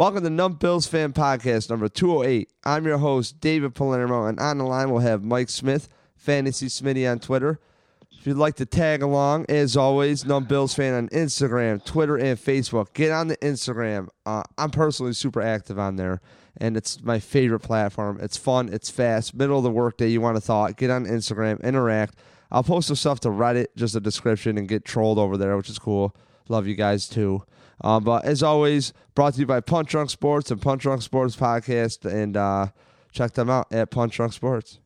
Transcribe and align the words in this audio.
Welcome 0.00 0.24
to 0.24 0.30
Numb 0.30 0.54
Bills 0.54 0.86
Fan 0.86 1.12
Podcast 1.12 1.68
number 1.68 1.86
208. 1.86 2.50
I'm 2.64 2.86
your 2.86 2.96
host, 2.96 3.38
David 3.38 3.74
Palermo, 3.74 4.24
and 4.24 4.40
on 4.40 4.56
the 4.56 4.64
line 4.64 4.90
we'll 4.90 5.02
have 5.02 5.22
Mike 5.22 5.50
Smith, 5.50 5.90
Fantasy 6.16 6.68
Smitty 6.68 7.06
on 7.06 7.18
Twitter. 7.18 7.60
If 8.10 8.26
you'd 8.26 8.38
like 8.38 8.54
to 8.56 8.64
tag 8.64 9.02
along, 9.02 9.44
as 9.50 9.76
always, 9.76 10.24
Numb 10.24 10.44
Bills 10.44 10.72
Fan 10.72 10.94
on 10.94 11.10
Instagram, 11.10 11.84
Twitter, 11.84 12.16
and 12.16 12.38
Facebook. 12.38 12.94
Get 12.94 13.12
on 13.12 13.28
the 13.28 13.36
Instagram. 13.36 14.08
Uh, 14.24 14.42
I'm 14.56 14.70
personally 14.70 15.12
super 15.12 15.42
active 15.42 15.78
on 15.78 15.96
there, 15.96 16.22
and 16.56 16.78
it's 16.78 17.02
my 17.02 17.18
favorite 17.18 17.60
platform. 17.60 18.20
It's 18.22 18.38
fun, 18.38 18.70
it's 18.72 18.88
fast, 18.88 19.34
middle 19.34 19.58
of 19.58 19.64
the 19.64 19.70
workday, 19.70 20.08
you 20.08 20.22
want 20.22 20.38
to 20.38 20.40
thought. 20.40 20.78
Get 20.78 20.88
on 20.88 21.04
Instagram, 21.04 21.62
interact. 21.62 22.14
I'll 22.50 22.64
post 22.64 22.86
some 22.86 22.96
stuff 22.96 23.20
to 23.20 23.28
Reddit, 23.28 23.66
just 23.76 23.94
a 23.94 24.00
description, 24.00 24.56
and 24.56 24.66
get 24.66 24.86
trolled 24.86 25.18
over 25.18 25.36
there, 25.36 25.58
which 25.58 25.68
is 25.68 25.78
cool. 25.78 26.16
Love 26.48 26.66
you 26.66 26.74
guys 26.74 27.06
too. 27.06 27.42
Um, 27.82 28.04
but 28.04 28.24
as 28.24 28.42
always, 28.42 28.92
brought 29.14 29.34
to 29.34 29.40
you 29.40 29.46
by 29.46 29.60
Punch 29.60 29.90
Drunk 29.90 30.10
Sports 30.10 30.50
and 30.50 30.60
Punch 30.60 30.82
Drunk 30.82 31.02
Sports 31.02 31.36
Podcast. 31.36 32.04
And 32.10 32.36
uh, 32.36 32.68
check 33.12 33.32
them 33.32 33.50
out 33.50 33.72
at 33.72 33.90
Punch 33.90 34.16
Drunk 34.16 34.32
Sports. 34.32 34.78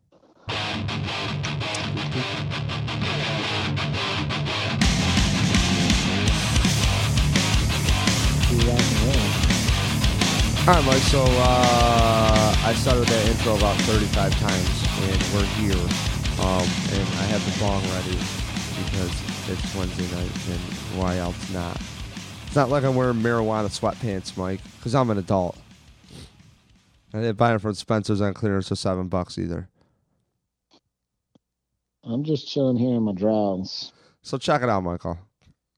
All 10.67 10.73
right, 10.73 10.85
Mike. 10.87 11.03
So 11.13 11.23
uh, 11.23 12.55
I 12.65 12.73
started 12.73 13.07
that 13.07 13.29
intro 13.29 13.55
about 13.57 13.77
35 13.83 14.33
times, 14.41 14.85
and 15.05 15.21
we're 15.35 15.45
here. 15.61 15.77
Um, 16.41 16.65
and 16.89 17.07
I 17.21 17.25
have 17.29 17.45
the 17.45 17.61
bong 17.61 17.83
ready 17.93 18.17
because 18.81 19.13
it's 19.51 19.75
Wednesday 19.75 20.09
night, 20.17 20.33
and 20.49 20.61
why 20.97 21.19
else 21.19 21.51
not? 21.51 21.79
It's 22.55 22.57
not 22.57 22.71
like 22.71 22.85
I'm 22.85 22.95
wearing 22.95 23.17
marijuana 23.17 23.67
sweatpants, 23.67 24.37
Mike, 24.37 24.61
because 24.77 24.95
I'm 24.95 25.11
an 25.11 25.19
adult. 25.19 25.59
I 27.13 27.19
didn't 27.19 27.37
buy 27.37 27.51
them 27.51 27.59
from 27.59 27.75
Spencer's 27.75 28.21
on 28.21 28.33
clearance 28.33 28.69
for 28.69 28.77
seven 28.77 29.09
bucks 29.09 29.39
either. 29.39 29.69
I'm 32.05 32.23
just 32.23 32.47
chilling 32.47 32.77
here 32.77 32.95
in 32.95 33.03
my 33.03 33.11
drawers. 33.11 33.93
So 34.23 34.39
check 34.39 34.63
it 34.63 34.69
out, 34.69 34.85
Michael. 34.85 35.19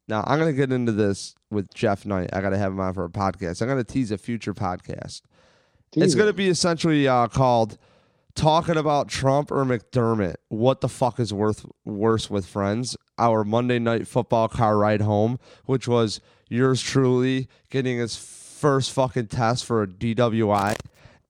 Now 0.06 0.22
I'm 0.26 0.38
gonna 0.38 0.52
get 0.52 0.70
into 0.70 0.92
this 0.92 1.34
with 1.50 1.72
Jeff 1.72 2.04
Knight. 2.04 2.28
I 2.34 2.42
gotta 2.42 2.58
have 2.58 2.72
him 2.72 2.80
on 2.80 2.92
for 2.92 3.06
a 3.06 3.08
podcast. 3.08 3.62
I'm 3.62 3.68
gonna 3.68 3.82
tease 3.82 4.10
a 4.10 4.18
future 4.18 4.52
podcast. 4.52 5.22
It's 5.94 6.14
gonna 6.14 6.34
be 6.34 6.48
essentially 6.48 7.08
uh, 7.08 7.28
called 7.28 7.78
"Talking 8.36 8.76
About 8.76 9.08
Trump 9.08 9.50
or 9.50 9.64
McDermott." 9.64 10.36
What 10.48 10.80
the 10.80 10.88
fuck 10.88 11.18
is 11.18 11.32
worth 11.32 11.66
worse 11.84 12.30
with 12.30 12.46
friends? 12.46 12.96
Our 13.18 13.42
Monday 13.42 13.78
night 13.78 14.06
football 14.06 14.48
car 14.48 14.78
ride 14.78 15.00
home, 15.00 15.38
which 15.64 15.88
was 15.88 16.20
yours 16.48 16.80
truly 16.80 17.48
getting 17.70 17.98
his 17.98 18.16
first 18.16 18.92
fucking 18.92 19.26
test 19.26 19.64
for 19.64 19.82
a 19.82 19.86
DWI. 19.86 20.76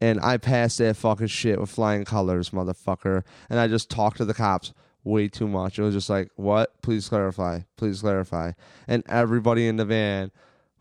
And 0.00 0.20
I 0.20 0.36
passed 0.36 0.78
that 0.78 0.96
fucking 0.96 1.28
shit 1.28 1.58
with 1.58 1.70
flying 1.70 2.04
colors, 2.04 2.50
motherfucker. 2.50 3.24
And 3.48 3.58
I 3.58 3.66
just 3.66 3.88
talked 3.88 4.18
to 4.18 4.24
the 4.24 4.34
cops 4.34 4.74
way 5.04 5.28
too 5.28 5.48
much. 5.48 5.78
It 5.78 5.82
was 5.82 5.94
just 5.94 6.10
like, 6.10 6.30
what? 6.36 6.82
Please 6.82 7.08
clarify. 7.08 7.60
Please 7.76 8.00
clarify. 8.00 8.52
And 8.86 9.02
everybody 9.08 9.68
in 9.68 9.76
the 9.76 9.84
van 9.84 10.32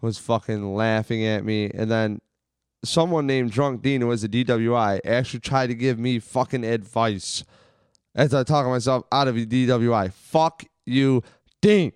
was 0.02 0.18
fucking 0.18 0.76
laughing 0.76 1.26
at 1.26 1.46
me. 1.46 1.72
And 1.74 1.90
then 1.90 2.20
someone 2.86 3.28
named 3.28 3.52
Drunk 3.52 3.82
Dean, 3.82 4.02
who 4.02 4.08
was 4.08 4.24
a 4.24 4.30
DWI, 4.30 5.00
actually 5.06 5.40
tried 5.42 5.68
to 5.68 5.76
give 5.76 6.00
me 6.00 6.20
fucking 6.20 6.64
advice 6.64 7.44
as 8.16 8.34
I 8.34 8.44
talk 8.44 8.66
myself 8.68 9.04
out 9.12 9.28
of 9.28 9.36
a 9.38 9.46
DWI. 9.46 10.12
Fuck 10.14 10.64
you, 10.86 11.24
Dean. 11.62 11.92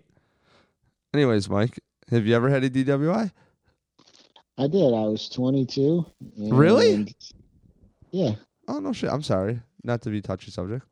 Anyways, 1.13 1.49
Mike, 1.49 1.79
have 2.11 2.25
you 2.25 2.35
ever 2.35 2.49
had 2.49 2.63
a 2.63 2.69
DWI? 2.69 3.31
I 4.57 4.67
did. 4.67 4.93
I 4.93 5.07
was 5.07 5.29
22. 5.29 6.05
Really? 6.37 7.15
Yeah. 8.11 8.31
Oh 8.67 8.79
no 8.79 8.91
shit. 8.91 9.09
I'm 9.09 9.23
sorry. 9.23 9.61
Not 9.83 10.01
to 10.01 10.09
be 10.09 10.21
touchy 10.21 10.51
subject. 10.51 10.85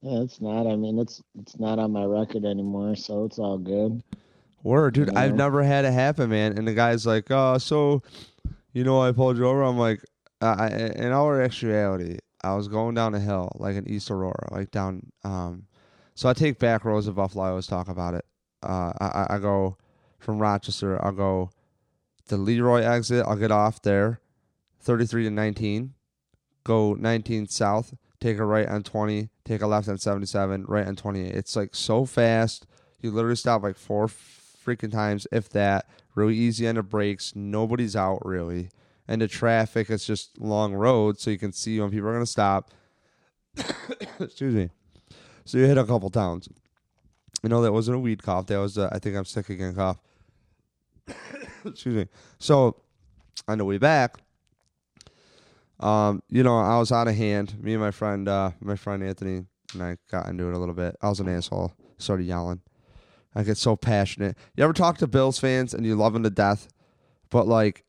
Yeah, 0.00 0.22
it's 0.22 0.40
not. 0.40 0.66
I 0.66 0.76
mean, 0.76 0.98
it's 0.98 1.22
it's 1.38 1.58
not 1.58 1.78
on 1.78 1.92
my 1.92 2.04
record 2.04 2.44
anymore, 2.44 2.96
so 2.96 3.24
it's 3.24 3.38
all 3.38 3.58
good. 3.58 4.02
Word, 4.62 4.94
dude. 4.94 5.14
I've 5.14 5.34
never 5.34 5.62
had 5.62 5.84
it 5.84 5.92
happen, 5.92 6.30
man. 6.30 6.56
And 6.56 6.66
the 6.66 6.74
guy's 6.74 7.06
like, 7.06 7.30
"Oh, 7.30 7.58
so, 7.58 8.02
you 8.72 8.84
know, 8.84 9.00
I 9.02 9.12
pulled 9.12 9.36
you 9.36 9.46
over." 9.46 9.62
I'm 9.62 9.78
like, 9.78 10.02
I, 10.40 10.68
"In 10.96 11.12
all 11.12 11.34
actuality, 11.34 12.18
I 12.42 12.54
was 12.54 12.68
going 12.68 12.94
down 12.94 13.14
a 13.14 13.20
hill, 13.20 13.50
like 13.56 13.76
in 13.76 13.88
East 13.88 14.10
Aurora, 14.10 14.48
like 14.50 14.70
down. 14.70 15.10
Um, 15.24 15.66
so 16.14 16.28
I 16.28 16.32
take 16.34 16.58
back 16.58 16.84
roads 16.84 17.06
of 17.06 17.14
Buffalo. 17.16 17.44
I 17.44 17.48
always 17.50 17.66
talk 17.66 17.88
about 17.88 18.14
it. 18.14 18.24
Uh, 18.62 18.92
I, 19.00 19.06
I- 19.06 19.34
I 19.36 19.38
go 19.38 19.76
from 20.18 20.38
Rochester. 20.38 21.02
I'll 21.04 21.12
go 21.12 21.50
the 22.28 22.36
Leroy 22.36 22.82
exit. 22.82 23.24
I'll 23.26 23.36
get 23.36 23.50
off 23.50 23.82
there, 23.82 24.20
33 24.80 25.24
to 25.24 25.30
19. 25.30 25.94
Go 26.64 26.94
19 26.94 27.48
south. 27.48 27.94
Take 28.20 28.38
a 28.38 28.44
right 28.44 28.68
on 28.68 28.82
20. 28.82 29.30
Take 29.46 29.62
a 29.62 29.66
left 29.66 29.88
on 29.88 29.96
77. 29.98 30.66
Right 30.68 30.86
on 30.86 30.94
28. 30.94 31.34
It's 31.34 31.56
like 31.56 31.74
so 31.74 32.04
fast. 32.04 32.66
You 33.00 33.10
literally 33.10 33.36
stop 33.36 33.62
like 33.62 33.76
four 33.78 34.06
freaking 34.08 34.92
times, 34.92 35.26
if 35.32 35.48
that. 35.50 35.88
Really 36.14 36.36
easy 36.36 36.66
on 36.68 36.74
the 36.74 36.82
brakes. 36.82 37.34
Nobody's 37.34 37.96
out 37.96 38.24
really. 38.24 38.70
And 39.08 39.20
the 39.20 39.28
traffic 39.28 39.90
is 39.90 40.04
just 40.04 40.38
long 40.38 40.72
roads, 40.72 41.22
so 41.22 41.30
you 41.30 41.38
can 41.38 41.52
see 41.52 41.80
when 41.80 41.90
people 41.90 42.08
are 42.08 42.12
going 42.12 42.24
to 42.24 42.30
stop. 42.30 42.70
Excuse 44.20 44.54
me. 44.54 44.70
So 45.44 45.58
you 45.58 45.64
hit 45.64 45.78
a 45.78 45.84
couple 45.84 46.10
towns. 46.10 46.48
You 47.42 47.48
know, 47.48 47.62
that 47.62 47.72
wasn't 47.72 47.96
a 47.96 48.00
weed 48.00 48.22
cough. 48.22 48.46
That 48.46 48.58
was, 48.58 48.78
a, 48.78 48.88
I 48.92 48.98
think 48.98 49.16
I'm 49.16 49.24
sick 49.24 49.48
again 49.48 49.74
cough. 49.74 49.98
Excuse 51.64 51.94
me. 51.94 52.06
So 52.38 52.76
on 53.48 53.58
the 53.58 53.64
way 53.64 53.78
back, 53.78 54.18
um, 55.80 56.22
you 56.28 56.42
know, 56.42 56.58
I 56.58 56.78
was 56.78 56.92
out 56.92 57.08
of 57.08 57.16
hand. 57.16 57.60
Me 57.60 57.72
and 57.72 57.82
my 57.82 57.90
friend, 57.90 58.28
uh, 58.28 58.50
my 58.60 58.76
friend 58.76 59.02
Anthony 59.02 59.46
and 59.74 59.82
I 59.82 59.96
got 60.10 60.28
into 60.28 60.48
it 60.48 60.54
a 60.54 60.58
little 60.58 60.74
bit. 60.74 60.96
I 61.00 61.08
was 61.08 61.20
an 61.20 61.28
asshole. 61.28 61.72
Started 61.98 62.26
yelling. 62.26 62.60
I 63.34 63.42
get 63.42 63.56
so 63.56 63.76
passionate. 63.76 64.36
You 64.56 64.64
ever 64.64 64.72
talk 64.72 64.98
to 64.98 65.06
Bills 65.06 65.38
fans 65.38 65.72
and 65.74 65.86
you 65.86 65.94
love 65.94 66.12
them 66.12 66.22
to 66.24 66.30
death, 66.30 66.68
but 67.30 67.46
like, 67.46 67.84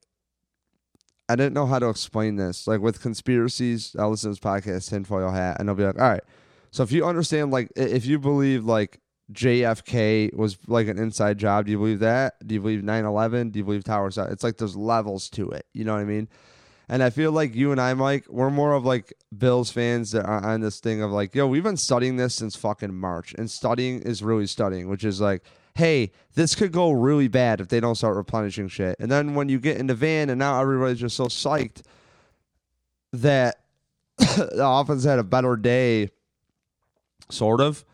I 1.28 1.36
didn't 1.36 1.54
know 1.54 1.66
how 1.66 1.80
to 1.80 1.90
explain 1.90 2.36
this. 2.36 2.68
Like 2.68 2.82
with 2.82 3.02
conspiracies, 3.02 3.96
I 3.98 4.06
listen 4.06 4.30
to 4.30 4.40
this 4.40 4.40
podcast, 4.40 4.90
Tinfoil 4.90 5.32
Hat, 5.32 5.58
and 5.60 5.68
they'll 5.68 5.76
be 5.76 5.86
like, 5.86 6.00
all 6.00 6.10
right. 6.10 6.24
So 6.72 6.84
if 6.84 6.92
you 6.92 7.06
understand, 7.06 7.52
like, 7.52 7.72
if 7.76 8.06
you 8.06 8.20
believe 8.20 8.66
like 8.66 9.00
JFK 9.32 10.34
was 10.34 10.58
like 10.68 10.88
an 10.88 10.98
inside 10.98 11.38
job, 11.38 11.66
do 11.66 11.72
you 11.72 11.78
believe 11.78 12.00
that? 12.00 12.36
Do 12.46 12.54
you 12.54 12.62
believe 12.62 12.84
9 12.84 13.06
11? 13.06 13.50
Do 13.50 13.60
you 13.60 13.66
believe 13.66 13.84
Towers? 13.84 14.18
It's 14.18 14.44
like 14.44 14.58
there's 14.58 14.76
levels 14.76 15.30
to 15.32 15.50
it. 15.52 15.66
You 15.74 15.86
know 15.86 15.94
what 15.94 16.02
I 16.02 16.06
mean? 16.06 16.28
And 16.92 17.02
I 17.02 17.10
feel 17.10 17.32
like 17.32 17.56
you 17.56 17.72
and 17.72 17.80
I, 17.80 17.94
Mike, 17.94 18.26
we're 18.28 18.50
more 18.50 18.74
of 18.74 18.84
like 18.84 19.14
Bills 19.36 19.72
fans 19.72 20.12
that 20.12 20.26
are 20.26 20.44
on 20.46 20.60
this 20.60 20.82
thing 20.82 21.02
of 21.02 21.10
like, 21.10 21.34
yo, 21.34 21.48
we've 21.48 21.64
been 21.64 21.78
studying 21.78 22.18
this 22.18 22.36
since 22.36 22.54
fucking 22.58 22.94
March. 22.94 23.34
And 23.34 23.50
studying 23.50 24.02
is 24.02 24.22
really 24.22 24.46
studying, 24.46 24.90
which 24.90 25.06
is 25.06 25.22
like, 25.22 25.42
hey, 25.76 26.12
this 26.34 26.54
could 26.54 26.74
go 26.74 26.92
really 26.92 27.30
bad 27.30 27.62
if 27.62 27.70
they 27.70 27.80
don't 27.80 27.96
start 27.96 28.18
replenishing 28.18 28.68
shit. 28.68 28.98
And 29.00 29.10
then 29.10 29.36
when 29.36 29.48
you 29.48 29.58
get 29.58 29.78
in 29.78 29.88
the 29.88 29.96
van 29.96 30.30
and 30.30 30.38
now 30.38 30.60
everybody's 30.60 31.00
just 31.00 31.16
so 31.16 31.28
psyched 31.28 31.84
that 33.14 33.62
the 34.18 34.68
offense 34.68 35.06
had 35.06 35.18
a 35.18 35.24
better 35.24 35.56
day, 35.56 36.10
sort 37.30 37.62
of, 37.62 37.86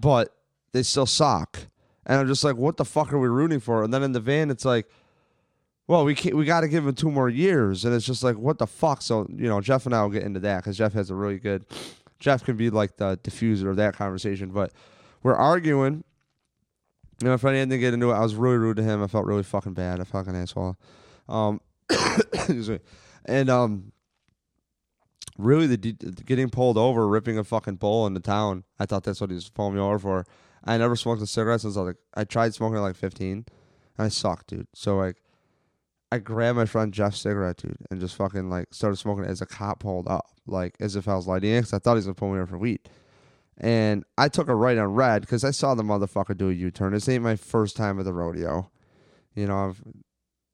but 0.00 0.34
they 0.72 0.82
still 0.82 1.04
suck. 1.04 1.58
And 2.06 2.20
I'm 2.20 2.26
just 2.26 2.42
like, 2.42 2.56
what 2.56 2.78
the 2.78 2.86
fuck 2.86 3.12
are 3.12 3.18
we 3.18 3.28
rooting 3.28 3.60
for? 3.60 3.84
And 3.84 3.92
then 3.92 4.02
in 4.02 4.12
the 4.12 4.20
van, 4.20 4.50
it's 4.50 4.64
like, 4.64 4.88
well, 5.92 6.06
we 6.06 6.14
can't, 6.14 6.34
we 6.34 6.46
got 6.46 6.62
to 6.62 6.68
give 6.68 6.86
him 6.86 6.94
two 6.94 7.10
more 7.10 7.28
years, 7.28 7.84
and 7.84 7.94
it's 7.94 8.06
just 8.06 8.24
like, 8.24 8.38
what 8.38 8.56
the 8.56 8.66
fuck? 8.66 9.02
So 9.02 9.26
you 9.28 9.46
know, 9.46 9.60
Jeff 9.60 9.84
and 9.84 9.94
I 9.94 10.00
will 10.00 10.08
get 10.08 10.22
into 10.22 10.40
that 10.40 10.62
because 10.62 10.78
Jeff 10.78 10.94
has 10.94 11.10
a 11.10 11.14
really 11.14 11.38
good. 11.38 11.66
Jeff 12.18 12.42
can 12.42 12.56
be 12.56 12.70
like 12.70 12.96
the 12.96 13.18
diffuser 13.18 13.68
of 13.68 13.76
that 13.76 13.94
conversation, 13.94 14.52
but 14.52 14.72
we're 15.22 15.34
arguing. 15.34 16.02
You 17.20 17.28
know, 17.28 17.34
if 17.34 17.44
I 17.44 17.52
didn't 17.52 17.78
get 17.78 17.92
into 17.92 18.10
it, 18.10 18.14
I 18.14 18.20
was 18.20 18.34
really 18.34 18.56
rude 18.56 18.78
to 18.78 18.82
him. 18.82 19.02
I 19.02 19.06
felt 19.06 19.26
really 19.26 19.42
fucking 19.42 19.74
bad. 19.74 20.00
A 20.00 20.06
fucking 20.06 20.34
asshole. 20.34 20.78
Um, 21.28 21.60
excuse 21.90 22.70
me. 22.70 22.78
And 23.26 23.50
um, 23.50 23.92
really, 25.36 25.66
the, 25.66 25.76
getting 26.24 26.48
pulled 26.48 26.78
over, 26.78 27.06
ripping 27.06 27.36
a 27.36 27.44
fucking 27.44 27.76
bowl 27.76 28.06
in 28.06 28.14
the 28.14 28.20
town. 28.20 28.64
I 28.78 28.86
thought 28.86 29.04
that's 29.04 29.20
what 29.20 29.28
he 29.28 29.34
was 29.34 29.50
pulling 29.50 29.74
me 29.74 29.80
over 29.80 29.98
for. 29.98 30.26
I 30.64 30.78
never 30.78 30.96
smoked 30.96 31.20
a 31.20 31.26
cigarette 31.26 31.60
since 31.60 31.76
I 31.76 31.80
was 31.80 31.88
like, 31.88 31.96
I 32.14 32.24
tried 32.24 32.54
smoking 32.54 32.78
at 32.78 32.80
like 32.80 32.96
15, 32.96 33.30
and 33.30 33.46
I 33.98 34.08
sucked, 34.08 34.46
dude. 34.46 34.68
So 34.72 34.96
like, 34.96 35.18
I 36.12 36.18
grabbed 36.18 36.58
my 36.58 36.66
friend 36.66 36.92
Jeff's 36.92 37.22
cigarette, 37.22 37.56
dude, 37.56 37.74
and 37.90 37.98
just 37.98 38.16
fucking 38.16 38.50
like 38.50 38.66
started 38.70 38.96
smoking 38.96 39.24
it 39.24 39.30
as 39.30 39.40
a 39.40 39.46
cop 39.46 39.80
pulled 39.80 40.06
up, 40.06 40.26
like 40.46 40.74
as 40.78 40.94
if 40.94 41.08
I 41.08 41.14
was 41.14 41.26
lighting 41.26 41.52
it, 41.52 41.60
because 41.60 41.72
I 41.72 41.78
thought 41.78 41.94
he 41.94 42.00
was 42.00 42.04
gonna 42.04 42.16
pull 42.16 42.28
me 42.28 42.36
over 42.36 42.48
for 42.48 42.58
weed. 42.58 42.80
And 43.56 44.04
I 44.18 44.28
took 44.28 44.48
a 44.48 44.54
right 44.54 44.76
on 44.76 44.92
red 44.92 45.22
because 45.22 45.42
I 45.42 45.52
saw 45.52 45.74
the 45.74 45.82
motherfucker 45.82 46.36
do 46.36 46.50
a 46.50 46.52
U 46.52 46.70
turn. 46.70 46.92
This 46.92 47.08
ain't 47.08 47.22
my 47.22 47.36
first 47.36 47.78
time 47.78 47.98
at 47.98 48.04
the 48.04 48.12
rodeo. 48.12 48.70
You 49.34 49.46
know, 49.46 49.56
I've 49.56 49.82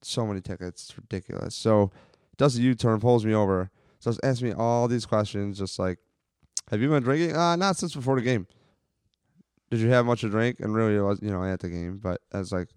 so 0.01 0.25
many 0.25 0.41
tickets, 0.41 0.91
it's 0.91 0.97
ridiculous. 0.97 1.57
So 1.57 1.91
does 2.37 2.57
a 2.57 2.63
U 2.63 2.77
turn, 2.77 3.01
pulls 3.01 3.27
me 3.27 3.35
over, 3.35 3.73
starts 3.99 4.21
asking 4.23 4.51
me 4.51 4.55
all 4.55 4.87
these 4.87 5.07
questions, 5.07 5.59
just 5.59 5.77
like, 5.77 5.99
"Have 6.71 6.81
you 6.81 6.89
been 6.89 7.03
drinking?" 7.03 7.35
Uh, 7.35 7.57
not 7.57 7.77
since 7.77 7.97
before 7.97 8.15
the 8.15 8.23
game. 8.23 8.47
Did 9.73 9.81
you 9.81 9.89
have 9.89 10.07
much 10.07 10.21
to 10.21 10.29
drink? 10.29 10.61
And 10.61 10.73
really, 10.73 10.95
it 10.95 11.03
was 11.03 11.21
you 11.21 11.33
know 11.33 11.43
at 11.43 11.59
the 11.59 11.69
game, 11.69 11.99
but 12.01 12.21
I 12.33 12.39
was 12.39 12.53
like, 12.53 12.69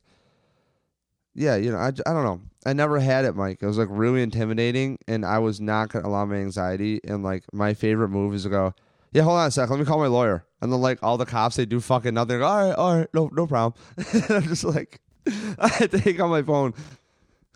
yeah, 1.34 1.56
you 1.56 1.72
know, 1.72 1.78
I, 1.78 1.88
I 1.88 2.14
don't 2.14 2.24
know. 2.24 2.42
I 2.66 2.74
never 2.74 3.00
had 3.00 3.26
it, 3.26 3.36
Mike. 3.36 3.60
It 3.62 3.66
was 3.66 3.78
like 3.78 3.88
really 3.90 4.22
intimidating, 4.22 5.00
and 5.08 5.26
I 5.26 5.40
was 5.40 5.60
not 5.60 5.90
gonna 5.90 6.08
allow 6.08 6.26
my 6.26 6.36
anxiety. 6.36 7.00
And 7.04 7.24
like 7.24 7.44
my 7.54 7.74
favorite 7.74 8.10
move 8.10 8.34
is 8.34 8.44
to 8.44 8.50
go, 8.50 8.74
yeah, 9.14 9.24
hold 9.24 9.38
on 9.38 9.48
a 9.48 9.52
sec, 9.52 9.70
let 9.70 9.80
me 9.80 9.86
call 9.86 10.00
my 10.00 10.08
lawyer. 10.08 10.46
And 10.62 10.72
then 10.72 10.82
like 10.82 11.00
all 11.02 11.18
the 11.18 11.26
cops, 11.26 11.56
they 11.56 11.66
do 11.66 11.80
fucking 11.80 12.14
nothing. 12.14 12.42
All 12.42 12.68
right, 12.68 12.76
all 12.76 12.98
right, 12.98 13.08
no, 13.14 13.30
no 13.34 13.48
problem. 13.48 13.82
I'm 14.30 14.44
just 14.44 14.64
like, 14.64 15.02
I 15.58 15.68
had 15.68 15.92
to 15.92 16.00
take 16.00 16.20
on 16.20 16.30
my 16.30 16.42
phone. 16.44 16.74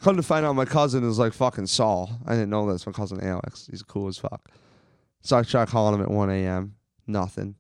Come 0.02 0.18
to 0.18 0.24
find 0.24 0.46
out, 0.46 0.54
my 0.54 0.66
cousin 0.66 1.08
is 1.08 1.20
like 1.20 1.34
fucking 1.34 1.68
Saul. 1.68 2.20
I 2.26 2.34
didn't 2.34 2.50
know 2.50 2.70
this. 2.72 2.86
My 2.86 2.94
cousin 2.94 3.22
Alex, 3.22 3.68
he's 3.70 3.82
cool 3.82 4.08
as 4.08 4.18
fuck. 4.18 4.50
So 5.22 5.38
I 5.38 5.44
tried 5.44 5.70
calling 5.70 5.96
him 5.96 6.02
at 6.02 6.12
1 6.12 6.30
a.m. 6.30 6.76
Nothing. 7.08 7.56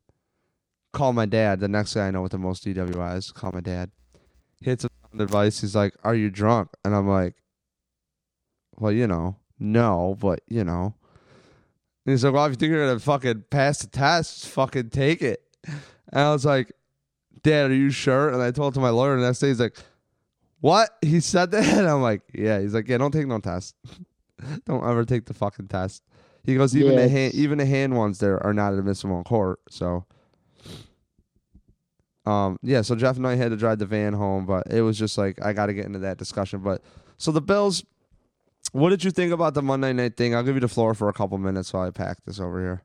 Call 0.92 1.14
my 1.14 1.26
dad. 1.26 1.60
The 1.60 1.68
next 1.68 1.96
guy 1.96 2.08
I 2.08 2.12
know 2.12 2.22
with 2.22 2.34
the 2.34 2.38
most 2.38 2.66
DWIs. 2.66 3.34
Call 3.34 3.52
my 3.54 3.62
dad. 3.62 3.90
Hits 4.62 4.84
a 4.84 4.90
advice. 5.22 5.62
He's 5.62 5.76
like, 5.76 5.96
"Are 6.04 6.16
you 6.16 6.30
drunk?" 6.30 6.70
And 6.84 6.96
I'm 6.96 7.08
like, 7.08 7.36
"Well, 8.78 8.92
you 8.92 9.08
know, 9.08 9.38
no, 9.60 10.16
but 10.20 10.42
you 10.48 10.64
know." 10.64 10.96
And 12.06 12.12
he's 12.14 12.24
like, 12.24 12.34
"Well, 12.34 12.46
if 12.46 12.52
you 12.52 12.56
think 12.56 12.72
you're 12.72 12.86
gonna 12.86 13.00
fucking 13.00 13.46
pass 13.50 13.80
the 13.80 13.88
test, 13.88 14.48
fucking 14.48 14.90
take 14.90 15.22
it." 15.22 15.42
And 15.66 16.22
I 16.22 16.32
was 16.32 16.46
like, 16.46 16.72
"Dad, 17.44 17.72
are 17.72 17.76
you 17.76 17.90
sure?" 17.90 18.30
And 18.30 18.42
I 18.42 18.52
told 18.52 18.74
it 18.74 18.76
to 18.76 18.82
my 18.82 18.90
lawyer, 18.90 19.14
and 19.14 19.24
the 19.24 19.28
next 19.28 19.40
day 19.40 19.48
he's 19.50 19.60
like, 19.60 19.78
"What?" 20.62 20.90
He 21.02 21.20
said 21.20 21.52
that, 21.52 21.64
and 21.78 21.88
I'm 21.88 22.02
like, 22.02 22.22
"Yeah." 22.34 22.60
He's 22.60 22.74
like, 22.74 22.88
"Yeah, 22.88 22.98
don't 22.98 23.12
take 23.12 23.28
no 23.28 23.40
test. 23.40 23.76
don't 24.66 24.88
ever 24.88 25.06
take 25.06 25.26
the 25.26 25.34
fucking 25.34 25.68
test." 25.68 26.04
He 26.44 26.56
goes, 26.56 26.76
"Even 26.76 26.94
Yeah, 26.94 27.02
the 27.02 27.10
hand, 27.10 27.34
even 27.34 27.58
the 27.58 27.66
hand 27.66 27.96
ones 27.96 28.20
there 28.20 28.42
are 28.46 28.54
not 28.54 28.74
admissible 28.74 29.18
in 29.18 29.24
court." 29.24 29.60
So. 29.70 30.06
Um, 32.26 32.58
yeah, 32.64 32.82
so 32.82 32.96
Jeff 32.96 33.18
and 33.18 33.28
I 33.28 33.36
had 33.36 33.52
to 33.52 33.58
drive 33.58 33.80
the 33.80 33.86
van 33.86 34.14
home, 34.14 34.46
but 34.46 34.68
it 34.72 34.82
was 34.82 34.98
just 34.98 35.18
like 35.18 35.44
I 35.44 35.54
got 35.54 35.68
to 35.68 35.74
get 35.74 35.86
into 35.86 36.00
that 36.00 36.18
discussion. 36.18 36.60
But 36.62 36.82
so 37.18 37.32
the 37.32 37.42
Bills, 37.42 37.84
what 38.72 38.90
did 38.90 39.04
you 39.04 39.12
think 39.12 39.32
about 39.32 39.54
the 39.54 39.62
Monday 39.62 39.94
night 39.94 40.18
thing? 40.18 40.36
I'll 40.36 40.44
give 40.44 40.56
you 40.56 40.62
the 40.62 40.68
floor 40.68 40.94
for 40.94 41.08
a 41.08 41.14
couple 41.14 41.38
minutes 41.38 41.72
while 41.72 41.88
I 41.88 41.92
pack 41.92 42.18
this 42.26 42.40
over 42.40 42.60
here. 42.60 42.84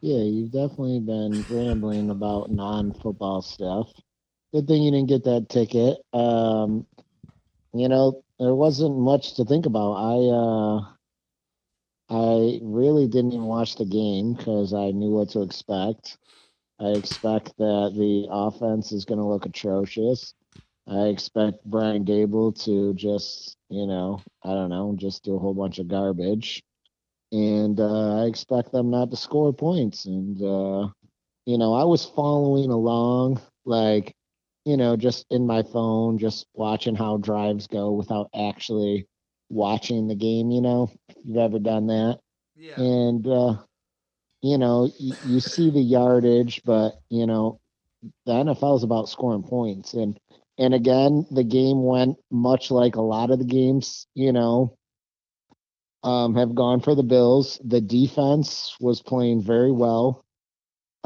Yeah, 0.00 0.22
you've 0.22 0.52
definitely 0.52 1.00
been 1.00 1.44
rambling 1.48 2.10
about 2.10 2.50
non-football 2.50 3.42
stuff. 3.42 3.92
Good 4.52 4.68
thing 4.68 4.82
you 4.82 4.90
didn't 4.90 5.08
get 5.08 5.24
that 5.24 5.48
ticket. 5.48 5.98
Um, 6.12 6.86
you 7.72 7.88
know, 7.88 8.22
there 8.38 8.54
wasn't 8.54 8.98
much 8.98 9.34
to 9.34 9.44
think 9.44 9.66
about. 9.66 9.94
I 9.94 10.16
uh, 10.30 10.96
I 12.08 12.60
really 12.62 13.06
didn't 13.06 13.32
even 13.32 13.46
watch 13.46 13.76
the 13.76 13.84
game 13.84 14.34
because 14.34 14.72
I 14.72 14.90
knew 14.90 15.10
what 15.10 15.30
to 15.30 15.42
expect. 15.42 16.18
I 16.80 16.88
expect 16.90 17.56
that 17.58 17.92
the 17.96 18.26
offense 18.30 18.92
is 18.92 19.04
going 19.04 19.18
to 19.18 19.24
look 19.26 19.46
atrocious. 19.46 20.34
I 20.86 21.06
expect 21.06 21.64
Brian 21.64 22.04
Daboll 22.04 22.54
to 22.64 22.94
just, 22.94 23.56
you 23.68 23.86
know, 23.86 24.22
I 24.44 24.50
don't 24.54 24.70
know, 24.70 24.94
just 24.96 25.24
do 25.24 25.36
a 25.36 25.38
whole 25.38 25.54
bunch 25.54 25.78
of 25.78 25.88
garbage 25.88 26.62
and 27.32 27.78
uh, 27.80 28.22
I 28.22 28.26
expect 28.26 28.72
them 28.72 28.90
not 28.90 29.10
to 29.10 29.16
score 29.16 29.52
points. 29.52 30.06
And 30.06 30.40
uh, 30.42 30.88
you 31.46 31.58
know, 31.58 31.74
I 31.74 31.84
was 31.84 32.04
following 32.06 32.70
along, 32.70 33.40
like 33.64 34.14
you 34.64 34.76
know, 34.76 34.96
just 34.96 35.26
in 35.30 35.46
my 35.46 35.62
phone, 35.62 36.18
just 36.18 36.46
watching 36.54 36.94
how 36.96 37.18
drives 37.18 37.66
go 37.66 37.92
without 37.92 38.28
actually 38.34 39.06
watching 39.50 40.08
the 40.08 40.16
game. 40.16 40.50
You 40.50 40.60
know, 40.62 40.90
if 41.08 41.16
you've 41.24 41.36
ever 41.38 41.58
done 41.58 41.86
that, 41.88 42.20
Yeah. 42.56 42.82
and 42.82 43.26
uh, 43.26 43.56
you 44.46 44.58
know, 44.58 44.90
you, 44.98 45.14
you 45.26 45.40
see 45.40 45.70
the 45.70 45.80
yardage, 45.80 46.62
but 46.64 47.00
you 47.10 47.26
know, 47.26 47.60
the 48.24 48.32
NFL 48.32 48.76
is 48.76 48.82
about 48.82 49.08
scoring 49.08 49.42
points, 49.42 49.94
and 49.94 50.18
and 50.58 50.74
again, 50.74 51.26
the 51.30 51.44
game 51.44 51.82
went 51.82 52.18
much 52.30 52.70
like 52.70 52.96
a 52.96 53.02
lot 53.02 53.30
of 53.30 53.38
the 53.38 53.44
games. 53.44 54.06
You 54.14 54.32
know, 54.32 54.76
um, 56.02 56.34
have 56.36 56.54
gone 56.54 56.80
for 56.80 56.94
the 56.94 57.02
Bills. 57.02 57.60
The 57.64 57.80
defense 57.80 58.76
was 58.80 59.02
playing 59.02 59.42
very 59.42 59.72
well 59.72 60.24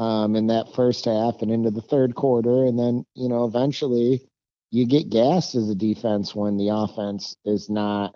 um, 0.01 0.35
in 0.35 0.47
that 0.47 0.73
first 0.73 1.05
half 1.05 1.41
and 1.41 1.51
into 1.51 1.71
the 1.71 1.81
third 1.81 2.15
quarter. 2.15 2.65
And 2.65 2.77
then, 2.77 3.05
you 3.15 3.29
know, 3.29 3.45
eventually 3.45 4.27
you 4.71 4.85
get 4.85 5.09
gassed 5.09 5.55
as 5.55 5.69
a 5.69 5.75
defense 5.75 6.33
when 6.33 6.57
the 6.57 6.69
offense 6.69 7.35
is 7.45 7.69
not 7.69 8.15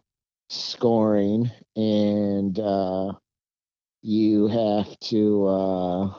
scoring 0.49 1.51
and 1.75 2.59
uh, 2.59 3.13
you 4.05 4.47
have 4.47 4.99
to. 4.99 5.47
Uh, 5.47 6.13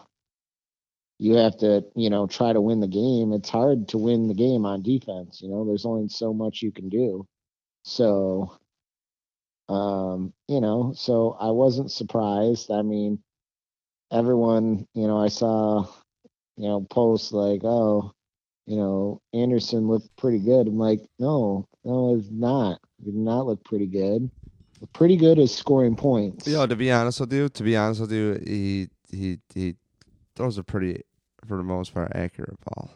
you 1.18 1.34
have 1.36 1.56
to, 1.58 1.82
you 1.94 2.10
know, 2.10 2.26
try 2.26 2.52
to 2.52 2.60
win 2.60 2.80
the 2.80 2.86
game. 2.86 3.32
It's 3.32 3.48
hard 3.48 3.88
to 3.88 3.98
win 3.98 4.28
the 4.28 4.34
game 4.34 4.66
on 4.66 4.82
defense. 4.82 5.40
You 5.40 5.48
know, 5.48 5.64
there's 5.64 5.86
only 5.86 6.08
so 6.08 6.34
much 6.34 6.60
you 6.60 6.70
can 6.70 6.90
do. 6.90 7.26
So, 7.84 8.58
um, 9.70 10.34
you 10.46 10.60
know, 10.60 10.92
so 10.94 11.36
I 11.40 11.52
wasn't 11.52 11.90
surprised. 11.90 12.70
I 12.70 12.82
mean, 12.82 13.22
everyone, 14.12 14.86
you 14.92 15.06
know, 15.06 15.18
I 15.18 15.28
saw, 15.28 15.86
you 16.58 16.68
know, 16.68 16.86
posts 16.90 17.32
like, 17.32 17.62
oh, 17.64 18.12
you 18.66 18.76
know, 18.76 19.22
Anderson 19.32 19.88
looked 19.88 20.14
pretty 20.16 20.40
good. 20.40 20.66
I'm 20.66 20.76
like, 20.76 21.00
no, 21.18 21.66
no, 21.84 22.16
it's 22.16 22.28
not. 22.30 22.80
It 22.98 23.06
did 23.06 23.14
not 23.14 23.46
look 23.46 23.64
pretty 23.64 23.86
good. 23.86 24.30
Pretty 24.92 25.16
good 25.16 25.38
at 25.38 25.48
scoring 25.48 25.96
points. 25.96 26.46
Yo, 26.46 26.66
to 26.66 26.76
be 26.76 26.90
honest 26.92 27.20
with 27.20 27.32
you, 27.32 27.48
to 27.48 27.62
be 27.62 27.76
honest 27.76 28.00
with 28.00 28.12
you, 28.12 28.40
he 28.46 28.88
he 29.10 29.38
he 29.54 29.74
throws 30.34 30.58
a 30.58 30.62
pretty, 30.64 31.02
for 31.46 31.56
the 31.56 31.62
most 31.62 31.94
part, 31.94 32.12
accurate 32.14 32.58
ball. 32.64 32.90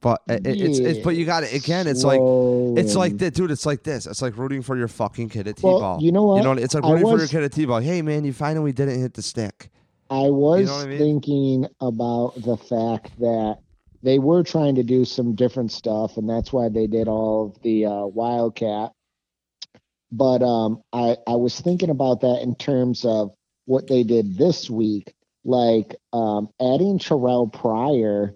But 0.00 0.22
it, 0.28 0.46
it- 0.46 0.60
it's 0.60 0.78
it's 0.78 0.98
but 1.00 1.16
you 1.16 1.24
got 1.24 1.42
it 1.42 1.52
again. 1.52 1.88
It's 1.88 2.04
like 2.04 2.20
it's 2.22 2.94
like 2.94 3.18
that, 3.18 3.34
dude. 3.34 3.50
It's 3.50 3.66
like 3.66 3.82
this. 3.82 4.06
It's 4.06 4.22
like 4.22 4.36
rooting 4.38 4.62
for 4.62 4.76
your 4.76 4.86
fucking 4.86 5.28
kid 5.30 5.48
at 5.48 5.56
t-ball. 5.56 5.98
you 6.00 6.12
know 6.12 6.22
what? 6.22 6.36
You 6.36 6.42
know, 6.44 6.50
what? 6.50 6.58
it's 6.60 6.74
like 6.74 6.84
rooting 6.84 7.08
for 7.08 7.18
your 7.18 7.26
kid 7.26 7.42
at 7.42 7.52
t-ball. 7.52 7.80
Hey, 7.80 8.00
man, 8.02 8.24
you 8.24 8.32
finally 8.32 8.72
didn't 8.72 9.00
hit 9.00 9.14
the 9.14 9.22
stick. 9.22 9.70
I 10.10 10.30
was 10.30 10.70
what 10.70 10.86
I 10.86 10.86
mean? 10.86 10.98
thinking 10.98 11.66
about 11.80 12.34
the 12.36 12.56
fact 12.56 13.18
that 13.18 13.58
they 14.04 14.20
were 14.20 14.44
trying 14.44 14.76
to 14.76 14.84
do 14.84 15.04
some 15.04 15.34
different 15.34 15.72
stuff, 15.72 16.16
and 16.16 16.30
that's 16.30 16.52
why 16.52 16.68
they 16.68 16.86
did 16.86 17.08
all 17.08 17.46
of 17.46 17.60
the 17.62 17.86
uh, 17.86 18.06
Wildcat. 18.06 18.92
But 20.10 20.42
um, 20.42 20.82
I 20.92 21.16
I 21.26 21.36
was 21.36 21.60
thinking 21.60 21.90
about 21.90 22.22
that 22.22 22.42
in 22.42 22.54
terms 22.54 23.04
of 23.04 23.34
what 23.66 23.86
they 23.86 24.02
did 24.02 24.36
this 24.36 24.70
week, 24.70 25.14
like 25.44 25.96
um, 26.12 26.48
adding 26.60 26.98
Terrelle 26.98 27.52
Pryor. 27.52 28.34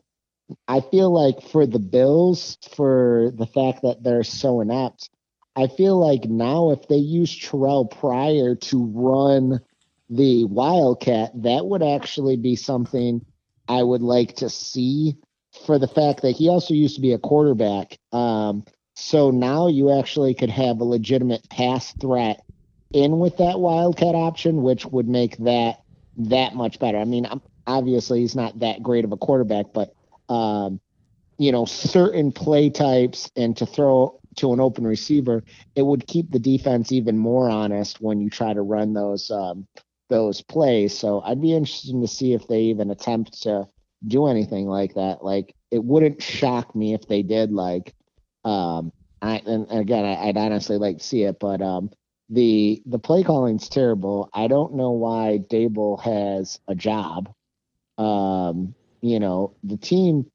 I 0.69 0.81
feel 0.81 1.11
like 1.11 1.49
for 1.49 1.67
the 1.67 1.79
Bills, 1.79 2.59
for 2.77 3.33
the 3.35 3.47
fact 3.47 3.83
that 3.83 4.03
they're 4.03 4.25
so 4.25 4.61
inept, 4.61 5.09
I 5.57 5.67
feel 5.67 5.99
like 5.99 6.25
now 6.25 6.71
if 6.71 6.89
they 6.89 6.97
use 6.97 7.35
Terrelle 7.35 7.91
Pryor 7.91 8.55
to 8.55 8.85
run 8.85 9.61
the 10.11 10.45
Wildcat, 10.45 11.31
that 11.43 11.67
would 11.67 11.83
actually 11.83 12.37
be 12.37 12.57
something 12.57 13.25
I 13.69 13.83
would 13.83 14.03
like 14.03 14.37
to 14.37 14.51
see 14.51 15.17
for 15.67 15.79
the 15.79 15.89
fact 15.89 16.23
that 16.23 16.33
he 16.33 16.49
also 16.49 16.75
used 16.75 16.97
to 16.97 17.01
be 17.01 17.13
a 17.13 17.19
quarterback. 17.19 17.99
Um, 18.13 18.65
so 19.03 19.31
now 19.31 19.67
you 19.67 19.99
actually 19.99 20.33
could 20.33 20.51
have 20.51 20.81
a 20.81 20.85
legitimate 20.85 21.49
pass 21.51 21.93
threat 21.95 22.41
in 22.93 23.19
with 23.19 23.37
that 23.39 23.59
Wildcat 23.59 24.15
option, 24.15 24.63
which 24.63 24.87
would 24.87 25.09
make 25.09 25.37
that 25.39 25.83
that 26.17 26.55
much 26.55 26.79
better. 26.79 26.99
I 26.99 27.05
mean, 27.05 27.27
obviously 27.67 28.21
he's 28.21 28.37
not 28.37 28.61
that 28.61 28.83
great 28.83 29.05
of 29.05 29.13
a 29.13 29.17
quarterback, 29.17 29.67
but 29.73 29.93
um, 30.29 30.81
you 31.37 31.51
know, 31.51 31.65
certain 31.65 32.31
play 32.31 32.71
types 32.71 33.31
and 33.35 33.57
to 33.57 33.67
throw 33.67 34.21
to 34.37 34.53
an 34.53 34.61
open 34.61 34.87
receiver, 34.87 35.43
it 35.75 35.83
would 35.83 36.07
keep 36.07 36.31
the 36.31 36.39
defense 36.39 36.93
even 36.93 37.19
more 37.19 37.51
honest 37.51 38.01
when 38.01 38.21
you 38.21 38.31
try 38.31 38.55
to 38.55 38.63
run 38.63 38.93
those 38.93 39.31
um, 39.33 39.67
those 40.11 40.43
plays. 40.43 40.97
So 40.97 41.21
I'd 41.23 41.43
be 41.43 41.55
interested 41.55 42.01
to 42.01 42.07
see 42.07 42.35
if 42.35 42.47
they 42.47 42.61
even 42.63 42.91
attempt 42.91 43.43
to 43.43 43.67
do 44.07 44.27
anything 44.27 44.69
like 44.69 44.95
that. 44.95 45.25
Like 45.25 45.55
it 45.73 45.83
wouldn't 45.83 46.23
shock 46.23 46.77
me 46.77 46.95
if 46.95 47.09
they 47.09 47.23
did. 47.23 47.51
Like, 47.51 47.95
um, 48.45 48.93
I 49.21 49.43
and 49.47 49.67
again, 49.71 50.05
I, 50.05 50.29
I'd 50.29 50.37
honestly 50.37 50.79
like 50.79 50.99
to 50.99 51.05
see 51.05 51.23
it, 51.23 51.39
but 51.39 51.63
um, 51.63 51.91
the 52.29 52.83
the 52.87 52.99
play 52.99 53.23
calling's 53.23 53.69
terrible. 53.69 54.29
I 54.33 54.49
don't 54.49 54.75
know 54.75 54.93
why 54.93 55.41
Daboll 55.49 56.01
has 56.03 56.59
a 56.67 56.75
job. 56.75 57.33
Um, 57.99 58.75
you 59.01 59.21
know, 59.21 59.55
the 59.63 59.77
team. 59.77 60.27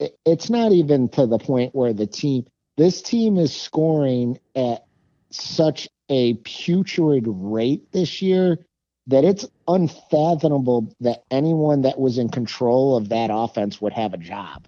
It, 0.00 0.18
it's 0.26 0.50
not 0.50 0.72
even 0.72 1.08
to 1.10 1.26
the 1.26 1.38
point 1.38 1.74
where 1.74 1.92
the 1.92 2.06
team. 2.06 2.46
This 2.76 3.02
team 3.02 3.38
is 3.38 3.54
scoring 3.54 4.40
at 4.56 4.84
such 5.30 5.88
a 6.08 6.34
putrid 6.34 7.24
rate 7.26 7.92
this 7.92 8.20
year 8.20 8.58
that 9.06 9.24
it's 9.24 9.46
unfathomable 9.68 10.92
that 11.00 11.22
anyone 11.30 11.82
that 11.82 11.98
was 11.98 12.18
in 12.18 12.28
control 12.28 12.96
of 12.96 13.10
that 13.10 13.30
offense 13.32 13.80
would 13.80 13.92
have 13.92 14.14
a 14.14 14.18
job. 14.18 14.66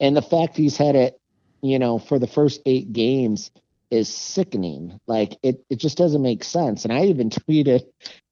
And 0.00 0.16
the 0.16 0.22
fact 0.22 0.56
he's 0.56 0.76
had 0.76 0.94
it, 0.94 1.20
you 1.62 1.78
know, 1.78 1.98
for 1.98 2.18
the 2.18 2.26
first 2.26 2.60
eight 2.66 2.92
games 2.92 3.50
is 3.90 4.08
sickening. 4.08 4.98
Like 5.06 5.38
it, 5.42 5.64
it 5.70 5.76
just 5.76 5.98
doesn't 5.98 6.22
make 6.22 6.44
sense. 6.44 6.84
And 6.84 6.92
I 6.92 7.04
even 7.06 7.30
tweeted, 7.30 7.82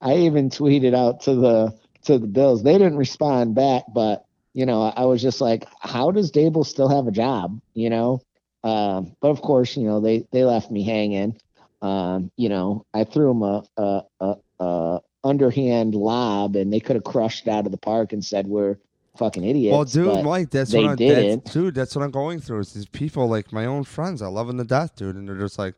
I 0.01 0.17
even 0.19 0.51
tweeted 0.51 0.95
out 0.95 1.21
to 1.23 1.35
the 1.35 1.79
to 2.05 2.19
the 2.19 2.27
Bills. 2.27 2.63
They 2.63 2.75
didn't 2.79 2.97
respond 2.97 3.55
back, 3.55 3.85
but 3.93 4.25
you 4.55 4.67
know, 4.67 4.83
I 4.83 5.05
was 5.05 5.21
just 5.23 5.41
like, 5.41 5.67
how 5.81 6.11
does 6.11 6.33
Daboll 6.33 6.65
still 6.65 6.89
have 6.89 7.07
a 7.07 7.13
job? 7.13 7.61
You 7.75 7.91
know, 7.91 8.21
Um, 8.65 9.15
but 9.21 9.29
of 9.31 9.43
course, 9.43 9.77
you 9.77 9.85
know 9.85 10.01
they 10.01 10.27
they 10.33 10.45
left 10.45 10.71
me 10.71 10.83
hanging. 10.85 11.37
Um, 11.83 12.31
you 12.37 12.49
know, 12.49 12.85
I 12.95 13.05
threw 13.05 13.29
them 13.29 13.43
a, 13.43 13.63
a, 13.77 14.03
a, 14.21 14.37
a 14.61 15.01
underhand 15.25 15.95
lob, 15.95 16.57
and 16.57 16.73
they 16.73 16.81
could 16.81 16.97
have 16.97 17.05
crushed 17.05 17.49
out 17.49 17.67
of 17.67 17.73
the 17.73 17.79
park 17.79 18.13
and 18.13 18.25
said 18.25 18.47
we're 18.47 18.77
fucking 19.19 19.45
idiots. 19.45 19.73
Well, 19.73 19.85
dude, 19.85 20.25
Mike, 20.25 20.51
that's 20.51 20.73
what 20.73 20.85
I'm, 20.85 20.97
that's, 20.97 21.53
dude. 21.53 21.75
That's 21.75 21.95
what 21.97 22.03
I'm 22.05 22.11
going 22.11 22.41
through. 22.41 22.61
Is 22.61 22.73
these 22.73 22.87
people 22.87 23.29
like 23.29 23.53
my 23.53 23.67
own 23.67 23.85
friends? 23.85 24.23
I 24.23 24.27
love 24.29 24.47
them 24.47 24.59
to 24.59 24.65
death, 24.65 24.97
dude, 24.97 25.17
and 25.17 25.29
they're 25.29 25.37
just 25.39 25.59
like, 25.59 25.75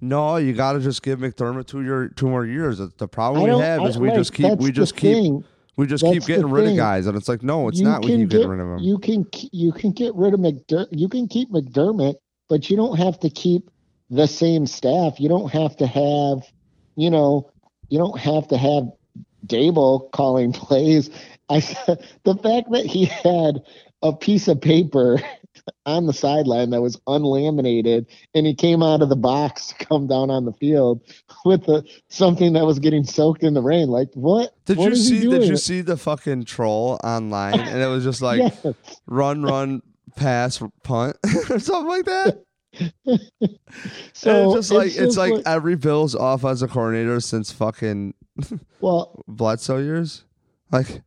no, 0.00 0.36
you 0.36 0.52
got 0.52 0.72
to 0.72 0.80
just 0.80 1.02
give 1.02 1.20
McDermott 1.20 1.66
two 1.66 1.82
year, 1.82 2.08
two 2.08 2.28
more 2.28 2.44
years. 2.44 2.78
The- 2.78 3.08
problem 3.08 3.44
we 3.44 3.50
have 3.60 3.80
I- 3.82 3.86
is 3.86 3.98
we 3.98 4.10
just 4.10 4.32
keep, 4.32 4.58
we 4.58 4.72
just 4.72 4.96
keep, 4.96 5.14
thing. 5.16 5.44
we 5.76 5.86
just 5.86 6.02
That's 6.02 6.14
keep 6.14 6.24
getting 6.26 6.50
rid 6.50 6.68
of 6.68 6.76
guys, 6.76 7.06
and 7.06 7.16
it's 7.16 7.28
like, 7.28 7.42
no, 7.42 7.68
it's 7.68 7.78
You 7.78 7.84
not. 7.84 8.02
We 8.04 8.08
keep 8.08 8.18
get- 8.20 8.30
getting 8.30 8.48
rid 8.48 8.60
of 8.60 8.68
them. 8.68 8.78
You 8.80 8.98
can 8.98 9.26
you 9.52 9.72
can 9.72 9.92
get 9.92 10.14
rid 10.14 10.34
of 10.34 10.40
McDermott. 10.40 10.88
You 10.90 11.08
can 11.08 11.28
keep 11.28 11.50
McDermott, 11.50 12.14
but 12.48 12.68
you 12.68 12.76
don't 12.76 12.96
have 12.98 13.18
to 13.20 13.30
keep 13.30 13.70
the 14.10 14.26
same 14.26 14.66
staff. 14.66 15.20
You 15.20 15.28
don't 15.28 15.50
have 15.52 15.76
to 15.76 15.86
have, 15.86 16.42
you 16.96 17.08
know, 17.10 17.50
you 17.88 17.98
don't 17.98 18.18
have 18.18 18.48
to 18.48 18.56
have 18.58 18.90
Daboll 19.46 20.10
calling 20.12 20.52
plays. 20.52 21.10
I 21.48 21.60
said 21.60 22.06
the 22.24 22.34
fact 22.36 22.70
that 22.72 22.86
he 22.86 23.04
had 23.06 23.62
a 24.02 24.12
piece 24.12 24.48
of 24.48 24.60
paper 24.60 25.20
on 25.86 26.06
the 26.06 26.12
sideline 26.12 26.70
that 26.70 26.80
was 26.80 27.00
unlaminated, 27.06 28.06
and 28.34 28.46
he 28.46 28.54
came 28.54 28.82
out 28.82 29.02
of 29.02 29.08
the 29.10 29.16
box 29.16 29.68
to 29.68 29.74
come 29.86 30.06
down 30.06 30.30
on 30.30 30.44
the 30.44 30.52
field 30.52 31.00
with 31.44 31.64
the, 31.66 31.84
something 32.08 32.52
that 32.54 32.64
was 32.64 32.78
getting 32.78 33.04
soaked 33.04 33.42
in 33.42 33.54
the 33.54 33.62
rain. 33.62 33.88
Like 33.88 34.08
what? 34.14 34.54
Did 34.64 34.78
what 34.78 34.90
you 34.90 34.96
see? 34.96 35.20
Did 35.20 35.44
you 35.44 35.56
see 35.56 35.80
the 35.82 35.96
fucking 35.96 36.44
troll 36.46 36.98
online? 37.04 37.60
And 37.60 37.80
it 37.80 37.86
was 37.86 38.02
just 38.04 38.22
like 38.22 38.38
Yes. 38.64 38.66
run, 39.06 39.42
run, 39.42 39.82
pass, 40.16 40.60
punt, 40.82 41.16
or 41.50 41.58
something 41.58 41.88
like 41.88 42.04
that. 42.06 42.42
So 44.14 44.30
and 44.30 44.46
it's 44.58 44.68
just 44.68 44.72
like 44.72 44.86
it's 44.88 44.96
it's 44.96 45.16
like 45.16 45.32
like- 45.34 45.42
every 45.46 45.76
Bills 45.76 46.14
offensive 46.18 46.70
coordinator 46.70 47.20
since 47.20 47.52
fucking 47.52 48.14
well, 48.80 49.22
Bledsoe 49.28 49.78
years. 49.78 50.24
Like 50.70 51.02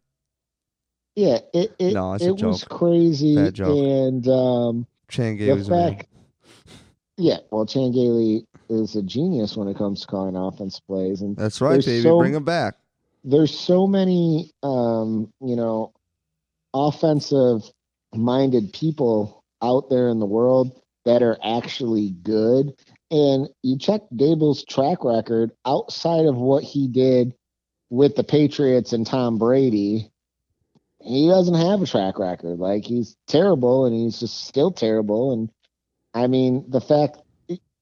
Yeah, 1.16 1.40
it 1.54 1.74
it, 1.80 1.94
No, 1.94 2.14
it 2.14 2.42
was 2.42 2.64
crazy, 2.66 3.36
and 3.36 4.28
um, 4.28 4.86
Chan 5.08 5.38
Gailey's 5.38 5.70
fact, 5.70 6.08
yeah, 7.18 7.38
well, 7.52 7.66
Chan 7.66 7.94
Gailey 7.94 8.46
is 8.70 8.98
a 8.98 9.02
genius 9.02 9.56
when 9.56 9.70
it 9.70 9.78
comes 9.78 10.02
to 10.02 10.08
calling 10.08 10.36
offense 10.36 10.82
plays, 10.82 11.22
and 11.22 11.38
That's 11.38 11.62
right, 11.62 11.80
baby. 11.86 12.02
so- 12.02 12.20
Bring 12.20 12.34
him 12.34 12.44
back. 12.44 12.76
there's 13.24 13.58
so 13.58 13.88
many, 13.88 14.52
um, 14.62 15.32
you 15.40 15.56
know, 15.56 15.94
offensive-minded 16.74 18.74
people 18.74 19.44
out 19.62 19.90
there 19.90 20.10
in 20.10 20.20
the 20.20 20.26
world 20.26 20.80
that 21.06 21.24
are 21.24 21.38
actually 21.44 22.12
good, 22.24 22.74
and 23.12 23.48
you 23.64 23.78
check 23.78 24.02
Daboll's 24.14 24.64
track 24.66 25.04
record 25.04 25.52
outside 25.66 26.26
of 26.26 26.36
what 26.36 26.64
he 26.64 26.88
did 26.88 27.34
with 27.90 28.16
the 28.16 28.24
Patriots 28.24 28.94
and 28.94 29.06
Tom 29.06 29.38
Brady 29.38 30.12
he 31.06 31.28
doesn't 31.28 31.56
have 31.56 31.82
a 31.82 31.86
track 31.86 32.18
record. 32.18 32.60
Like 32.60 32.84
he's 32.84 33.16
terrible 33.28 33.86
and 33.86 33.96
he's 33.96 34.20
just 34.20 34.48
still 34.48 34.72
terrible. 34.72 35.34
And 35.34 35.52
I 36.14 36.28
mean, 36.28 36.66
the 36.68 36.82
fact 36.82 37.20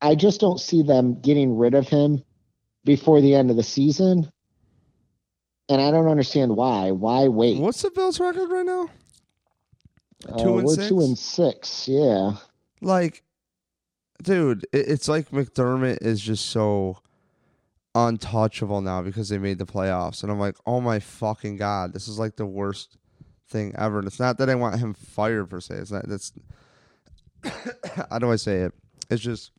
I 0.02 0.16
just 0.16 0.42
don't 0.42 0.60
see 0.60 0.84
them 0.84 1.22
getting 1.22 1.56
rid 1.58 1.74
of 1.74 1.88
him 1.88 2.22
before 2.84 3.22
the 3.22 3.36
end 3.36 3.50
of 3.50 3.56
the 3.56 3.64
season. 3.64 4.30
And 5.70 5.82
I 5.82 5.92
don't 5.92 6.10
understand 6.10 6.56
why. 6.56 6.92
Why 6.92 7.30
wait? 7.30 7.60
What's 7.60 7.82
the 7.82 7.92
Bills 7.92 8.20
record 8.20 8.50
right 8.50 8.66
now? 8.66 8.90
Uh, 10.28 10.44
two 10.44 10.58
and 10.58 10.68
we're 10.68 10.76
six? 10.76 10.90
two 10.90 11.00
and 11.00 11.18
six. 11.18 11.88
Yeah. 11.88 12.34
Like, 12.82 13.24
dude, 14.22 14.66
it, 14.74 14.90
it's 14.90 15.08
like 15.08 15.30
McDermott 15.30 16.00
is 16.02 16.20
just 16.20 16.48
so 16.48 16.98
untouchable 17.96 18.82
now 18.82 19.02
because 19.02 19.30
they 19.30 19.38
made 19.38 19.58
the 19.58 19.66
playoffs, 19.66 20.24
and 20.24 20.32
I'm 20.32 20.40
like, 20.40 20.58
oh 20.66 20.82
my 20.82 21.00
fucking 21.00 21.56
god, 21.56 21.94
this 21.94 22.10
is 22.10 22.20
like 22.20 22.36
the 22.36 22.46
worst 22.46 22.98
thing 23.54 23.74
ever. 23.78 24.00
And 24.00 24.08
it's 24.08 24.20
not 24.20 24.38
that 24.40 24.50
I 24.50 24.56
want 24.56 24.80
him 24.80 24.94
fired 24.94 25.50
per 25.50 25.62
se. 25.62 25.76
It's 25.76 25.92
not. 25.92 26.08
That's 26.10 26.34
how 28.10 28.20
do 28.20 28.32
I 28.32 28.36
say 28.36 28.62
it? 28.62 28.74
It's 29.10 29.22
just 29.22 29.52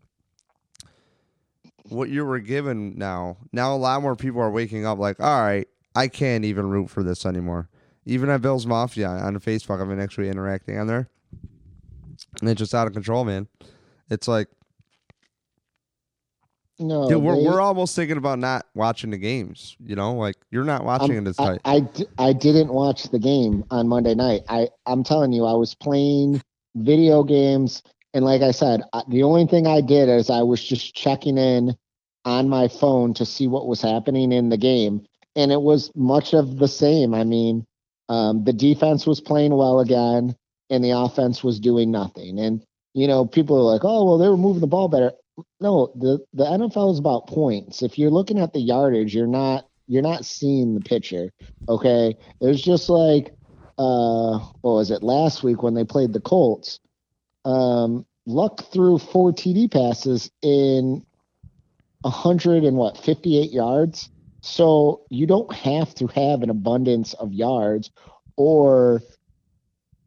what 1.88 2.10
you 2.10 2.24
were 2.24 2.40
given 2.40 2.98
now. 2.98 3.38
Now 3.52 3.74
a 3.74 3.78
lot 3.78 4.02
more 4.02 4.16
people 4.16 4.40
are 4.40 4.50
waking 4.50 4.84
up 4.84 4.98
like, 4.98 5.20
all 5.20 5.40
right, 5.40 5.68
I 5.94 6.08
can't 6.08 6.44
even 6.44 6.68
root 6.68 6.90
for 6.90 7.02
this 7.02 7.24
anymore. 7.24 7.68
Even 8.06 8.28
at 8.28 8.42
Bill's 8.42 8.66
Mafia 8.66 9.08
on 9.08 9.38
Facebook, 9.40 9.80
I've 9.80 9.88
been 9.88 10.00
actually 10.00 10.28
interacting 10.28 10.78
on 10.78 10.86
there. 10.86 11.08
And 12.40 12.50
it's 12.50 12.58
just 12.58 12.74
out 12.74 12.86
of 12.86 12.92
control, 12.92 13.24
man. 13.24 13.48
It's 14.10 14.28
like, 14.28 14.48
No. 16.78 17.08
dude, 17.08 17.22
we're, 17.22 17.36
they- 17.36 17.42
we're 17.44 17.60
almost 17.60 17.94
thinking 17.94 18.16
about 18.16 18.38
not 18.38 18.66
watching 18.74 19.10
the 19.10 19.18
games. 19.18 19.76
You 19.84 19.94
know, 19.96 20.14
like 20.14 20.36
you're 20.50 20.64
not 20.64 20.84
watching 20.84 21.12
I'm- 21.12 21.26
it 21.26 21.30
as 21.30 21.38
I, 21.38 21.58
tight. 21.58 21.60
I, 22.18 22.28
I 22.28 22.32
didn't 22.32 22.72
watch 22.72 23.04
the 23.10 23.18
game 23.18 23.64
on 23.70 23.88
Monday 23.88 24.14
night. 24.14 24.42
I, 24.48 24.68
I'm 24.86 25.04
telling 25.04 25.32
you, 25.32 25.44
I 25.44 25.52
was 25.54 25.74
playing 25.74 26.42
video 26.74 27.22
games. 27.22 27.82
And 28.12 28.24
like 28.24 28.42
I 28.42 28.50
said, 28.50 28.82
I, 28.92 29.02
the 29.08 29.22
only 29.22 29.46
thing 29.46 29.66
I 29.66 29.80
did 29.80 30.08
is 30.08 30.30
I 30.30 30.42
was 30.42 30.62
just 30.62 30.94
checking 30.94 31.38
in 31.38 31.76
on 32.24 32.48
my 32.48 32.68
phone 32.68 33.12
to 33.14 33.26
see 33.26 33.46
what 33.46 33.66
was 33.66 33.80
happening 33.82 34.32
in 34.32 34.48
the 34.48 34.56
game. 34.56 35.04
And 35.36 35.50
it 35.52 35.62
was 35.62 35.90
much 35.94 36.32
of 36.32 36.58
the 36.58 36.68
same. 36.68 37.12
I 37.14 37.24
mean, 37.24 37.66
um, 38.08 38.44
the 38.44 38.52
defense 38.52 39.06
was 39.06 39.20
playing 39.20 39.54
well 39.56 39.80
again, 39.80 40.36
and 40.70 40.84
the 40.84 40.90
offense 40.92 41.42
was 41.42 41.58
doing 41.58 41.90
nothing. 41.90 42.38
And, 42.38 42.64
you 42.94 43.08
know, 43.08 43.26
people 43.26 43.56
are 43.58 43.72
like, 43.72 43.82
oh, 43.84 44.04
well, 44.04 44.18
they 44.18 44.28
were 44.28 44.36
moving 44.36 44.60
the 44.60 44.66
ball 44.68 44.88
better. 44.88 45.12
No, 45.60 45.92
the, 45.96 46.24
the 46.32 46.44
NFL 46.44 46.92
is 46.92 46.98
about 46.98 47.26
points. 47.26 47.82
If 47.82 47.98
you're 47.98 48.10
looking 48.10 48.38
at 48.38 48.52
the 48.52 48.60
yardage, 48.60 49.14
you're 49.14 49.26
not 49.26 49.66
you're 49.86 50.02
not 50.02 50.24
seeing 50.24 50.74
the 50.74 50.80
picture. 50.80 51.30
Okay. 51.68 52.16
Was 52.40 52.62
just 52.62 52.88
like 52.88 53.34
uh 53.76 54.38
what 54.60 54.74
was 54.74 54.90
it 54.90 55.02
last 55.02 55.42
week 55.42 55.62
when 55.62 55.74
they 55.74 55.84
played 55.84 56.12
the 56.12 56.20
Colts? 56.20 56.80
Um 57.44 58.06
Luck 58.26 58.64
threw 58.72 58.98
four 58.98 59.32
TD 59.32 59.70
passes 59.70 60.30
in 60.40 61.04
a 62.04 62.10
hundred 62.10 62.64
and 62.64 62.76
what, 62.76 62.96
fifty 62.96 63.38
eight 63.38 63.52
yards. 63.52 64.08
So 64.40 65.02
you 65.10 65.26
don't 65.26 65.52
have 65.52 65.94
to 65.96 66.06
have 66.08 66.42
an 66.42 66.50
abundance 66.50 67.14
of 67.14 67.32
yards 67.32 67.90
or 68.36 69.02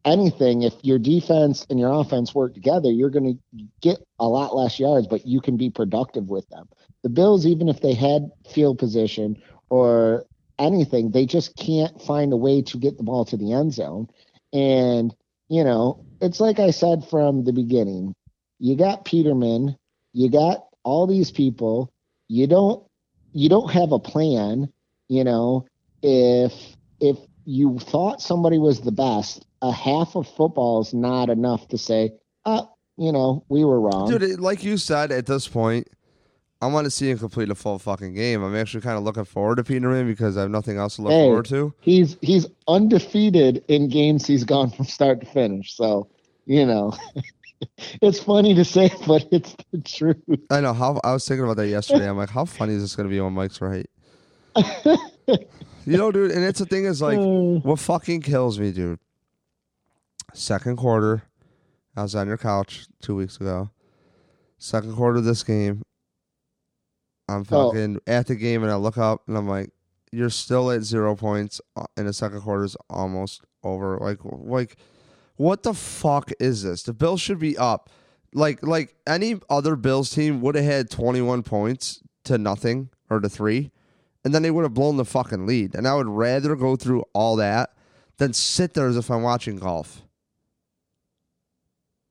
anything. 0.07 0.63
If 0.63 0.73
your 0.81 0.97
defense 0.97 1.65
and 1.69 1.79
your 1.79 1.91
offense 1.91 2.33
work 2.33 2.53
together, 2.53 2.89
you're 2.89 3.09
gonna 3.09 3.33
get 3.81 3.97
a 4.19 4.27
lot 4.27 4.55
less 4.55 4.79
yards, 4.79 5.07
but 5.07 5.27
you 5.27 5.41
can 5.41 5.57
be 5.57 5.69
productive 5.69 6.29
with 6.29 6.47
them. 6.49 6.67
The 7.03 7.09
Bills, 7.09 7.45
even 7.45 7.69
if 7.69 7.81
they 7.81 7.93
had 7.93 8.31
field 8.49 8.79
position 8.79 9.41
or 9.69 10.25
anything, 10.57 11.11
they 11.11 11.25
just 11.25 11.55
can't 11.55 12.01
find 12.01 12.33
a 12.33 12.37
way 12.37 12.61
to 12.63 12.77
get 12.77 12.97
the 12.97 13.03
ball 13.03 13.25
to 13.25 13.37
the 13.37 13.53
end 13.53 13.73
zone. 13.73 14.07
And, 14.53 15.13
you 15.49 15.63
know, 15.63 16.05
it's 16.21 16.39
like 16.39 16.59
I 16.59 16.71
said 16.71 17.07
from 17.07 17.43
the 17.43 17.53
beginning 17.53 18.15
you 18.59 18.75
got 18.75 19.05
Peterman, 19.05 19.77
you 20.13 20.31
got 20.31 20.65
all 20.83 21.05
these 21.05 21.31
people, 21.31 21.91
you 22.27 22.47
don't 22.47 22.83
you 23.33 23.49
don't 23.49 23.71
have 23.71 23.91
a 23.91 23.99
plan, 23.99 24.71
you 25.09 25.23
know, 25.23 25.67
if 26.01 26.53
if 26.99 27.17
you 27.49 27.79
thought 27.79 28.21
somebody 28.21 28.57
was 28.57 28.81
the 28.81 28.91
best, 28.91 29.45
a 29.61 29.71
half 29.71 30.15
of 30.15 30.27
football 30.27 30.81
is 30.81 30.93
not 30.93 31.29
enough 31.29 31.65
to 31.69 31.77
say, 31.77 32.11
uh, 32.45 32.63
you 32.97 33.11
know, 33.13 33.45
we 33.47 33.63
were 33.63 33.79
wrong. 33.79 34.09
Dude, 34.09 34.39
like 34.41 34.63
you 34.65 34.75
said, 34.75 35.13
at 35.13 35.27
this 35.27 35.47
point, 35.47 35.87
I 36.61 36.67
want 36.67 36.83
to 36.85 36.91
see 36.91 37.09
him 37.09 37.17
complete 37.19 37.49
a 37.49 37.55
full 37.55 37.79
fucking 37.79 38.15
game. 38.15 38.43
I'm 38.43 38.53
actually 38.53 38.81
kind 38.81 38.97
of 38.97 39.03
looking 39.03 39.23
forward 39.23 39.55
to 39.55 39.63
Peterman 39.63 40.07
because 40.07 40.35
I 40.35 40.41
have 40.41 40.49
nothing 40.51 40.77
else 40.77 40.97
to 40.97 41.03
look 41.03 41.13
Hey. 41.13 41.27
forward 41.27 41.45
to. 41.45 41.73
he's 41.79 42.17
he's 42.21 42.47
undefeated 42.67 43.63
in 43.69 43.87
games 43.87 44.25
he's 44.27 44.43
gone 44.43 44.69
from 44.69 44.83
start 44.85 45.21
to 45.21 45.25
finish. 45.27 45.73
So, 45.73 46.09
you 46.47 46.65
know, 46.65 46.93
it's 48.01 48.19
funny 48.19 48.55
to 48.55 48.65
say, 48.65 48.91
but 49.07 49.25
it's 49.31 49.55
the 49.71 49.79
truth. 49.83 50.17
I 50.49 50.59
know 50.59 50.73
how 50.73 50.99
I 51.01 51.13
was 51.13 51.25
thinking 51.25 51.45
about 51.45 51.55
that 51.57 51.67
yesterday. 51.69 52.09
I'm 52.09 52.17
like, 52.17 52.29
how 52.29 52.43
funny 52.43 52.73
is 52.73 52.81
this 52.81 52.95
going 52.95 53.07
to 53.07 53.13
be 53.13 53.21
when 53.21 53.31
Mike's 53.31 53.61
right? 53.61 53.85
You 55.88 55.98
know, 55.98 56.12
dude, 56.12 56.32
and 56.32 56.44
it's 56.44 56.60
the 56.60 56.65
thing 56.65 56.86
is 56.86 57.01
like, 57.01 57.17
Uh, 57.17 57.60
what 57.62 57.79
fucking 57.79 58.22
kills 58.22 58.60
me, 58.60 58.72
dude. 58.72 59.00
Second 60.34 60.77
quarter, 60.77 61.24
I 61.96 62.03
was 62.03 62.13
on 62.15 62.27
your 62.27 62.38
couch 62.38 62.88
two 63.01 63.15
weeks 63.15 63.38
ago. 63.38 63.70
Second 64.58 64.96
quarter 64.96 65.20
of 65.20 65.24
this 65.24 65.44
game, 65.44 65.82
I'm 67.29 67.46
Oh. 67.50 67.72
fucking 67.72 68.00
at 68.06 68.27
the 68.27 68.36
game, 68.36 68.63
and 68.63 68.72
I 68.72 68.75
look 68.75 68.98
up 68.98 69.24
and 69.27 69.38
I'm 69.38 69.48
like, 69.48 69.72
"You're 70.12 70.29
still 70.29 70.72
at 70.72 70.84
zero 70.84 71.15
points, 71.15 71.62
uh, 71.75 71.86
and 71.96 72.08
the 72.08 72.13
second 72.13 72.41
quarter 72.41 72.63
is 72.65 72.75
almost 72.89 73.41
over." 73.63 73.98
Like, 73.98 74.20
like, 74.24 74.77
what 75.36 75.63
the 75.63 75.74
fuck 75.74 76.32
is 76.39 76.63
this? 76.63 76.84
The 76.84 76.94
Bills 76.94 77.22
should 77.22 77.39
be 77.39 77.58
up. 77.58 77.89
Like, 78.34 78.62
like 78.65 78.96
any 79.08 79.39
other 79.50 79.75
Bills 79.75 80.10
team 80.10 80.41
would 80.41 80.56
have 80.56 80.65
had 80.65 80.89
21 80.89 81.44
points 81.44 82.01
to 82.25 82.38
nothing 82.38 82.89
or 83.10 83.20
to 83.22 83.29
three, 83.29 83.72
and 84.27 84.36
then 84.36 84.41
they 84.41 84.51
would 84.51 84.63
have 84.63 84.74
blown 84.74 84.98
the 84.98 85.05
fucking 85.05 85.46
lead. 85.46 85.74
And 85.74 85.88
I 85.88 85.96
would 85.96 86.10
rather 86.10 86.53
go 86.57 86.75
through 86.75 87.05
all 87.13 87.38
that 87.38 87.69
than 88.17 88.34
sit 88.34 88.74
there 88.74 88.88
as 88.88 88.98
if 88.98 89.10
I'm 89.10 89.22
watching 89.22 89.55
golf. 89.55 90.01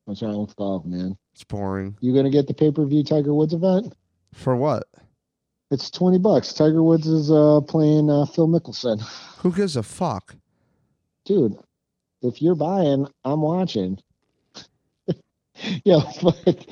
what's 0.07 0.23
wrong 0.23 0.41
with 0.41 0.57
golf, 0.57 0.87
man? 0.87 1.19
It's 1.35 1.45
boring. 1.45 1.95
You 2.01 2.15
gonna 2.15 2.31
get 2.31 2.47
the 2.47 2.55
pay 2.55 2.73
per 2.73 2.87
view 2.87 3.05
Tiger 3.05 3.35
Woods 3.35 3.53
event? 3.53 3.95
For 4.33 4.57
what? 4.57 4.85
It's 5.71 5.91
twenty 5.91 6.17
bucks. 6.17 6.55
Tiger 6.55 6.83
Woods 6.83 7.07
is 7.07 7.31
uh, 7.31 7.61
playing 7.61 8.09
uh, 8.09 8.25
Phil 8.25 8.49
Mickelson. 8.49 8.99
Who 9.41 9.53
gives 9.53 9.77
a 9.77 9.83
fuck? 9.83 10.35
Dude, 11.27 11.59
if 12.23 12.41
you're 12.41 12.55
buying, 12.55 13.07
I'm 13.25 13.43
watching. 13.43 13.99
yeah, 15.85 16.01
but 16.23 16.67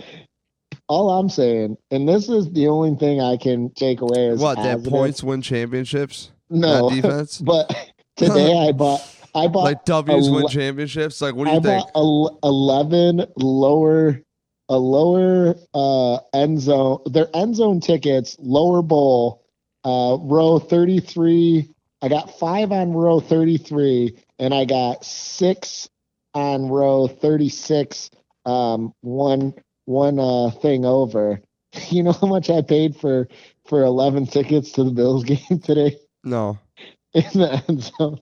all 0.88 1.11
I'm 1.11 1.29
saying, 1.29 1.76
and 1.91 2.09
this 2.09 2.29
is 2.29 2.50
the 2.53 2.69
only 2.69 2.95
thing 2.97 3.21
I 3.21 3.37
can 3.37 3.71
take 3.71 4.00
away 4.00 4.29
is 4.29 4.41
What? 4.41 4.57
That 4.57 4.85
points 4.85 5.23
win 5.23 5.41
championships? 5.43 6.31
No, 6.50 6.91
defense? 6.95 7.38
but 7.41 7.75
today 8.17 8.69
I 8.69 8.73
bought. 8.73 9.00
I 9.35 9.49
bought. 9.49 9.64
like 9.64 9.85
W's 9.85 10.31
win 10.31 10.47
championships? 10.49 11.21
Like, 11.21 11.35
what 11.35 11.47
do 11.47 11.50
I 11.50 11.55
you 11.55 11.61
think? 11.61 11.93
bought 11.93 12.38
eleven 12.45 13.25
lower, 13.37 14.21
a 14.69 14.76
lower 14.79 15.57
uh 15.73 16.19
end 16.33 16.61
zone. 16.61 17.00
Their 17.07 17.29
end 17.35 17.57
zone 17.57 17.81
tickets, 17.81 18.37
lower 18.38 18.83
bowl, 18.83 19.43
uh, 19.85 20.19
row 20.21 20.59
thirty 20.59 21.00
three. 21.00 21.69
I 22.03 22.09
got 22.09 22.38
five 22.38 22.71
on 22.71 22.93
row 22.93 23.19
thirty 23.19 23.57
three, 23.57 24.17
and 24.38 24.53
I 24.55 24.67
got 24.67 25.05
six 25.05 25.88
on 26.35 26.69
row 26.69 27.09
thirty 27.09 27.49
six. 27.49 28.11
Um, 28.47 28.93
one 29.00 29.55
one 29.87 30.19
uh 30.19 30.50
thing 30.62 30.85
over. 30.85 31.41
You 31.91 32.05
know 32.05 32.12
how 32.12 32.29
much 32.29 32.50
I 32.50 32.62
paid 32.62 32.95
for 32.95 33.26
for 33.67 33.83
eleven 33.83 34.26
tickets 34.26 34.71
to 34.73 34.85
the 34.85 34.93
Bills 34.93 35.25
game 35.33 35.59
today 35.62 35.97
No. 36.23 36.57
in 37.14 37.25
the 37.35 37.64
end 37.69 37.83
zone? 37.99 38.21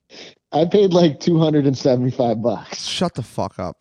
I 0.52 0.64
paid 0.64 0.92
like 0.94 1.20
two 1.20 1.38
hundred 1.38 1.66
and 1.66 1.76
seventy 1.76 2.10
five 2.10 2.40
bucks. 2.42 2.82
Shut 2.86 3.14
the 3.14 3.22
fuck 3.22 3.58
up. 3.58 3.76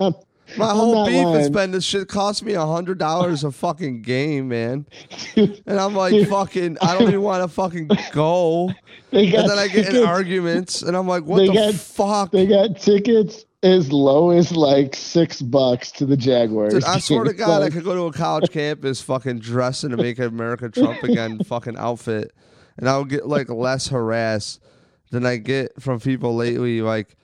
I'm- 0.00 0.14
My 0.58 0.68
I'm 0.68 0.76
whole 0.76 1.06
beef 1.06 1.26
has 1.40 1.48
been 1.48 1.70
this 1.70 1.84
shit 1.86 2.08
cost 2.08 2.42
me 2.44 2.52
a 2.52 2.66
hundred 2.66 2.98
dollars 2.98 3.42
a 3.44 3.50
fucking 3.50 4.02
game, 4.02 4.48
man. 4.48 4.84
Dude, 5.34 5.62
And 5.66 5.80
I'm 5.80 5.94
like 5.94 6.12
Dude. 6.12 6.28
fucking 6.28 6.76
I 6.82 6.92
don't 6.98 7.08
even 7.08 7.22
want 7.22 7.42
to 7.42 7.48
fucking 7.48 7.88
go. 8.12 8.70
they 9.10 9.30
got 9.30 9.40
And 9.40 9.50
then 9.50 9.58
I 9.58 9.68
get 9.68 9.86
in 9.86 9.92
tickets- 9.92 10.06
arguments 10.06 10.82
and 10.82 10.94
I'm 10.94 11.08
like, 11.08 11.24
what 11.24 11.38
They 11.38 11.46
the 11.46 11.54
got- 11.54 11.74
fuck? 11.74 12.30
They 12.32 12.46
got 12.46 12.78
tickets 12.78 13.46
as 13.64 13.90
low 13.90 14.30
as 14.30 14.52
like 14.52 14.94
six 14.94 15.40
bucks 15.40 15.90
to 15.92 16.04
the 16.04 16.16
Jaguars. 16.16 16.74
Dude, 16.74 16.84
I 16.84 16.98
swear 17.00 17.24
to. 17.24 17.32
God, 17.32 17.62
I 17.62 17.70
could 17.70 17.82
go 17.82 17.94
to 17.94 18.02
a 18.02 18.12
college 18.12 18.50
campus 18.50 19.00
fucking 19.00 19.38
dressed 19.38 19.84
in 19.84 19.92
a 19.92 19.96
Make 19.96 20.18
America 20.18 20.68
Trump 20.68 21.02
Again 21.02 21.38
fucking 21.44 21.76
outfit, 21.78 22.32
and 22.76 22.88
I 22.88 22.98
would 22.98 23.08
get 23.08 23.26
like 23.26 23.48
less 23.48 23.88
harassed 23.88 24.60
than 25.10 25.24
I 25.24 25.38
get 25.38 25.80
from 25.80 25.98
people 25.98 26.36
lately. 26.36 26.82
Like, 26.82 27.16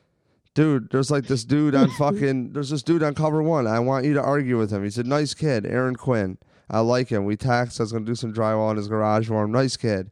dude, 0.55 0.91
there's 0.91 1.11
like 1.11 1.27
this 1.27 1.45
dude 1.45 1.75
on 1.75 1.91
fucking, 1.91 2.53
there's 2.53 2.71
this 2.71 2.83
dude 2.83 3.03
on 3.03 3.15
cover 3.15 3.43
one. 3.43 3.67
I 3.67 3.79
want 3.79 4.07
you 4.07 4.15
to 4.15 4.23
argue 4.23 4.59
with 4.59 4.73
him. 4.73 4.83
He's 4.83 4.99
a 4.99 5.05
nice 5.05 5.35
kid, 5.35 5.67
Aaron 5.67 5.97
Quinn. 5.97 6.39
I 6.71 6.81
like 6.81 7.09
him. 7.09 7.25
We 7.27 7.37
taxed. 7.37 7.81
I 7.81 7.83
was 7.83 7.93
gonna 7.93 8.07
do 8.07 8.15
some 8.15 8.33
drywall 8.33 8.71
in 8.71 8.79
his 8.79 8.89
garage 8.89 9.29
for 9.29 9.45
him. 9.45 9.53
Nice 9.53 9.77
kid. 9.77 10.11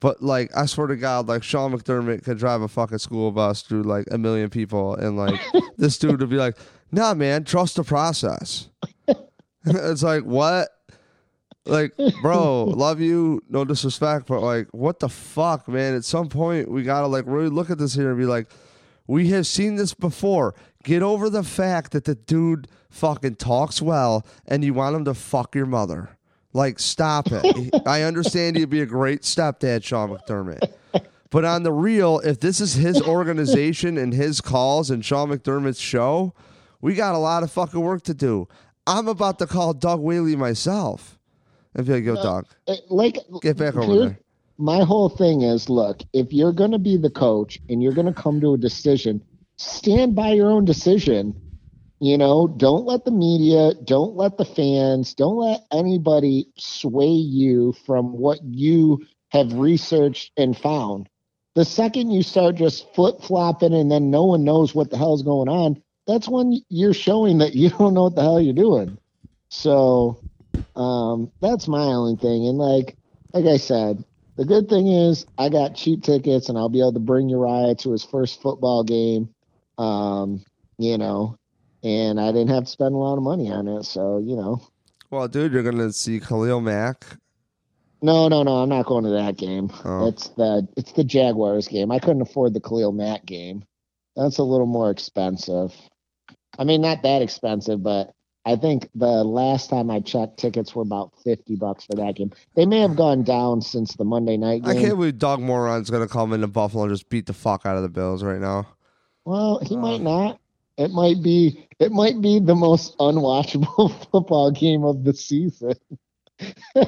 But 0.00 0.22
like, 0.22 0.50
I 0.56 0.66
swear 0.66 0.86
to 0.86 0.96
God, 0.96 1.28
like 1.28 1.42
Sean 1.42 1.72
McDermott 1.72 2.24
could 2.24 2.38
drive 2.38 2.62
a 2.62 2.68
fucking 2.68 2.98
school 2.98 3.30
bus 3.30 3.62
through 3.62 3.82
like 3.82 4.06
a 4.10 4.18
million 4.18 4.48
people, 4.48 4.94
and 4.94 5.16
like 5.16 5.38
this 5.76 5.98
dude 5.98 6.20
would 6.20 6.30
be 6.30 6.36
like, 6.36 6.56
"Nah, 6.90 7.14
man, 7.14 7.44
trust 7.44 7.76
the 7.76 7.84
process." 7.84 8.68
it's 9.66 10.02
like 10.02 10.24
what? 10.24 10.68
Like, 11.66 11.92
bro, 12.22 12.64
love 12.64 13.00
you, 13.00 13.42
no 13.50 13.66
disrespect, 13.66 14.26
but 14.26 14.40
like, 14.40 14.68
what 14.72 14.98
the 14.98 15.10
fuck, 15.10 15.68
man? 15.68 15.94
At 15.94 16.04
some 16.04 16.28
point, 16.28 16.70
we 16.70 16.82
gotta 16.82 17.06
like 17.06 17.24
really 17.26 17.50
look 17.50 17.70
at 17.70 17.76
this 17.76 17.94
here 17.94 18.08
and 18.08 18.18
be 18.18 18.24
like, 18.24 18.48
we 19.06 19.28
have 19.30 19.46
seen 19.46 19.76
this 19.76 19.92
before. 19.92 20.54
Get 20.82 21.02
over 21.02 21.28
the 21.28 21.42
fact 21.42 21.92
that 21.92 22.04
the 22.04 22.14
dude 22.14 22.68
fucking 22.88 23.36
talks 23.36 23.82
well, 23.82 24.24
and 24.46 24.64
you 24.64 24.72
want 24.72 24.96
him 24.96 25.04
to 25.04 25.14
fuck 25.14 25.54
your 25.54 25.66
mother. 25.66 26.16
Like, 26.52 26.78
stop 26.78 27.28
it. 27.30 27.82
I 27.86 28.02
understand 28.02 28.56
he'd 28.56 28.70
be 28.70 28.80
a 28.80 28.86
great 28.86 29.22
stepdad, 29.22 29.84
Sean 29.84 30.10
McDermott. 30.10 30.60
But 31.30 31.44
on 31.44 31.62
the 31.62 31.72
real, 31.72 32.18
if 32.20 32.40
this 32.40 32.60
is 32.60 32.74
his 32.74 33.00
organization 33.00 33.96
and 33.96 34.12
his 34.12 34.40
calls 34.40 34.90
and 34.90 35.04
Sean 35.04 35.30
McDermott's 35.30 35.78
show, 35.78 36.34
we 36.80 36.94
got 36.94 37.14
a 37.14 37.18
lot 37.18 37.44
of 37.44 37.52
fucking 37.52 37.80
work 37.80 38.02
to 38.04 38.14
do. 38.14 38.48
I'm 38.86 39.06
about 39.06 39.38
to 39.38 39.46
call 39.46 39.72
Doug 39.72 40.00
Whaley 40.00 40.34
myself 40.34 41.18
and 41.76 41.86
be 41.86 41.92
like, 41.92 42.04
yo, 42.04 42.16
Doug, 42.16 42.46
eh, 42.66 42.76
like 42.88 43.18
get 43.42 43.56
back 43.56 43.76
over 43.76 43.92
here- 43.92 44.00
there. 44.00 44.18
my 44.58 44.82
whole 44.82 45.08
thing 45.08 45.42
is 45.42 45.70
look, 45.70 46.02
if 46.12 46.32
you're 46.32 46.52
going 46.52 46.72
to 46.72 46.78
be 46.80 46.96
the 46.96 47.10
coach 47.10 47.60
and 47.68 47.80
you're 47.80 47.92
going 47.92 48.06
to 48.08 48.12
come 48.12 48.40
to 48.40 48.54
a 48.54 48.58
decision, 48.58 49.22
stand 49.56 50.16
by 50.16 50.32
your 50.32 50.50
own 50.50 50.64
decision. 50.64 51.40
You 52.00 52.16
know, 52.16 52.48
don't 52.48 52.86
let 52.86 53.04
the 53.04 53.10
media, 53.10 53.74
don't 53.84 54.16
let 54.16 54.38
the 54.38 54.44
fans, 54.44 55.12
don't 55.12 55.36
let 55.36 55.60
anybody 55.70 56.48
sway 56.56 57.10
you 57.12 57.74
from 57.84 58.16
what 58.16 58.42
you 58.42 59.00
have 59.28 59.52
researched 59.52 60.32
and 60.36 60.56
found. 60.56 61.08
The 61.54 61.64
second 61.64 62.10
you 62.10 62.22
start 62.22 62.56
just 62.56 62.92
flip 62.94 63.20
flopping 63.20 63.74
and 63.74 63.90
then 63.90 64.10
no 64.10 64.24
one 64.24 64.44
knows 64.44 64.74
what 64.74 64.90
the 64.90 64.96
hell's 64.96 65.22
going 65.22 65.48
on, 65.48 65.82
that's 66.06 66.28
when 66.28 66.62
you're 66.70 66.94
showing 66.94 67.38
that 67.38 67.54
you 67.54 67.68
don't 67.78 67.92
know 67.94 68.04
what 68.04 68.14
the 68.14 68.22
hell 68.22 68.40
you're 68.40 68.54
doing. 68.54 68.96
So 69.50 70.18
um, 70.76 71.30
that's 71.40 71.68
my 71.68 71.84
only 71.84 72.16
thing. 72.16 72.46
And 72.46 72.56
like, 72.56 72.96
like 73.34 73.44
I 73.44 73.58
said, 73.58 74.02
the 74.36 74.44
good 74.46 74.70
thing 74.70 74.86
is 74.86 75.26
I 75.36 75.50
got 75.50 75.74
cheap 75.76 76.02
tickets 76.02 76.48
and 76.48 76.56
I'll 76.56 76.70
be 76.70 76.80
able 76.80 76.94
to 76.94 76.98
bring 77.00 77.28
Uriah 77.28 77.74
to 77.74 77.92
his 77.92 78.04
first 78.04 78.40
football 78.40 78.84
game. 78.84 79.28
Um, 79.76 80.42
you 80.78 80.96
know, 80.96 81.36
and 81.82 82.20
I 82.20 82.32
didn't 82.32 82.50
have 82.50 82.64
to 82.64 82.70
spend 82.70 82.94
a 82.94 82.98
lot 82.98 83.16
of 83.16 83.22
money 83.22 83.50
on 83.50 83.68
it. 83.68 83.84
So, 83.84 84.18
you 84.18 84.36
know, 84.36 84.60
Well, 85.10 85.28
dude, 85.28 85.52
you're 85.52 85.62
going 85.62 85.78
to 85.78 85.92
see 85.92 86.20
Khalil 86.20 86.60
Mack. 86.60 87.04
no, 88.02 88.28
no, 88.28 88.42
no, 88.42 88.56
I'm 88.62 88.68
not 88.68 88.86
going 88.86 89.04
to 89.04 89.10
that 89.10 89.36
game. 89.36 89.70
Oh. 89.84 90.08
It's 90.08 90.28
the 90.30 90.66
it's 90.76 90.92
the 90.92 91.04
Jaguars 91.04 91.68
game. 91.68 91.90
I 91.90 91.98
couldn't 91.98 92.22
afford 92.22 92.54
the 92.54 92.60
Khalil 92.60 92.92
Mack 92.92 93.24
game. 93.26 93.64
That's 94.16 94.38
a 94.38 94.42
little 94.42 94.66
more 94.66 94.90
expensive. 94.90 95.72
I 96.58 96.64
mean, 96.64 96.80
not 96.82 97.02
that 97.02 97.22
expensive, 97.22 97.82
but 97.82 98.12
I 98.44 98.56
think 98.56 98.88
the 98.94 99.22
last 99.22 99.70
time 99.70 99.90
I 99.90 100.00
checked, 100.00 100.38
tickets 100.38 100.74
were 100.74 100.82
about 100.82 101.12
fifty 101.22 101.56
bucks 101.56 101.84
for 101.84 101.94
that 101.96 102.16
game. 102.16 102.32
They 102.56 102.66
may 102.66 102.80
have 102.80 102.96
gone 102.96 103.22
down 103.22 103.60
since 103.60 103.94
the 103.94 104.04
Monday 104.04 104.36
night 104.36 104.62
game. 104.64 104.70
I 104.70 104.80
can't 104.80 104.96
believe 104.96 105.18
Doug 105.18 105.40
Marrone's 105.40 105.90
going 105.90 106.06
to 106.06 106.12
come 106.12 106.32
into 106.32 106.48
Buffalo 106.48 106.84
and 106.84 106.92
just 106.92 107.08
beat 107.10 107.26
the 107.26 107.32
fuck 107.34 107.66
out 107.66 107.76
of 107.76 107.82
the 107.82 107.88
Bills 107.88 108.24
right 108.24 108.40
now. 108.40 108.66
Well, 109.24 109.58
he 109.62 109.76
Oh. 109.76 109.78
might 109.78 109.96
um, 109.96 110.04
not. 110.04 110.39
It 110.80 110.92
might 110.92 111.22
be. 111.22 111.68
It 111.78 111.92
might 111.92 112.22
be 112.22 112.40
the 112.40 112.54
most 112.54 112.96
unwatchable 112.98 113.90
football 114.10 114.50
game 114.50 114.82
of 114.82 115.04
the 115.04 115.12
season. 115.12 115.74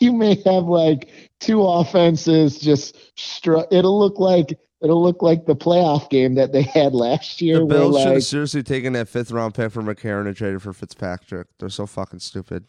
you 0.00 0.12
may 0.12 0.34
have 0.44 0.64
like 0.64 1.08
two 1.40 1.62
offenses 1.62 2.58
just. 2.58 2.98
Str- 3.18 3.64
it'll 3.70 3.98
look 3.98 4.18
like 4.18 4.58
it'll 4.82 5.02
look 5.02 5.22
like 5.22 5.46
the 5.46 5.56
playoff 5.56 6.10
game 6.10 6.34
that 6.34 6.52
they 6.52 6.60
had 6.60 6.92
last 6.92 7.40
year. 7.40 7.60
The 7.60 7.64
Bills 7.64 7.96
should 7.96 8.04
like, 8.04 8.14
have 8.14 8.24
seriously 8.24 8.62
taken 8.62 8.92
that 8.92 9.08
fifth 9.08 9.30
round 9.30 9.54
pick 9.54 9.72
for 9.72 9.80
McCarron 9.80 10.26
and 10.26 10.36
traded 10.36 10.60
for 10.60 10.74
Fitzpatrick. 10.74 11.48
They're 11.58 11.70
so 11.70 11.86
fucking 11.86 12.20
stupid. 12.20 12.66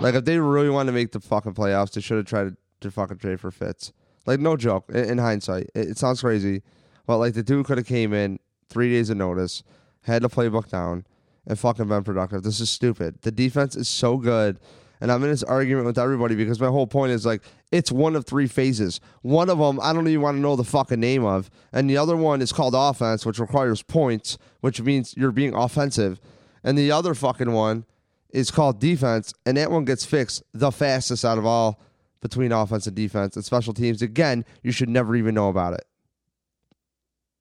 Like 0.00 0.14
if 0.14 0.24
they 0.24 0.38
really 0.38 0.70
want 0.70 0.86
to 0.86 0.92
make 0.92 1.10
the 1.10 1.20
fucking 1.20 1.54
playoffs, 1.54 1.92
they 1.92 2.00
should 2.00 2.16
have 2.16 2.26
tried 2.26 2.44
to, 2.44 2.56
to 2.82 2.90
fucking 2.92 3.18
trade 3.18 3.40
for 3.40 3.50
Fitz. 3.50 3.92
Like 4.24 4.38
no 4.38 4.56
joke. 4.56 4.84
In, 4.88 5.04
in 5.04 5.18
hindsight, 5.18 5.64
it, 5.74 5.88
it 5.88 5.98
sounds 5.98 6.20
crazy, 6.20 6.62
but 7.06 7.18
like 7.18 7.34
the 7.34 7.42
dude 7.42 7.66
could 7.66 7.78
have 7.78 7.88
came 7.88 8.14
in 8.14 8.38
three 8.72 8.90
days 8.90 9.10
of 9.10 9.16
notice, 9.16 9.62
had 10.02 10.22
the 10.22 10.28
playbook 10.28 10.68
down, 10.70 11.04
and 11.46 11.58
fucking 11.58 11.88
been 11.88 12.04
productive. 12.04 12.42
This 12.42 12.60
is 12.60 12.70
stupid. 12.70 13.20
The 13.22 13.30
defense 13.30 13.76
is 13.76 13.88
so 13.88 14.16
good. 14.16 14.58
And 15.00 15.10
I'm 15.10 15.22
in 15.24 15.30
this 15.30 15.42
argument 15.42 15.86
with 15.86 15.98
everybody 15.98 16.36
because 16.36 16.60
my 16.60 16.68
whole 16.68 16.86
point 16.86 17.10
is 17.10 17.26
like 17.26 17.42
it's 17.72 17.90
one 17.90 18.14
of 18.14 18.24
three 18.24 18.46
phases. 18.46 19.00
One 19.22 19.50
of 19.50 19.58
them 19.58 19.80
I 19.82 19.92
don't 19.92 20.06
even 20.06 20.20
want 20.20 20.36
to 20.36 20.40
know 20.40 20.54
the 20.54 20.62
fucking 20.62 21.00
name 21.00 21.24
of, 21.24 21.50
and 21.72 21.90
the 21.90 21.96
other 21.96 22.16
one 22.16 22.40
is 22.40 22.52
called 22.52 22.74
offense, 22.76 23.26
which 23.26 23.40
requires 23.40 23.82
points, 23.82 24.38
which 24.60 24.80
means 24.80 25.16
you're 25.16 25.32
being 25.32 25.54
offensive, 25.54 26.20
and 26.62 26.78
the 26.78 26.92
other 26.92 27.14
fucking 27.14 27.50
one 27.50 27.84
is 28.30 28.52
called 28.52 28.78
defense, 28.78 29.34
and 29.44 29.56
that 29.56 29.72
one 29.72 29.84
gets 29.84 30.04
fixed 30.04 30.44
the 30.54 30.70
fastest 30.70 31.24
out 31.24 31.36
of 31.36 31.44
all 31.44 31.80
between 32.20 32.52
offense 32.52 32.86
and 32.86 32.94
defense 32.94 33.34
and 33.34 33.44
special 33.44 33.74
teams. 33.74 34.02
Again, 34.02 34.44
you 34.62 34.70
should 34.70 34.88
never 34.88 35.16
even 35.16 35.34
know 35.34 35.48
about 35.48 35.74
it. 35.74 35.84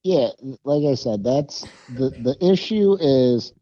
Yeah, 0.04 0.30
like 0.64 0.84
I 0.92 0.96
said, 0.96 1.24
that's 1.24 1.66
the 1.90 2.10
the 2.10 2.36
issue 2.42 2.98
is, 3.00 3.54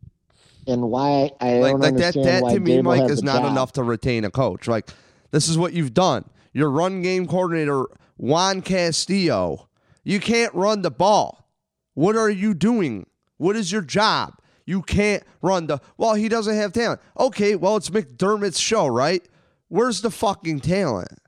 and 0.67 0.89
why 0.89 1.31
I 1.41 1.59
Like 1.59 1.71
don't 1.71 1.79
like 1.81 1.95
that 1.95 2.13
that 2.15 2.43
to 2.53 2.59
me, 2.59 2.77
Daboll 2.77 2.83
Mike, 2.83 3.11
is 3.11 3.23
not 3.23 3.41
job. 3.41 3.51
enough 3.51 3.73
to 3.73 3.83
retain 3.83 4.23
a 4.23 4.31
coach. 4.31 4.67
Like 4.67 4.89
this 5.31 5.49
is 5.49 5.57
what 5.57 5.73
you've 5.73 5.93
done. 5.93 6.23
Your 6.53 6.69
run 6.69 7.01
game 7.01 7.27
coordinator 7.27 7.85
Juan 8.17 8.61
Castillo. 8.61 9.67
You 10.03 10.19
can't 10.19 10.53
run 10.53 10.81
the 10.81 10.91
ball. 10.91 11.49
What 11.93 12.15
are 12.15 12.29
you 12.29 12.53
doing? 12.53 13.05
What 13.37 13.55
is 13.57 13.71
your 13.71 13.81
job? 13.81 14.35
You 14.65 14.81
can't 14.81 15.23
run 15.41 15.67
the 15.67 15.79
well, 15.97 16.13
he 16.13 16.29
doesn't 16.29 16.55
have 16.55 16.71
talent. 16.71 17.01
Okay, 17.19 17.55
well, 17.55 17.75
it's 17.75 17.89
McDermott's 17.89 18.59
show, 18.59 18.87
right? 18.87 19.27
Where's 19.67 20.01
the 20.01 20.11
fucking 20.11 20.61
talent? 20.61 21.19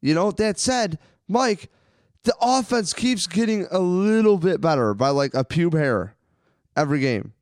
You 0.00 0.14
know, 0.14 0.30
that 0.30 0.58
said, 0.58 0.98
Mike, 1.28 1.70
the 2.26 2.34
offense 2.42 2.92
keeps 2.92 3.26
getting 3.26 3.66
a 3.70 3.78
little 3.78 4.36
bit 4.36 4.60
better 4.60 4.92
by 4.94 5.08
like 5.08 5.32
a 5.34 5.44
pube 5.44 5.72
hair 5.72 6.14
every 6.76 7.00
game. 7.00 7.32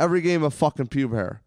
Every 0.00 0.22
game 0.22 0.42
of 0.42 0.54
fucking 0.54 0.86
pube 0.88 1.12
hair. 1.14 1.42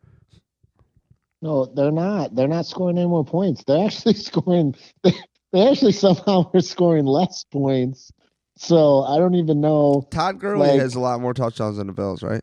No, 1.41 1.65
they're 1.65 1.91
not. 1.91 2.35
They're 2.35 2.47
not 2.47 2.65
scoring 2.65 2.97
any 2.97 3.07
more 3.07 3.25
points. 3.25 3.63
They're 3.65 3.85
actually 3.85 4.13
scoring. 4.29 4.75
They, 5.03 5.13
they 5.51 5.67
actually 5.67 5.91
somehow 5.93 6.49
are 6.53 6.61
scoring 6.61 7.05
less 7.05 7.43
points. 7.51 8.11
So 8.57 9.03
I 9.03 9.17
don't 9.17 9.35
even 9.35 9.61
know. 9.61 10.07
Todd 10.11 10.39
Gurley 10.39 10.67
Like- 10.67 10.79
has 10.79 10.95
a 10.95 10.99
lot 10.99 11.19
more 11.21 11.33
touchdowns 11.33 11.77
than 11.77 11.87
the 11.87 11.93
Bills, 11.93 12.23
right? 12.23 12.41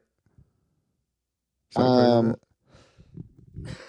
Is 1.71 1.77
that 1.77 1.83
crazy? 1.83 2.07
Um, 2.11 2.37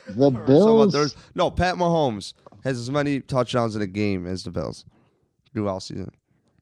The 0.07 0.13
Someone- 0.31 0.45
Bills. 0.45 0.93
there's- 0.93 1.15
no, 1.35 1.49
Pat 1.51 1.75
Mahomes 1.75 2.33
has 2.63 2.79
as 2.79 2.89
many 2.89 3.19
touchdowns 3.19 3.75
in 3.75 3.81
a 3.81 3.87
game 3.87 4.25
as 4.25 4.43
the 4.43 4.51
Bills 4.51 4.85
do 5.53 5.67
all 5.67 5.79
season. 5.79 6.11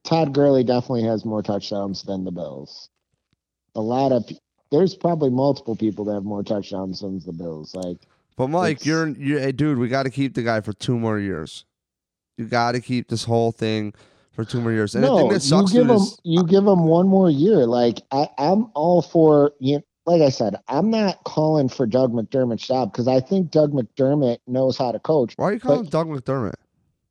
Todd 0.03 0.33
Gurley 0.33 0.63
definitely 0.63 1.03
has 1.03 1.25
more 1.25 1.41
touchdowns 1.41 2.03
than 2.03 2.23
the 2.23 2.31
Bills. 2.31 2.89
A 3.75 3.81
lot 3.81 4.11
of 4.11 4.29
there's 4.71 4.95
probably 4.95 5.29
multiple 5.29 5.75
people 5.75 6.05
that 6.05 6.13
have 6.13 6.23
more 6.23 6.43
touchdowns 6.43 7.01
than 7.01 7.19
the 7.19 7.31
Bills. 7.31 7.73
Like 7.73 7.97
But 8.35 8.47
Mike, 8.47 8.85
you're 8.85 9.07
you 9.07 9.37
hey 9.39 9.51
dude, 9.51 9.77
we 9.77 9.87
got 9.87 10.03
to 10.03 10.09
keep 10.09 10.33
the 10.33 10.43
guy 10.43 10.61
for 10.61 10.73
two 10.73 10.97
more 10.97 11.19
years. 11.19 11.65
You 12.37 12.45
got 12.45 12.73
to 12.73 12.81
keep 12.81 13.07
this 13.07 13.23
whole 13.23 13.51
thing 13.51 13.93
for 14.33 14.43
two 14.43 14.59
more 14.59 14.71
years. 14.71 14.95
And 14.95 15.03
no, 15.03 15.17
thing 15.17 15.27
that 15.29 15.35
you 15.35 15.39
sucks 15.39 15.71
give 15.71 15.89
him 15.89 15.95
is 15.97 16.19
you 16.23 16.43
give 16.43 16.65
him 16.65 16.85
one 16.85 17.07
more 17.07 17.29
year. 17.29 17.65
Like 17.65 18.01
I, 18.11 18.27
I'm 18.37 18.71
all 18.73 19.01
for 19.01 19.53
you. 19.59 19.81
Like 20.05 20.21
I 20.21 20.29
said, 20.29 20.57
I'm 20.67 20.89
not 20.89 21.23
calling 21.23 21.69
for 21.69 21.85
Doug 21.85 22.11
McDermott's 22.11 22.67
job 22.67 22.91
because 22.91 23.07
I 23.07 23.21
think 23.21 23.51
Doug 23.51 23.71
McDermott 23.71 24.39
knows 24.47 24.77
how 24.77 24.91
to 24.91 24.99
coach. 24.99 25.33
why 25.37 25.45
are 25.45 25.53
you 25.53 25.59
calling 25.61 25.83
but- 25.83 25.91
Doug 25.91 26.07
McDermott? 26.07 26.55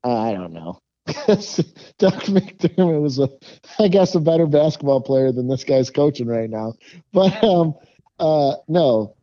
Uh, 0.04 0.18
I 0.18 0.32
don't 0.32 0.52
know. 0.52 0.81
Doug 1.98 2.22
McDermott 2.24 3.02
was 3.02 3.18
a, 3.18 3.28
I 3.78 3.88
guess, 3.88 4.14
a 4.14 4.20
better 4.20 4.46
basketball 4.46 5.00
player 5.00 5.32
than 5.32 5.48
this 5.48 5.64
guy's 5.64 5.90
coaching 5.90 6.26
right 6.26 6.50
now. 6.50 6.74
But 7.12 7.42
um, 7.44 7.74
uh, 8.18 8.54
no, 8.68 9.14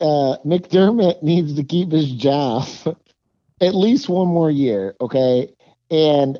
uh, 0.00 0.36
McDermott 0.44 1.22
needs 1.22 1.54
to 1.54 1.64
keep 1.64 1.92
his 1.92 2.10
job 2.12 2.66
at 3.60 3.74
least 3.74 4.08
one 4.08 4.28
more 4.28 4.50
year, 4.50 4.94
okay? 5.00 5.54
And 5.90 6.38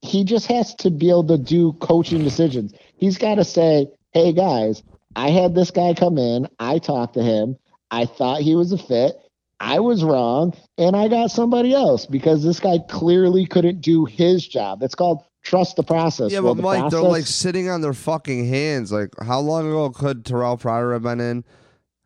he 0.00 0.24
just 0.24 0.46
has 0.46 0.74
to 0.76 0.90
be 0.90 1.10
able 1.10 1.28
to 1.28 1.38
do 1.38 1.72
coaching 1.74 2.24
decisions. 2.24 2.74
He's 2.96 3.18
got 3.18 3.36
to 3.36 3.44
say, 3.44 3.86
"Hey 4.12 4.32
guys, 4.32 4.82
I 5.14 5.30
had 5.30 5.54
this 5.54 5.70
guy 5.70 5.94
come 5.94 6.18
in. 6.18 6.48
I 6.58 6.78
talked 6.78 7.14
to 7.14 7.22
him. 7.22 7.56
I 7.90 8.06
thought 8.06 8.40
he 8.40 8.56
was 8.56 8.72
a 8.72 8.78
fit. 8.78 9.16
I 9.62 9.78
was 9.78 10.02
wrong, 10.02 10.54
and 10.76 10.96
I 10.96 11.06
got 11.06 11.30
somebody 11.30 11.72
else 11.72 12.04
because 12.04 12.42
this 12.42 12.58
guy 12.58 12.78
clearly 12.88 13.46
couldn't 13.46 13.80
do 13.80 14.04
his 14.04 14.44
job. 14.46 14.82
It's 14.82 14.96
called 14.96 15.22
trust 15.44 15.76
the 15.76 15.84
process. 15.84 16.32
Yeah, 16.32 16.40
Well, 16.40 16.56
but 16.56 16.62
the 16.62 16.80
Mike, 16.80 16.90
they're 16.90 17.00
like 17.00 17.26
sitting 17.26 17.68
on 17.68 17.80
their 17.80 17.92
fucking 17.92 18.48
hands. 18.48 18.90
Like, 18.90 19.10
how 19.22 19.38
long 19.38 19.68
ago 19.68 19.90
could 19.90 20.24
Terrelle 20.24 20.58
Pryor 20.58 20.92
have 20.94 21.02
been 21.04 21.20
in? 21.20 21.44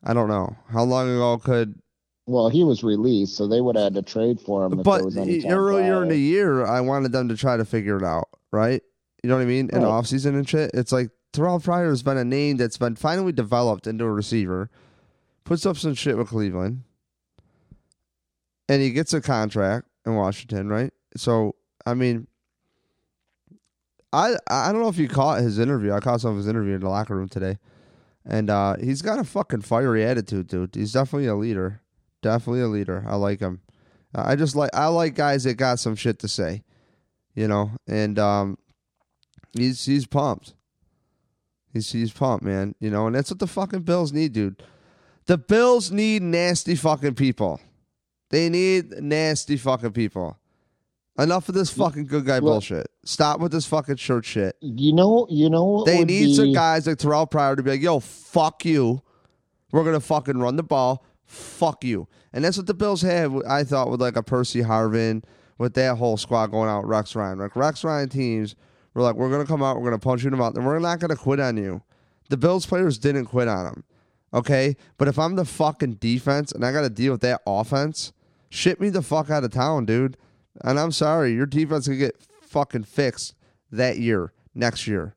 I 0.04 0.12
don't 0.12 0.28
know. 0.28 0.54
How 0.68 0.84
long 0.84 1.08
ago 1.08 1.38
could? 1.38 1.78
well, 2.26 2.50
he 2.50 2.62
was 2.62 2.84
released, 2.84 3.36
so 3.36 3.48
they 3.48 3.62
would 3.62 3.74
have 3.76 3.84
had 3.84 3.94
to 3.94 4.02
trade 4.02 4.38
for 4.38 4.66
him. 4.66 4.82
But 4.82 5.02
earlier 5.46 6.02
in 6.02 6.08
the 6.10 6.18
year, 6.18 6.66
I 6.66 6.82
wanted 6.82 7.12
them 7.12 7.30
to 7.30 7.36
try 7.38 7.56
to 7.56 7.64
figure 7.64 7.96
it 7.96 8.04
out, 8.04 8.28
right? 8.52 8.82
You 9.22 9.30
know 9.30 9.36
what 9.36 9.42
I 9.42 9.46
mean? 9.46 9.70
In 9.72 9.82
Right. 9.82 9.88
off 9.88 10.06
season 10.08 10.34
and 10.34 10.46
shit, 10.46 10.72
it's 10.74 10.92
like 10.92 11.08
Terrelle 11.32 11.62
Pryor 11.64 11.88
has 11.88 12.02
been 12.02 12.18
a 12.18 12.24
name 12.24 12.58
that's 12.58 12.76
been 12.76 12.96
finally 12.96 13.32
developed 13.32 13.86
into 13.86 14.04
a 14.04 14.12
receiver, 14.12 14.68
puts 15.44 15.64
up 15.64 15.78
some 15.78 15.94
shit 15.94 16.18
with 16.18 16.28
Cleveland, 16.28 16.82
and 18.68 18.82
he 18.82 18.90
gets 18.90 19.12
a 19.12 19.20
contract 19.20 19.86
in 20.04 20.14
Washington, 20.14 20.68
right? 20.68 20.92
So, 21.16 21.54
I 21.84 21.94
mean, 21.94 22.26
I 24.12 24.36
I 24.48 24.72
don't 24.72 24.80
know 24.80 24.88
if 24.88 24.98
you 24.98 25.08
caught 25.08 25.40
his 25.40 25.58
interview. 25.58 25.92
I 25.92 26.00
caught 26.00 26.20
some 26.20 26.32
of 26.32 26.36
his 26.36 26.48
interview 26.48 26.74
in 26.74 26.80
the 26.80 26.88
locker 26.88 27.16
room 27.16 27.28
today, 27.28 27.58
and 28.24 28.50
uh, 28.50 28.76
he's 28.76 29.02
got 29.02 29.18
a 29.18 29.24
fucking 29.24 29.62
fiery 29.62 30.04
attitude, 30.04 30.48
dude. 30.48 30.74
He's 30.74 30.92
definitely 30.92 31.28
a 31.28 31.34
leader. 31.34 31.80
Definitely 32.22 32.62
a 32.62 32.68
leader. 32.68 33.04
I 33.06 33.16
like 33.16 33.40
him. 33.40 33.60
I 34.14 34.36
just 34.36 34.56
like 34.56 34.70
I 34.72 34.86
like 34.86 35.14
guys 35.14 35.44
that 35.44 35.54
got 35.54 35.78
some 35.78 35.94
shit 35.94 36.18
to 36.20 36.28
say, 36.28 36.62
you 37.34 37.46
know. 37.46 37.72
And 37.86 38.18
um, 38.18 38.58
he's 39.52 39.84
he's 39.84 40.06
pumped. 40.06 40.54
He's 41.72 41.92
he's 41.92 42.12
pumped, 42.12 42.44
man. 42.44 42.74
You 42.80 42.90
know, 42.90 43.06
and 43.06 43.14
that's 43.14 43.30
what 43.30 43.38
the 43.38 43.46
fucking 43.46 43.82
Bills 43.82 44.12
need, 44.12 44.32
dude. 44.32 44.62
The 45.26 45.36
Bills 45.36 45.90
need 45.90 46.22
nasty 46.22 46.74
fucking 46.74 47.16
people. 47.16 47.60
They 48.30 48.48
need 48.48 48.90
nasty 49.02 49.56
fucking 49.56 49.92
people. 49.92 50.38
Enough 51.18 51.48
of 51.48 51.54
this 51.54 51.70
fucking 51.70 52.06
good 52.06 52.26
guy 52.26 52.40
bullshit. 52.40 52.88
Stop 53.04 53.40
with 53.40 53.50
this 53.50 53.64
fucking 53.64 53.96
shirt 53.96 54.26
shit. 54.26 54.56
You 54.60 54.92
know, 54.92 55.26
you 55.30 55.48
know 55.48 55.64
what 55.64 55.86
They 55.86 56.04
need 56.04 56.26
be, 56.26 56.34
some 56.34 56.52
guys 56.52 56.86
like 56.86 56.98
Terrelle 56.98 57.30
Pryor 57.30 57.56
to 57.56 57.62
be 57.62 57.70
like, 57.70 57.80
yo, 57.80 58.00
fuck 58.00 58.64
you. 58.66 59.00
We're 59.72 59.84
gonna 59.84 60.00
fucking 60.00 60.38
run 60.38 60.56
the 60.56 60.62
ball. 60.62 61.04
Fuck 61.24 61.84
you. 61.84 62.06
And 62.32 62.44
that's 62.44 62.58
what 62.58 62.66
the 62.66 62.74
Bills 62.74 63.00
have, 63.02 63.34
I 63.48 63.64
thought, 63.64 63.90
with 63.90 64.00
like 64.00 64.16
a 64.16 64.22
Percy 64.22 64.62
Harvin, 64.62 65.24
with 65.58 65.72
that 65.74 65.96
whole 65.96 66.18
squad 66.18 66.48
going 66.48 66.68
out, 66.68 66.86
Rex 66.86 67.16
Ryan. 67.16 67.38
Like 67.38 67.56
Rex 67.56 67.82
Ryan 67.82 68.10
teams 68.10 68.54
were 68.92 69.02
like, 69.02 69.14
We're 69.14 69.30
gonna 69.30 69.46
come 69.46 69.62
out, 69.62 69.78
we're 69.80 69.84
gonna 69.84 69.98
punch 69.98 70.22
you 70.22 70.28
in 70.28 70.32
the 70.32 70.36
mouth, 70.36 70.54
and 70.56 70.66
we're 70.66 70.78
not 70.78 71.00
gonna 71.00 71.16
quit 71.16 71.40
on 71.40 71.56
you. 71.56 71.82
The 72.28 72.36
Bills 72.36 72.66
players 72.66 72.98
didn't 72.98 73.26
quit 73.26 73.48
on 73.48 73.66
him. 73.66 73.84
Okay? 74.34 74.76
But 74.98 75.08
if 75.08 75.18
I'm 75.18 75.36
the 75.36 75.46
fucking 75.46 75.94
defense 75.94 76.52
and 76.52 76.64
I 76.64 76.72
gotta 76.72 76.90
deal 76.90 77.12
with 77.12 77.22
that 77.22 77.40
offense, 77.46 78.12
shit 78.56 78.80
me 78.80 78.88
the 78.88 79.02
fuck 79.02 79.30
out 79.30 79.44
of 79.44 79.50
town, 79.52 79.84
dude. 79.84 80.16
And 80.62 80.78
I'm 80.80 80.92
sorry, 80.92 81.32
your 81.34 81.46
defense 81.46 81.86
can 81.86 81.98
get 81.98 82.16
fucking 82.42 82.84
fixed 82.84 83.34
that 83.70 83.98
year, 83.98 84.32
next 84.54 84.86
year. 84.86 85.14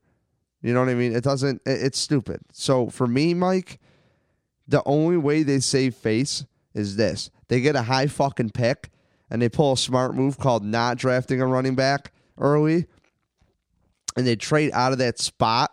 You 0.62 0.74
know 0.74 0.80
what 0.80 0.90
I 0.90 0.94
mean? 0.94 1.14
It 1.14 1.24
doesn't. 1.24 1.62
it- 1.64 1.82
It's 1.82 1.98
stupid. 1.98 2.40
So 2.52 2.88
for 2.90 3.06
me, 3.06 3.32
Mike, 3.34 3.80
the 4.68 4.82
only 4.84 5.16
way 5.16 5.42
they 5.42 5.60
save 5.60 5.94
face 5.94 6.44
is 6.74 6.96
this: 6.96 7.30
they 7.48 7.60
get 7.60 7.74
a 7.76 7.82
high 7.82 8.06
fucking 8.06 8.50
pick 8.50 8.90
and 9.30 9.40
they 9.40 9.48
pull 9.48 9.72
a 9.72 9.76
smart 9.76 10.14
move 10.14 10.38
called 10.38 10.62
not 10.64 10.98
drafting 10.98 11.40
a 11.40 11.46
running 11.46 11.74
back 11.74 12.12
early, 12.36 12.86
and 14.16 14.26
they 14.26 14.36
trade 14.36 14.70
out 14.74 14.92
of 14.92 14.98
that 14.98 15.18
spot 15.18 15.70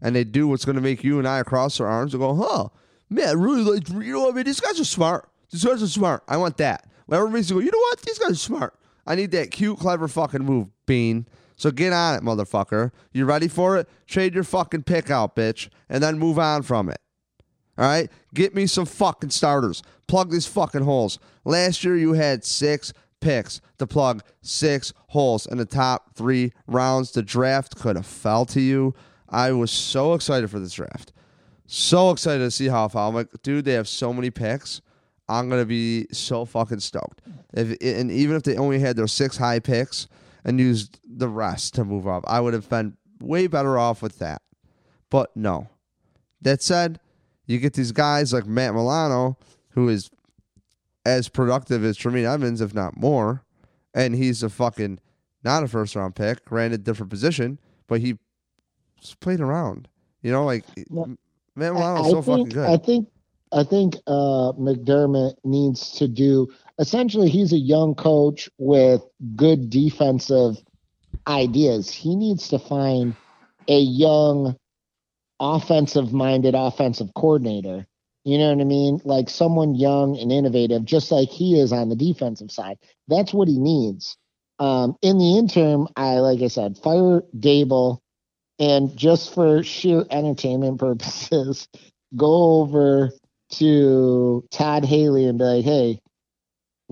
and 0.00 0.16
they 0.16 0.24
do 0.24 0.48
what's 0.48 0.64
going 0.64 0.76
to 0.76 0.82
make 0.82 1.04
you 1.04 1.18
and 1.18 1.28
I 1.28 1.38
across 1.38 1.78
our 1.80 1.86
arms 1.86 2.14
and 2.14 2.20
go, 2.20 2.34
huh, 2.34 2.68
man, 3.10 3.28
I 3.28 3.32
really 3.32 3.62
like, 3.62 3.88
you 3.88 4.12
know, 4.14 4.22
what 4.22 4.32
I 4.32 4.36
mean, 4.36 4.44
these 4.44 4.60
guys 4.60 4.80
are 4.80 4.84
smart. 4.84 5.28
These 5.50 5.64
guys 5.64 5.82
are 5.82 5.86
smart. 5.88 6.22
I 6.26 6.36
want 6.38 6.56
that. 6.56 6.88
Let 7.08 7.18
everybody 7.18 7.44
go, 7.44 7.58
you 7.58 7.70
know 7.70 7.78
what? 7.78 8.00
These 8.00 8.18
guys 8.18 8.32
are 8.32 8.34
smart. 8.34 8.74
I 9.06 9.14
need 9.14 9.32
that 9.32 9.50
cute, 9.50 9.78
clever 9.78 10.08
fucking 10.08 10.44
move, 10.44 10.68
Beane. 10.86 11.26
So 11.56 11.70
get 11.70 11.92
on 11.92 12.14
it, 12.14 12.22
motherfucker. 12.22 12.92
You 13.12 13.24
ready 13.24 13.48
for 13.48 13.76
it? 13.76 13.88
Trade 14.06 14.34
your 14.34 14.44
fucking 14.44 14.84
pick 14.84 15.10
out, 15.10 15.36
bitch, 15.36 15.68
and 15.88 16.02
then 16.02 16.18
move 16.18 16.38
on 16.38 16.62
from 16.62 16.88
it. 16.88 17.00
All 17.78 17.84
right? 17.84 18.10
Get 18.34 18.54
me 18.54 18.66
some 18.66 18.86
fucking 18.86 19.30
starters. 19.30 19.82
Plug 20.06 20.30
these 20.30 20.46
fucking 20.46 20.82
holes. 20.82 21.18
Last 21.44 21.84
year 21.84 21.96
you 21.96 22.12
had 22.12 22.44
six 22.44 22.92
picks 23.20 23.60
to 23.78 23.86
plug 23.86 24.22
six 24.42 24.92
holes 25.08 25.46
in 25.46 25.58
the 25.58 25.64
top 25.64 26.14
three 26.14 26.52
rounds. 26.66 27.12
The 27.12 27.22
draft 27.22 27.76
could 27.76 27.96
have 27.96 28.06
fell 28.06 28.44
to 28.46 28.60
you. 28.60 28.94
I 29.28 29.52
was 29.52 29.70
so 29.70 30.14
excited 30.14 30.50
for 30.50 30.58
this 30.58 30.74
draft. 30.74 31.12
So 31.66 32.10
excited 32.10 32.44
to 32.44 32.50
see 32.50 32.68
how 32.68 32.84
it 32.84 32.92
fell. 32.92 33.08
I'm 33.08 33.14
like, 33.14 33.30
dude, 33.42 33.64
they 33.64 33.72
have 33.72 33.88
so 33.88 34.12
many 34.12 34.30
picks. 34.30 34.82
I'm 35.32 35.48
gonna 35.48 35.64
be 35.64 36.06
so 36.12 36.44
fucking 36.44 36.80
stoked. 36.80 37.22
If 37.54 37.76
and 37.80 38.10
even 38.10 38.36
if 38.36 38.42
they 38.42 38.56
only 38.56 38.78
had 38.78 38.96
their 38.96 39.06
six 39.06 39.36
high 39.36 39.60
picks 39.60 40.08
and 40.44 40.60
used 40.60 41.00
the 41.04 41.28
rest 41.28 41.74
to 41.74 41.84
move 41.84 42.06
up, 42.06 42.24
I 42.26 42.40
would 42.40 42.54
have 42.54 42.68
been 42.68 42.96
way 43.20 43.46
better 43.46 43.78
off 43.78 44.02
with 44.02 44.18
that. 44.18 44.42
But 45.10 45.34
no. 45.36 45.68
That 46.40 46.62
said, 46.62 46.98
you 47.46 47.58
get 47.58 47.74
these 47.74 47.92
guys 47.92 48.32
like 48.32 48.46
Matt 48.46 48.74
Milano, 48.74 49.38
who 49.70 49.88
is 49.88 50.10
as 51.04 51.28
productive 51.28 51.84
as 51.84 51.96
Tremaine 51.96 52.26
Edmunds, 52.26 52.60
if 52.60 52.74
not 52.74 52.96
more, 52.96 53.42
and 53.94 54.14
he's 54.14 54.42
a 54.42 54.48
fucking 54.50 54.98
not 55.44 55.62
a 55.62 55.68
first 55.68 55.96
round 55.96 56.14
pick, 56.14 56.44
granted 56.44 56.84
different 56.84 57.10
position, 57.10 57.58
but 57.88 58.00
he 58.00 58.18
just 59.00 59.20
played 59.20 59.40
around. 59.40 59.88
You 60.22 60.32
know, 60.32 60.44
like 60.44 60.64
Well, 60.88 61.16
Matt 61.56 61.72
I, 61.72 61.74
Milano's 61.74 62.06
I 62.06 62.10
so 62.10 62.22
fucking 62.22 62.48
good. 62.50 62.68
I 62.68 62.76
think 62.76 63.08
I 63.52 63.64
think 63.64 63.96
uh, 64.06 64.52
McDermott 64.58 65.34
needs 65.44 65.92
to 65.92 66.08
do. 66.08 66.48
Essentially, 66.78 67.28
he's 67.28 67.52
a 67.52 67.58
young 67.58 67.94
coach 67.94 68.48
with 68.58 69.02
good 69.36 69.68
defensive 69.68 70.56
ideas. 71.26 71.90
He 71.90 72.16
needs 72.16 72.48
to 72.48 72.58
find 72.58 73.14
a 73.68 73.78
young, 73.78 74.56
offensive-minded 75.38 76.54
offensive 76.54 77.12
coordinator. 77.14 77.86
You 78.24 78.38
know 78.38 78.52
what 78.52 78.60
I 78.60 78.64
mean? 78.64 79.00
Like 79.04 79.28
someone 79.28 79.74
young 79.74 80.18
and 80.18 80.32
innovative, 80.32 80.84
just 80.84 81.10
like 81.10 81.28
he 81.28 81.58
is 81.58 81.72
on 81.72 81.88
the 81.88 81.96
defensive 81.96 82.50
side. 82.50 82.78
That's 83.08 83.34
what 83.34 83.48
he 83.48 83.58
needs. 83.58 84.16
Um, 84.58 84.96
in 85.02 85.18
the 85.18 85.38
interim, 85.38 85.88
I 85.96 86.20
like 86.20 86.40
I 86.40 86.48
said, 86.48 86.78
fire 86.78 87.22
Daboll, 87.36 87.98
and 88.58 88.96
just 88.96 89.34
for 89.34 89.62
sheer 89.64 90.04
entertainment 90.10 90.78
purposes, 90.78 91.66
go 92.16 92.60
over 92.60 93.12
to 93.52 94.44
Todd 94.50 94.84
Haley 94.84 95.26
and 95.26 95.38
be 95.38 95.44
like, 95.44 95.64
"Hey, 95.64 96.00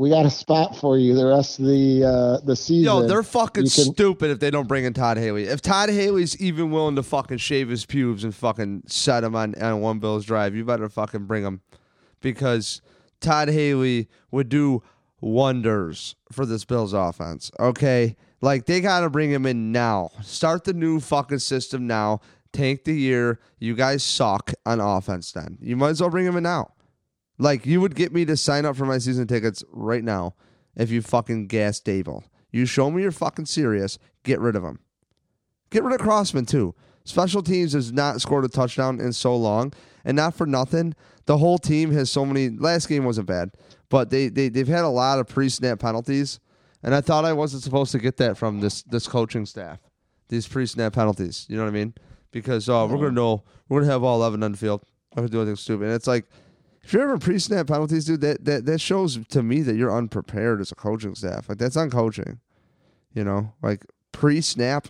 we 0.01 0.09
got 0.09 0.25
a 0.25 0.31
spot 0.31 0.75
for 0.77 0.97
you 0.97 1.15
the 1.15 1.27
rest 1.27 1.59
of 1.59 1.67
the 1.67 2.05
uh, 2.05 2.45
the 2.47 2.57
season. 2.57 2.85
Yo, 2.85 3.07
they're 3.07 3.23
fucking 3.23 3.65
can- 3.65 3.93
stupid 3.93 4.31
if 4.31 4.41
they 4.41 4.51
don't 4.51 4.67
bring 4.67 4.87
in 4.87 4.95
Todd 4.95 5.19
Haley. 5.19 5.45
If 5.45 5.61
Todd 5.61 5.91
Haley's 5.91 6.41
even 6.41 6.71
willing 6.71 6.97
to 6.97 7.03
fucking 7.03 7.37
shave 7.37 7.69
his 7.69 7.85
pubes 7.85 8.25
and 8.25 8.35
fucking 8.35 8.85
set 8.87 9.25
him 9.25 9.37
on, 9.37 9.55
on 9.63 9.83
one 9.83 9.99
Bills 9.99 10.25
drive, 10.25 10.55
you 10.55 10.65
better 10.65 10.89
fucking 10.89 11.27
bring 11.27 11.43
him 11.45 11.61
because 12.23 12.81
Todd 13.21 13.49
Haley 13.49 14.09
would 14.31 14.49
do 14.49 14.83
wonders 15.21 16.17
for 16.33 16.47
this 16.47 16.65
Bills 16.65 16.95
offense. 16.95 17.51
Okay, 17.61 18.17
like 18.41 18.65
they 18.65 18.81
got 18.81 19.01
to 19.01 19.11
bring 19.11 19.31
him 19.31 19.45
in 19.45 19.71
now. 19.71 20.13
Start 20.23 20.65
the 20.65 20.73
new 20.73 21.01
fucking 21.01 21.41
system 21.41 21.87
now. 21.87 22.21
Tank 22.53 22.85
the 22.85 22.93
year. 22.93 23.41
You 23.59 23.75
guys 23.75 24.03
suck 24.03 24.53
on 24.67 24.81
offense. 24.81 25.33
Then 25.33 25.59
you 25.61 25.77
might 25.77 25.91
as 25.91 26.01
well 26.01 26.11
bring 26.11 26.27
him 26.27 26.37
in 26.37 26.43
now. 26.43 26.73
Like 27.39 27.65
you 27.65 27.81
would 27.81 27.95
get 27.95 28.13
me 28.13 28.25
to 28.27 28.37
sign 28.37 28.65
up 28.67 28.77
for 28.77 28.85
my 28.85 28.99
season 28.99 29.27
tickets 29.27 29.65
right 29.71 30.05
now 30.05 30.35
if 30.77 30.91
you 30.91 31.03
fucking 31.03 31.47
gas 31.47 31.81
Daboll. 31.81 32.25
You 32.51 32.67
show 32.67 32.91
me 32.91 33.03
you're 33.03 33.13
fucking 33.13 33.47
serious. 33.47 33.99
Get 34.25 34.41
rid 34.41 34.57
of 34.57 34.65
him. 34.65 34.81
Get 35.71 35.85
rid 35.85 35.95
of 35.95 36.01
Crossman 36.01 36.47
too. 36.47 36.75
Special 37.05 37.43
teams 37.43 37.73
has 37.73 37.93
not 37.93 38.21
scored 38.21 38.45
a 38.45 38.49
touchdown 38.49 39.01
in 39.01 39.13
so 39.13 39.35
long, 39.35 39.73
and 40.05 40.17
not 40.17 40.35
for 40.35 40.47
nothing. 40.47 40.95
The 41.27 41.39
whole 41.39 41.59
team 41.59 41.93
has 41.93 42.11
so 42.11 42.27
many. 42.27 42.51
Last 42.51 42.89
game 42.89 43.05
wasn't 43.05 43.29
bad, 43.29 43.53
but 43.89 44.11
they 44.11 44.29
they 44.29 44.49
they've 44.49 44.69
had 44.69 44.85
a 44.85 44.89
lot 44.89 45.19
of 45.19 45.29
pre-snap 45.29 45.79
penalties, 45.79 46.41
and 46.83 46.95
I 46.95 47.01
thought 47.01 47.25
I 47.25 47.33
wasn't 47.33 47.63
supposed 47.63 47.93
to 47.93 47.99
get 47.99 48.17
that 48.19 48.37
from 48.37 48.61
this 48.61 48.83
this 48.83 49.07
coaching 49.07 49.47
staff. 49.47 49.79
These 50.29 50.47
pre-snap 50.47 50.93
penalties, 50.93 51.47
you 51.49 51.57
know 51.57 51.65
what 51.65 51.71
I 51.71 51.73
mean? 51.73 51.95
Because 52.31 52.69
uh, 52.69 52.87
we're 52.89 52.99
gonna 52.99 53.13
know 53.13 53.43
we're 53.69 53.81
gonna 53.81 53.93
have 53.93 54.05
all 54.05 54.17
eleven 54.17 54.43
on 54.43 54.53
the 54.53 54.59
field. 54.59 54.85
I'm 55.13 55.23
gonna 55.23 55.29
do 55.29 55.41
anything 55.41 55.57
stupid. 55.57 55.87
And 55.87 55.95
it's 55.95 56.07
like 56.07 56.27
if 56.83 56.93
you're 56.93 57.03
ever 57.03 57.19
pre-snap 57.19 57.67
penalties, 57.67 58.05
dude, 58.05 58.21
that, 58.23 58.45
that 58.45 58.67
that 58.67 58.81
shows 58.81 59.19
to 59.29 59.43
me 59.43 59.63
that 59.63 59.77
you're 59.77 59.97
unprepared 59.97 60.61
as 60.61 60.73
a 60.73 60.75
coaching 60.75 61.15
staff. 61.15 61.49
Like 61.49 61.59
that's 61.59 61.77
on 61.77 61.91
coaching. 61.91 62.41
You 63.13 63.25
know, 63.25 63.53
like 63.63 63.85
pre-snap 64.13 64.89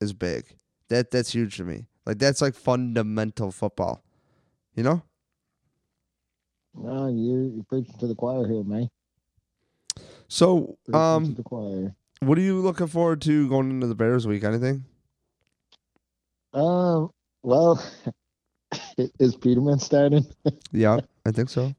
is 0.00 0.12
big. 0.12 0.44
That 0.88 1.10
that's 1.10 1.32
huge 1.32 1.56
to 1.58 1.64
me. 1.64 1.86
Like 2.06 2.18
that's 2.18 2.40
like 2.40 2.54
fundamental 2.54 3.50
football. 3.50 4.02
You 4.74 4.82
know? 4.82 5.02
No, 6.74 7.08
you're, 7.08 7.44
you're 7.44 7.64
preaching 7.64 7.94
to 7.98 8.06
the 8.06 8.14
choir 8.14 8.46
here, 8.46 8.62
man. 8.62 8.88
So, 10.28 10.78
um, 10.94 11.36
what 12.20 12.38
are 12.38 12.42
you 12.42 12.60
looking 12.60 12.86
forward 12.86 13.20
to 13.22 13.48
going 13.48 13.70
into 13.70 13.88
the 13.88 13.94
Bears 13.96 14.26
week? 14.26 14.44
Anything? 14.44 14.84
Um, 16.52 17.10
well, 17.42 17.82
is 19.18 19.36
Peterman 19.36 19.78
starting? 19.78 20.26
Yeah, 20.72 21.00
I 21.26 21.30
think 21.32 21.48
so. 21.50 21.74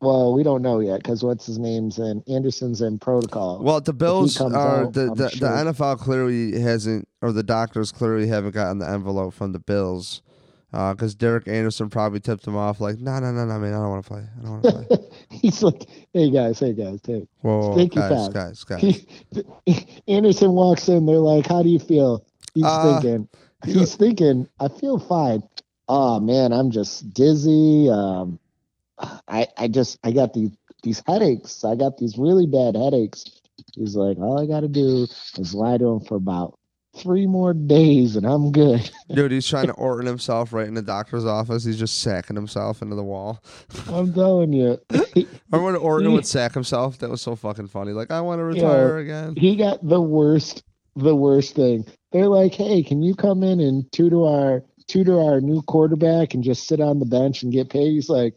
Well, 0.00 0.34
we 0.34 0.42
don't 0.42 0.60
know 0.62 0.80
yet 0.80 1.02
because 1.02 1.22
what's 1.24 1.46
his 1.46 1.58
name's 1.58 1.98
in 1.98 2.22
Anderson's 2.28 2.82
in 2.82 2.98
protocol. 2.98 3.62
Well, 3.62 3.80
the 3.80 3.92
Bills 3.94 4.38
are 4.40 4.54
out, 4.54 4.92
the, 4.92 5.14
the, 5.14 5.30
sure- 5.30 5.48
the 5.48 5.70
NFL 5.72 5.98
clearly 5.98 6.60
hasn't, 6.60 7.08
or 7.22 7.32
the 7.32 7.42
doctors 7.42 7.92
clearly 7.92 8.26
haven't 8.26 8.50
gotten 8.52 8.78
the 8.78 8.88
envelope 8.88 9.32
from 9.32 9.52
the 9.52 9.58
Bills, 9.58 10.20
because 10.70 11.14
Derek 11.14 11.48
Anderson 11.48 11.88
probably 11.88 12.20
tipped 12.20 12.44
them 12.44 12.56
off 12.56 12.80
like, 12.80 12.98
no, 12.98 13.18
no, 13.20 13.30
no, 13.32 13.46
no, 13.46 13.58
man, 13.58 13.72
I 13.72 13.76
don't 13.78 13.88
want 13.90 14.04
to 14.04 14.10
play. 14.10 14.20
I 14.38 14.42
don't 14.42 14.50
want 14.50 14.64
to 14.64 14.72
play. 14.98 15.08
He's 15.30 15.62
like, 15.62 15.86
"Hey 16.12 16.30
guys, 16.30 16.58
hey 16.60 16.74
guys, 16.74 17.00
hey." 17.06 17.26
Whoa, 17.40 17.72
Stinky 17.74 17.96
guys, 17.96 18.26
fat. 18.26 18.34
guys, 18.34 18.64
guys. 18.64 19.06
Anderson 20.08 20.52
walks 20.52 20.88
in. 20.88 21.06
They're 21.06 21.16
like, 21.16 21.46
"How 21.46 21.62
do 21.62 21.68
you 21.70 21.78
feel?" 21.78 22.24
He's 22.54 22.64
Uh, 22.66 23.00
thinking. 23.00 23.28
He's 23.64 23.94
thinking. 23.94 24.48
I 24.60 24.68
feel 24.68 24.98
fine. 24.98 25.42
Oh 25.88 26.20
man, 26.20 26.52
I'm 26.52 26.70
just 26.70 27.12
dizzy. 27.12 27.88
Um, 27.90 28.38
I 28.98 29.46
I 29.56 29.68
just 29.68 29.98
I 30.04 30.12
got 30.12 30.34
these 30.34 30.50
these 30.82 31.02
headaches. 31.06 31.64
I 31.64 31.74
got 31.74 31.98
these 31.98 32.16
really 32.18 32.46
bad 32.46 32.76
headaches. 32.76 33.24
He's 33.74 33.96
like, 33.96 34.18
all 34.18 34.40
I 34.40 34.46
got 34.46 34.60
to 34.60 34.68
do 34.68 35.06
is 35.38 35.54
lie 35.54 35.78
to 35.78 35.86
him 35.86 36.00
for 36.00 36.16
about 36.16 36.58
three 36.96 37.26
more 37.26 37.52
days, 37.52 38.16
and 38.16 38.26
I'm 38.26 38.52
good. 38.52 38.90
Dude, 39.14 39.32
he's 39.32 39.46
trying 39.46 39.66
to 39.66 39.72
Orton 39.74 40.06
himself 40.06 40.52
right 40.52 40.66
in 40.66 40.74
the 40.74 40.82
doctor's 40.82 41.24
office. 41.24 41.64
He's 41.64 41.78
just 41.78 42.00
sacking 42.00 42.36
himself 42.36 42.82
into 42.82 42.94
the 42.96 43.02
wall. 43.02 43.42
I'm 43.88 44.12
telling 44.12 44.52
you. 44.52 44.78
Remember 44.90 45.26
when 45.50 45.76
Orton 45.76 46.12
would 46.12 46.26
sack 46.26 46.52
himself? 46.54 46.98
That 46.98 47.10
was 47.10 47.20
so 47.20 47.36
fucking 47.36 47.68
funny. 47.68 47.92
Like, 47.92 48.10
I 48.10 48.20
want 48.20 48.40
to 48.40 48.44
retire 48.44 48.98
again. 48.98 49.34
he 49.36 49.56
got 49.56 49.86
the 49.86 50.00
worst 50.00 50.62
the 50.98 51.14
worst 51.14 51.54
thing 51.54 51.84
they're 52.16 52.28
like 52.28 52.54
hey 52.54 52.82
can 52.82 53.02
you 53.02 53.14
come 53.14 53.42
in 53.42 53.60
and 53.60 53.90
tutor 53.92 54.24
our 54.24 54.64
tutor 54.86 55.20
our 55.20 55.40
new 55.40 55.62
quarterback 55.62 56.34
and 56.34 56.44
just 56.44 56.66
sit 56.66 56.80
on 56.80 56.98
the 56.98 57.06
bench 57.06 57.42
and 57.42 57.52
get 57.52 57.70
paid? 57.70 57.92
He's 57.92 58.08
like 58.08 58.36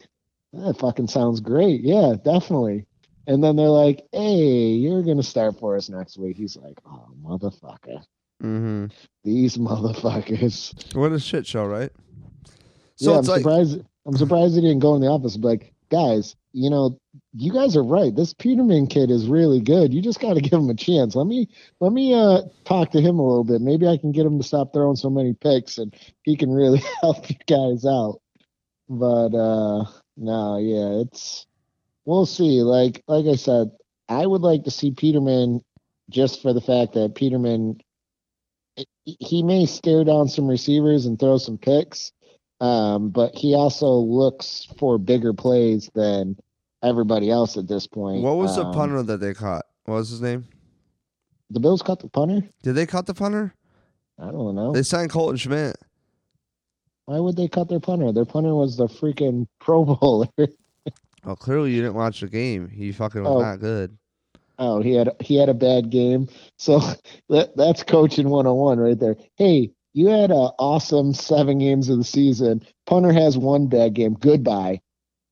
that 0.52 0.78
fucking 0.78 1.08
sounds 1.08 1.40
great. 1.40 1.82
Yeah 1.82 2.14
definitely. 2.22 2.86
And 3.26 3.42
then 3.42 3.56
they're 3.56 3.68
like 3.68 4.06
hey 4.12 4.72
you're 4.72 5.02
gonna 5.02 5.22
start 5.22 5.58
for 5.58 5.76
us 5.76 5.88
next 5.88 6.18
week. 6.18 6.36
He's 6.36 6.56
like 6.56 6.78
oh 6.86 7.08
motherfucker. 7.22 8.02
Mm-hmm. 8.42 8.86
these 9.24 9.58
motherfuckers. 9.58 10.94
What 10.94 11.12
a 11.12 11.20
shit 11.20 11.46
show, 11.46 11.66
right? 11.66 11.90
So 12.96 13.12
yeah 13.12 13.18
i'm 13.18 13.24
like, 13.24 13.38
surprised 13.38 13.80
i'm 14.06 14.16
surprised 14.16 14.54
he 14.54 14.60
didn't 14.60 14.80
go 14.80 14.94
in 14.94 15.00
the 15.00 15.08
office. 15.08 15.36
And 15.36 15.44
like 15.44 15.72
guys 15.90 16.36
you 16.52 16.70
know 16.70 16.98
you 17.32 17.52
guys 17.52 17.76
are 17.76 17.82
right. 17.82 18.14
This 18.14 18.34
peterman 18.34 18.86
kid 18.86 19.10
is 19.10 19.26
really 19.26 19.60
good. 19.60 19.94
You 19.94 20.02
just 20.02 20.20
got 20.20 20.34
to 20.34 20.40
give 20.40 20.58
him 20.58 20.70
a 20.70 20.74
chance. 20.74 21.14
Let 21.14 21.26
me 21.26 21.48
let 21.80 21.92
me 21.92 22.14
uh 22.14 22.42
talk 22.64 22.90
to 22.92 23.00
him 23.00 23.18
a 23.18 23.26
little 23.26 23.44
bit. 23.44 23.60
Maybe 23.60 23.86
i 23.86 23.96
can 23.96 24.12
get 24.12 24.26
him 24.26 24.38
to 24.38 24.46
stop 24.46 24.72
throwing 24.72 24.96
so 24.96 25.10
many 25.10 25.34
picks 25.34 25.78
and 25.78 25.94
he 26.22 26.36
can 26.36 26.50
really 26.50 26.82
help 27.00 27.28
you 27.30 27.36
guys 27.46 27.84
out. 27.84 28.20
But 28.88 29.34
uh 29.34 29.84
no 30.16 30.58
yeah 30.58 31.02
it's 31.02 31.46
we'll 32.04 32.26
see. 32.26 32.62
Like 32.62 33.02
like 33.06 33.26
i 33.26 33.36
said 33.36 33.70
i 34.08 34.26
would 34.26 34.42
like 34.42 34.64
to 34.64 34.70
see 34.70 34.90
peterman 34.90 35.62
just 36.10 36.42
for 36.42 36.52
the 36.52 36.60
fact 36.60 36.94
that 36.94 37.14
peterman 37.14 37.78
he 39.04 39.42
may 39.42 39.66
stare 39.66 40.04
down 40.04 40.26
some 40.26 40.48
receivers 40.48 41.06
and 41.06 41.18
throw 41.18 41.38
some 41.38 41.58
picks 41.58 42.12
um, 42.60 43.10
but 43.10 43.34
he 43.34 43.54
also 43.54 43.88
looks 43.90 44.68
for 44.78 44.98
bigger 44.98 45.32
plays 45.32 45.90
than 45.94 46.36
everybody 46.82 47.30
else 47.30 47.56
at 47.56 47.68
this 47.68 47.86
point. 47.86 48.22
what 48.22 48.36
was 48.36 48.56
the 48.56 48.64
Um, 48.64 48.74
punter 48.74 49.02
that 49.02 49.18
they 49.20 49.34
caught? 49.34 49.64
What 49.84 49.96
was 49.96 50.10
his 50.10 50.20
name? 50.22 50.46
The 51.50 51.60
Bills 51.60 51.82
cut 51.82 51.98
the 52.00 52.08
punter? 52.08 52.48
Did 52.62 52.74
they 52.74 52.86
cut 52.86 53.06
the 53.06 53.14
punter? 53.14 53.54
I 54.18 54.30
don't 54.30 54.54
know. 54.54 54.72
They 54.72 54.82
signed 54.82 55.10
Colton 55.10 55.36
Schmidt. 55.36 55.76
Why 57.06 57.18
would 57.18 57.36
they 57.36 57.48
cut 57.48 57.68
their 57.68 57.80
punter? 57.80 58.12
Their 58.12 58.24
punter 58.24 58.54
was 58.54 58.76
the 58.76 58.86
freaking 58.86 59.46
Pro 59.60 59.84
Bowler. 59.84 60.28
Oh, 61.22 61.36
clearly 61.36 61.70
you 61.74 61.82
didn't 61.82 61.96
watch 61.96 62.20
the 62.20 62.28
game. 62.28 62.66
He 62.66 62.92
fucking 62.92 63.22
was 63.22 63.30
Oh. 63.30 63.40
not 63.42 63.60
good. 63.60 63.94
oh, 64.58 64.80
he 64.80 64.94
had 64.94 65.10
he 65.20 65.36
had 65.36 65.50
a 65.50 65.54
bad 65.54 65.90
game. 65.90 66.28
So 66.56 66.78
that 67.28 67.54
that's 67.58 67.82
coaching 67.82 68.30
101 68.30 68.78
right 68.78 68.98
there. 68.98 69.16
Hey, 69.36 69.70
you 69.92 70.08
had 70.08 70.30
an 70.30 70.50
awesome 70.58 71.12
seven 71.14 71.58
games 71.58 71.88
of 71.88 71.98
the 71.98 72.04
season. 72.04 72.62
Punter 72.86 73.12
has 73.12 73.36
one 73.36 73.66
bad 73.66 73.94
game. 73.94 74.14
Goodbye. 74.14 74.80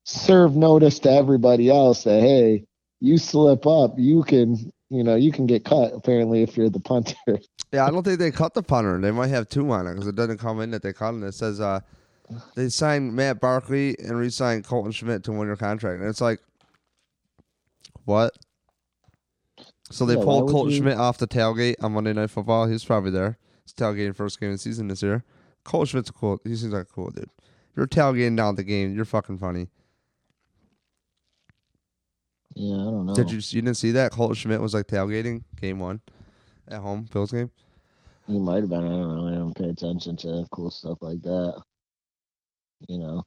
Serve 0.05 0.55
notice 0.55 0.99
to 0.99 1.11
everybody 1.11 1.69
else 1.69 2.03
that 2.03 2.21
hey, 2.21 2.65
you 2.99 3.17
slip 3.17 3.65
up, 3.67 3.93
you 3.97 4.23
can 4.23 4.71
you 4.89 5.03
know 5.03 5.15
you 5.15 5.31
can 5.31 5.45
get 5.45 5.63
cut. 5.65 5.93
Apparently, 5.93 6.41
if 6.43 6.57
you're 6.57 6.69
the 6.69 6.79
punter. 6.79 7.15
Yeah, 7.71 7.85
I 7.85 7.91
don't 7.91 8.01
think 8.01 8.17
they 8.17 8.31
cut 8.31 8.55
the 8.55 8.63
punter. 8.63 8.99
They 8.99 9.11
might 9.11 9.27
have 9.27 9.47
two 9.47 9.69
on 9.69 9.85
it 9.85 9.93
because 9.93 10.07
it 10.07 10.15
doesn't 10.15 10.39
come 10.39 10.59
in 10.59 10.71
that 10.71 10.81
they 10.81 10.91
cut 10.91 11.13
it. 11.13 11.21
It 11.23 11.35
says 11.35 11.59
uh, 11.61 11.81
they 12.55 12.67
signed 12.67 13.13
Matt 13.13 13.39
Barkley 13.39 13.95
and 13.99 14.17
re-signed 14.17 14.63
Colton 14.65 14.91
Schmidt 14.91 15.23
to 15.25 15.31
one 15.31 15.45
year 15.45 15.55
contract, 15.55 15.99
and 16.01 16.09
it's 16.09 16.19
like, 16.19 16.39
what? 18.05 18.33
So 19.91 20.07
they 20.07 20.15
Yeah, 20.15 20.23
pulled 20.23 20.49
Colton 20.49 20.71
you- 20.71 20.77
Schmidt 20.77 20.97
off 20.97 21.19
the 21.19 21.27
tailgate 21.27 21.75
on 21.83 21.91
Monday 21.91 22.11
Night 22.13 22.31
Football. 22.31 22.65
He 22.65 22.73
was 22.73 22.83
probably 22.83 23.11
there. 23.11 23.37
Tailgating 23.73 24.15
first 24.15 24.39
game 24.39 24.49
of 24.49 24.55
the 24.55 24.59
season 24.59 24.87
this 24.87 25.01
year. 25.01 25.23
Colton 25.63 25.87
Schmidt's 25.87 26.11
cool. 26.11 26.39
He 26.43 26.55
seems 26.55 26.73
like 26.73 26.83
a 26.83 26.93
cool 26.93 27.09
dude. 27.09 27.29
If 27.71 27.77
you're 27.77 27.87
tailgating 27.87 28.37
down 28.37 28.49
at 28.49 28.55
the 28.57 28.63
game. 28.63 28.95
You're 28.95 29.05
fucking 29.05 29.37
funny. 29.37 29.67
Yeah, 32.55 32.75
I 32.75 32.83
don't 32.85 33.05
know. 33.05 33.13
Did 33.13 33.31
you 33.31 33.37
you 33.37 33.61
didn't 33.61 33.77
see 33.77 33.91
that? 33.91 34.11
Colton 34.11 34.35
Schmidt 34.35 34.61
was 34.61 34.73
like 34.73 34.87
tailgating 34.87 35.43
game 35.59 35.79
one 35.79 36.01
at 36.67 36.81
home 36.81 37.07
Bills 37.11 37.31
game. 37.31 37.51
You 38.27 38.39
might 38.39 38.61
have 38.61 38.69
been. 38.69 38.85
I 38.85 38.89
don't 38.89 39.15
know. 39.15 39.27
I 39.27 39.31
don't 39.31 39.55
pay 39.55 39.69
attention 39.69 40.17
to 40.17 40.45
cool 40.51 40.71
stuff 40.71 40.97
like 41.01 41.21
that. 41.21 41.61
You 42.87 42.99
know. 42.99 43.23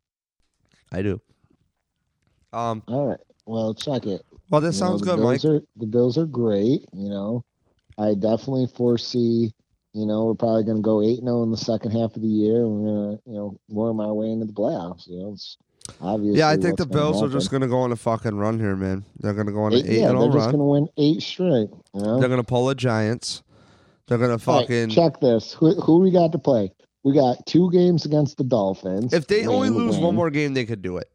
I 0.93 1.03
do. 1.03 1.21
Um. 2.53 2.83
All 2.89 3.07
right. 3.07 3.21
Well, 3.47 3.75
check 3.75 4.07
it. 4.07 4.23
Well, 4.51 4.61
that 4.61 4.69
You 4.69 4.73
sounds 4.73 5.01
the 5.01 5.07
good, 5.07 5.21
Mike. 5.21 5.45
Are, 5.45 5.61
the 5.77 5.87
Bills 5.87 6.19
are 6.19 6.27
great. 6.27 6.85
You 6.93 7.09
know, 7.09 7.45
I 7.99 8.15
definitely 8.15 8.67
foresee. 8.77 9.53
You 9.95 10.07
know, 10.07 10.25
we're 10.25 10.35
probably 10.35 10.65
going 10.65 10.79
to 10.79 10.83
go 10.83 11.03
eight 11.03 11.21
zero 11.21 11.41
oh 11.41 11.43
in 11.43 11.51
the 11.51 11.57
second 11.57 11.91
half 11.91 12.17
of 12.17 12.23
the 12.23 12.29
year. 12.29 12.63
and 12.65 12.71
We're 12.81 12.91
going 12.93 13.17
to, 13.19 13.23
you 13.31 13.37
know, 13.37 13.59
worm 13.69 14.01
our 14.01 14.15
way 14.15 14.31
into 14.31 14.47
the 14.47 14.53
playoffs. 14.53 15.07
You 15.07 15.19
know, 15.21 15.33
it's 15.33 15.59
obviously. 16.01 16.39
Yeah, 16.39 16.49
I 16.49 16.57
think 16.57 16.79
the 16.79 16.87
Bills 16.87 17.23
are 17.23 17.29
just 17.29 17.51
going 17.51 17.61
to 17.61 17.67
go 17.69 17.81
on 17.81 17.93
a 17.93 17.97
fucking 17.97 18.35
run 18.35 18.59
here, 18.59 18.75
man. 18.75 19.05
They're 19.21 19.35
going 19.35 19.47
to 19.49 19.53
go 19.53 19.65
on 19.65 19.73
an 19.75 19.81
Eight- 19.81 19.87
eight 19.87 20.01
yeah, 20.01 20.09
and 20.09 20.17
oh 20.19 20.23
they're 20.23 20.33
just 20.41 20.47
going 20.51 20.59
to 20.59 20.65
win 20.65 20.89
eight 20.97 21.23
straight. 21.23 21.69
You 21.95 22.01
know. 22.03 22.19
They're 22.21 22.29
going 22.29 22.41
to 22.41 22.47
pull 22.47 22.67
the 22.67 22.75
Giants. 22.75 23.43
They're 24.09 24.19
going 24.19 24.37
to 24.39 24.51
All 24.51 24.59
right, 24.59 24.63
fucking. 24.67 24.89
check 24.91 25.21
this. 25.21 25.53
Who, 25.53 25.79
who 25.81 25.99
we 26.01 26.11
got 26.11 26.33
to 26.33 26.39
play? 26.39 26.73
We 27.05 27.13
got 27.15 27.45
two 27.47 27.71
games 27.71 28.05
against 28.07 28.37
the 28.39 28.45
Dolphins. 28.45 29.13
if 29.13 29.27
they 29.27 29.47
only 29.47 29.69
lose 29.71 29.97
win. 29.97 30.05
one 30.05 30.15
more 30.15 30.31
game, 30.31 30.55
they 30.55 30.65
could 30.65 30.83
do 30.83 30.97
it. 30.99 31.09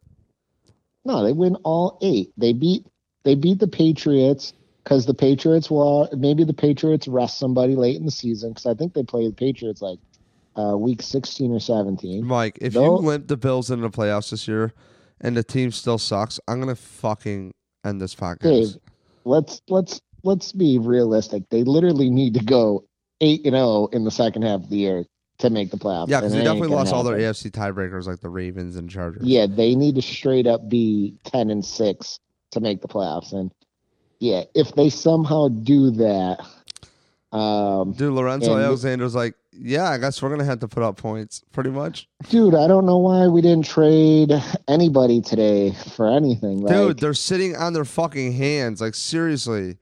No, 1.04 1.24
they 1.24 1.32
win 1.32 1.56
all 1.64 1.98
eight. 2.02 2.30
They 2.36 2.52
beat 2.52 2.86
they 3.24 3.34
beat 3.34 3.58
the 3.58 3.68
Patriots 3.68 4.52
because 4.88 5.04
the 5.04 5.12
Patriots 5.12 5.70
will 5.70 6.08
maybe 6.16 6.44
the 6.44 6.54
Patriots 6.54 7.06
rest 7.06 7.38
somebody 7.38 7.76
late 7.76 7.96
in 7.96 8.06
the 8.06 8.10
season 8.10 8.52
because 8.52 8.64
I 8.64 8.72
think 8.72 8.94
they 8.94 9.02
play 9.02 9.26
the 9.26 9.34
Patriots 9.34 9.82
like 9.82 9.98
uh, 10.56 10.78
week 10.78 11.02
16 11.02 11.52
or 11.52 11.60
17. 11.60 12.24
Mike, 12.24 12.56
if 12.62 12.72
They'll- 12.72 12.82
you 12.84 12.90
limp 13.06 13.28
the 13.28 13.36
Bills 13.36 13.70
into 13.70 13.86
the 13.86 13.94
playoffs 13.94 14.30
this 14.30 14.48
year 14.48 14.72
and 15.20 15.36
the 15.36 15.44
team 15.44 15.72
still 15.72 15.98
sucks, 15.98 16.40
I'm 16.48 16.58
gonna 16.58 16.74
fucking 16.74 17.52
end 17.84 18.00
this 18.00 18.14
podcast. 18.14 18.40
Dave, 18.40 18.76
let's 19.24 19.60
let's 19.68 20.00
let's 20.24 20.52
be 20.52 20.78
realistic. 20.78 21.42
They 21.50 21.64
literally 21.64 22.08
need 22.08 22.32
to 22.34 22.44
go 22.44 22.84
eight 23.20 23.44
and 23.44 23.54
zero 23.54 23.88
in 23.92 24.04
the 24.04 24.10
second 24.10 24.42
half 24.42 24.62
of 24.62 24.70
the 24.70 24.76
year 24.78 25.04
to 25.40 25.50
make 25.50 25.70
the 25.70 25.76
playoffs. 25.76 26.08
yeah, 26.08 26.20
because 26.20 26.32
they 26.32 26.42
definitely 26.42 26.68
lost 26.68 26.94
all 26.94 27.02
their. 27.02 27.18
AFC 27.18 27.50
tiebreakers 27.50 28.06
like 28.06 28.20
the 28.20 28.30
Ravens 28.30 28.76
and 28.76 28.88
Chargers. 28.88 29.22
Yeah, 29.26 29.46
they 29.46 29.74
need 29.74 29.96
to 29.96 30.02
straight 30.02 30.46
up 30.46 30.66
be 30.70 31.14
ten 31.24 31.50
and 31.50 31.62
six 31.62 32.20
to 32.52 32.60
make 32.60 32.80
the 32.80 32.88
playoffs. 32.88 33.34
And 33.34 33.52
yeah, 34.20 34.42
if 34.54 34.74
they 34.74 34.90
somehow 34.90 35.48
do 35.48 35.90
that, 35.92 36.38
um, 37.36 37.92
Dude, 37.92 38.12
Lorenzo 38.14 38.54
And- 38.54 38.64
Alexander's 38.64 39.14
like, 39.14 39.34
yeah, 39.60 39.90
I 39.90 39.98
guess 39.98 40.22
we're 40.22 40.30
gonna 40.30 40.44
have 40.44 40.60
to 40.60 40.68
put 40.68 40.82
up 40.84 40.96
points, 40.96 41.42
pretty 41.52 41.70
much. 41.70 42.08
dude, 42.30 42.54
I 42.54 42.68
don't 42.68 42.86
know 42.86 42.98
why 42.98 43.26
we 43.26 43.40
didn't 43.42 43.64
trade 43.66 44.30
anybody 44.68 45.20
today 45.20 45.72
for 45.96 46.08
anything. 46.08 46.60
Like, 46.62 46.72
Dude, 46.74 46.98
they're 47.00 47.12
sitting 47.14 47.56
on 47.56 47.72
their 47.72 47.84
fucking 47.84 48.32
hands. 48.34 48.80
Like 48.80 48.94
seriously, 48.94 49.76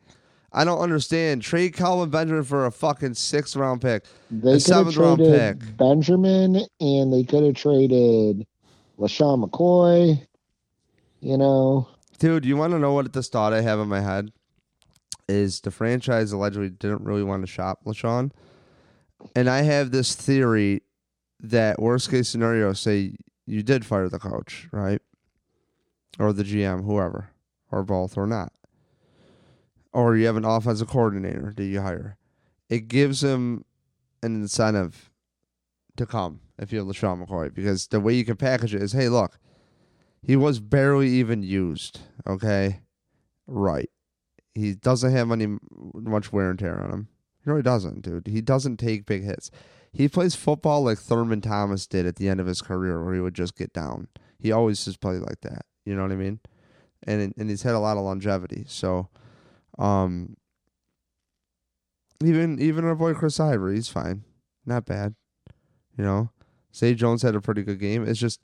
I 0.51 0.65
don't 0.65 0.79
understand. 0.79 1.43
Trade 1.43 1.75
Kelvin 1.75 2.09
Benjamin 2.09 2.45
for 2.45 2.65
a 2.65 2.71
fucking 2.71 3.15
sixth 3.15 3.55
round 3.55 3.83
pick. 3.83 4.05
they 4.31 4.53
have 4.53 4.63
seventh 4.63 4.97
round 4.97 5.19
traded 5.19 5.61
pick. 5.61 5.77
Benjamin, 5.77 6.63
and 6.81 7.13
they 7.13 7.23
could 7.25 7.45
have 7.45 7.55
traded 7.55 8.47
LeSean 8.99 9.45
McCoy. 9.47 10.27
You 11.21 11.37
know, 11.37 11.87
Dude, 12.19 12.47
you 12.47 12.57
want 12.57 12.73
to 12.73 12.79
know 12.79 12.93
what 12.93 13.13
this 13.13 13.29
thought 13.29 13.53
I 13.53 13.61
have 13.61 13.79
in 13.79 13.89
my 13.89 14.01
head? 14.01 14.33
Is 15.29 15.61
the 15.61 15.71
franchise 15.71 16.33
allegedly 16.33 16.71
didn't 16.71 17.05
really 17.05 17.25
want 17.25 17.43
to 17.43 17.47
shop 17.47 17.81
LeSean. 17.85 18.31
And 19.35 19.51
I 19.51 19.63
have 19.63 19.91
this 19.91 20.15
theory 20.15 20.83
that 21.41 21.81
worst 21.81 22.11
case 22.11 22.29
scenario, 22.29 22.73
say 22.73 23.17
you 23.45 23.63
did 23.63 23.85
fire 23.85 24.09
the 24.09 24.19
coach, 24.19 24.69
right? 24.73 25.03
Or 26.19 26.33
the 26.33 26.45
GM, 26.45 26.85
whoever, 26.85 27.31
or 27.71 27.83
both, 27.83 28.17
or 28.17 28.27
not. 28.27 28.53
Or 29.93 30.17
you 30.17 30.27
have 30.27 30.37
an 30.37 30.45
offensive 30.45 30.89
coordinator 30.89 31.53
that 31.57 31.65
you 31.65 31.81
hire. 31.81 32.17
It 32.69 32.89
gives 32.89 33.23
him 33.23 33.65
an 34.23 34.35
incentive 34.35 35.11
to 35.97 36.07
come 36.07 36.41
if 36.59 36.73
you 36.73 36.79
have 36.79 36.89
LeSean 36.89 37.27
McCoy 37.27 37.53
because 37.53 37.89
the 37.89 38.01
way 38.01 38.15
you 38.15 38.25
can 38.25 38.37
package 38.37 38.75
it 38.75 38.83
is 38.83 38.93
hey, 38.93 39.09
look, 39.09 39.39
he 40.27 40.35
was 40.35 40.59
barely 40.59 41.09
even 41.09 41.45
used. 41.45 42.01
Okay, 42.27 42.81
right. 43.47 43.89
He 44.57 44.75
doesn't 44.75 45.13
have 45.13 45.31
any 45.31 45.57
much 45.95 46.33
wear 46.33 46.51
and 46.51 46.59
tear 46.59 46.83
on 46.83 46.91
him. 46.91 47.09
He 47.45 47.49
really 47.49 47.63
doesn't, 47.63 48.03
dude. 48.03 48.27
He 48.27 48.41
doesn't 48.41 48.79
take 48.79 49.07
big 49.07 49.23
hits. 49.23 49.53
He 49.93 50.09
plays 50.09 50.35
football 50.35 50.83
like 50.83 50.99
Thurman 50.99 51.43
Thomas 51.43 51.87
did 51.87 52.07
at 52.07 52.17
the 52.17 52.29
end 52.29 52.41
of 52.41 52.49
his 52.49 52.61
career, 52.61 53.05
where 53.05 53.15
he 53.15 53.21
would 53.21 53.35
just 53.35 53.57
get 53.57 53.73
down. 53.73 54.09
He 54.41 54.51
always 54.51 54.85
just 54.85 55.01
played 55.01 55.21
like 55.21 55.43
that. 55.43 55.65
You 55.85 55.95
know 55.95 56.03
what 56.03 56.11
I 56.11 56.17
mean? 56.17 56.41
And 57.05 57.33
and 57.39 57.49
he's 57.49 57.63
had 57.63 57.77
a 57.77 57.79
lot 57.79 57.97
of 57.97 58.03
longevity. 58.03 58.65
So, 58.67 59.09
um, 59.79 60.37
even 62.25 62.61
even 62.61 62.85
our 62.85 62.97
boy 62.97 63.15
Chris 63.15 63.39
Ivory, 63.39 63.77
he's 63.77 63.89
fine, 63.89 64.25
not 64.65 64.87
bad. 64.87 65.15
You 65.97 66.03
know, 66.05 66.31
Zay 66.75 66.95
Jones 66.95 67.23
had 67.23 67.37
a 67.37 67.41
pretty 67.41 67.63
good 67.63 67.79
game. 67.79 68.07
It's 68.09 68.19
just 68.19 68.41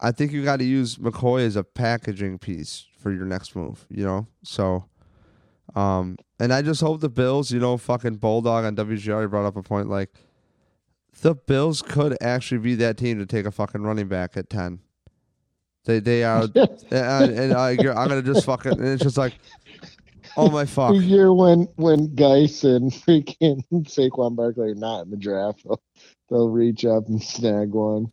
I 0.00 0.12
think 0.12 0.32
you 0.32 0.44
got 0.44 0.58
to 0.58 0.64
use 0.64 0.96
McCoy 0.96 1.46
as 1.46 1.56
a 1.56 1.64
packaging 1.64 2.38
piece 2.38 2.86
for 2.98 3.12
your 3.12 3.24
next 3.24 3.54
move. 3.56 3.86
You 3.88 4.04
know, 4.04 4.26
so 4.42 4.84
um, 5.74 6.16
and 6.38 6.52
I 6.52 6.62
just 6.62 6.80
hope 6.80 7.00
the 7.00 7.08
Bills, 7.08 7.50
you 7.50 7.60
know, 7.60 7.76
fucking 7.76 8.16
Bulldog 8.16 8.64
on 8.64 8.76
WGR 8.76 9.28
brought 9.30 9.46
up 9.46 9.56
a 9.56 9.62
point 9.62 9.88
like 9.88 10.10
the 11.22 11.34
Bills 11.34 11.82
could 11.82 12.16
actually 12.20 12.58
be 12.58 12.74
that 12.76 12.96
team 12.96 13.18
to 13.18 13.26
take 13.26 13.46
a 13.46 13.50
fucking 13.50 13.82
running 13.82 14.08
back 14.08 14.36
at 14.36 14.50
ten. 14.50 14.80
They 15.84 16.00
they 16.00 16.24
are, 16.24 16.42
and, 16.42 16.56
and 16.90 17.52
I, 17.52 17.70
I'm 17.70 18.08
gonna 18.08 18.22
just 18.22 18.46
fucking. 18.46 18.72
And 18.72 18.86
it's 18.86 19.02
just 19.02 19.18
like, 19.18 19.34
oh 20.36 20.50
my 20.50 20.64
fuck. 20.64 20.92
The 20.92 20.98
year 20.98 21.32
when 21.32 21.68
when 21.76 22.14
Geis 22.14 22.64
and 22.64 22.92
freaking 22.92 23.64
Saquon 23.72 24.36
Barkley 24.36 24.70
are 24.70 24.74
not 24.74 25.02
in 25.02 25.10
the 25.10 25.16
draft, 25.16 25.62
they'll, 25.64 25.82
they'll 26.30 26.48
reach 26.50 26.84
up 26.84 27.08
and 27.08 27.22
snag 27.22 27.70
one. 27.70 28.12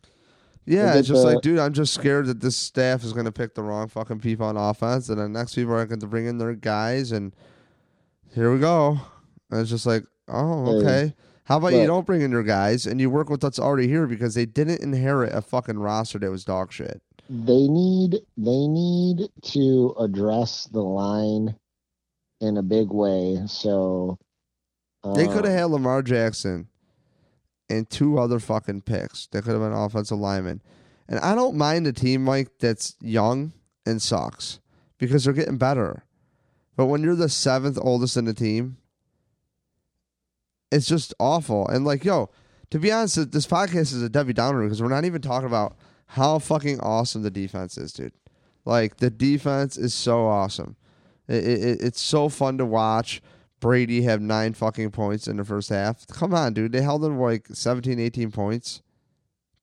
Yeah, 0.65 0.95
it's 0.95 1.07
just 1.07 1.23
the- 1.23 1.33
like, 1.33 1.41
dude, 1.41 1.59
I'm 1.59 1.73
just 1.73 1.93
scared 1.93 2.27
that 2.27 2.39
this 2.39 2.55
staff 2.55 3.03
is 3.03 3.13
gonna 3.13 3.31
pick 3.31 3.55
the 3.55 3.63
wrong 3.63 3.87
fucking 3.87 4.19
people 4.19 4.45
on 4.45 4.57
offense, 4.57 5.09
and 5.09 5.19
the 5.19 5.27
next 5.27 5.55
people 5.55 5.73
are 5.73 5.85
going 5.85 5.99
to 5.99 6.07
bring 6.07 6.27
in 6.27 6.37
their 6.37 6.53
guys, 6.53 7.11
and 7.11 7.33
here 8.33 8.53
we 8.53 8.59
go. 8.59 8.99
And 9.49 9.59
it's 9.59 9.69
just 9.69 9.85
like, 9.85 10.03
oh, 10.27 10.77
okay. 10.77 11.13
How 11.43 11.57
about 11.57 11.73
you 11.73 11.87
don't 11.87 12.05
bring 12.05 12.21
in 12.21 12.31
your 12.31 12.43
guys 12.43 12.85
and 12.85 13.01
you 13.01 13.09
work 13.09 13.29
with 13.29 13.43
what's 13.43 13.59
already 13.59 13.87
here 13.87 14.07
because 14.07 14.35
they 14.35 14.45
didn't 14.45 14.81
inherit 14.81 15.33
a 15.33 15.41
fucking 15.41 15.79
roster 15.79 16.17
that 16.19 16.31
was 16.31 16.45
dog 16.45 16.71
shit. 16.71 17.01
They 17.29 17.67
need 17.67 18.19
they 18.37 18.67
need 18.67 19.27
to 19.41 19.95
address 19.99 20.69
the 20.71 20.81
line 20.81 21.55
in 22.39 22.55
a 22.57 22.61
big 22.63 22.89
way. 22.91 23.39
So 23.47 24.17
They 25.15 25.25
could 25.27 25.43
have 25.43 25.53
um, 25.53 25.57
had 25.57 25.65
Lamar 25.65 26.01
Jackson 26.03 26.67
and 27.71 27.89
two 27.89 28.19
other 28.19 28.39
fucking 28.39 28.81
picks. 28.81 29.27
They 29.27 29.41
could 29.41 29.53
have 29.53 29.61
been 29.61 29.73
offensive 29.73 30.17
linemen. 30.17 30.61
And 31.07 31.19
I 31.19 31.35
don't 31.35 31.57
mind 31.57 31.87
a 31.87 31.93
team, 31.93 32.23
Mike, 32.23 32.49
that's 32.59 32.95
young 33.01 33.53
and 33.85 34.01
sucks 34.01 34.59
because 34.97 35.23
they're 35.23 35.33
getting 35.33 35.57
better. 35.57 36.05
But 36.75 36.85
when 36.85 37.03
you're 37.03 37.15
the 37.15 37.29
seventh 37.29 37.77
oldest 37.81 38.17
in 38.17 38.25
the 38.25 38.33
team, 38.33 38.77
it's 40.71 40.87
just 40.87 41.13
awful. 41.19 41.67
And 41.67 41.85
like, 41.85 42.05
yo, 42.05 42.29
to 42.69 42.79
be 42.79 42.91
honest, 42.91 43.31
this 43.31 43.47
podcast 43.47 43.93
is 43.93 44.01
a 44.01 44.09
Debbie 44.09 44.33
Downer 44.33 44.63
because 44.63 44.81
we're 44.81 44.87
not 44.87 45.05
even 45.05 45.21
talking 45.21 45.47
about 45.47 45.75
how 46.07 46.39
fucking 46.39 46.79
awesome 46.79 47.23
the 47.23 47.31
defense 47.31 47.77
is, 47.77 47.93
dude. 47.93 48.13
Like 48.63 48.97
the 48.97 49.09
defense 49.09 49.77
is 49.77 49.93
so 49.93 50.27
awesome. 50.27 50.75
It, 51.27 51.45
it, 51.45 51.81
it's 51.81 52.01
so 52.01 52.29
fun 52.29 52.57
to 52.57 52.65
watch. 52.65 53.21
Brady 53.61 54.01
have 54.01 54.19
nine 54.19 54.53
fucking 54.53 54.91
points 54.91 55.27
in 55.27 55.37
the 55.37 55.45
first 55.45 55.69
half. 55.69 56.05
Come 56.07 56.33
on, 56.33 56.53
dude. 56.53 56.73
They 56.73 56.81
held 56.81 57.03
them 57.03 57.17
like 57.17 57.47
17, 57.47 57.99
18 57.99 58.31
points 58.31 58.81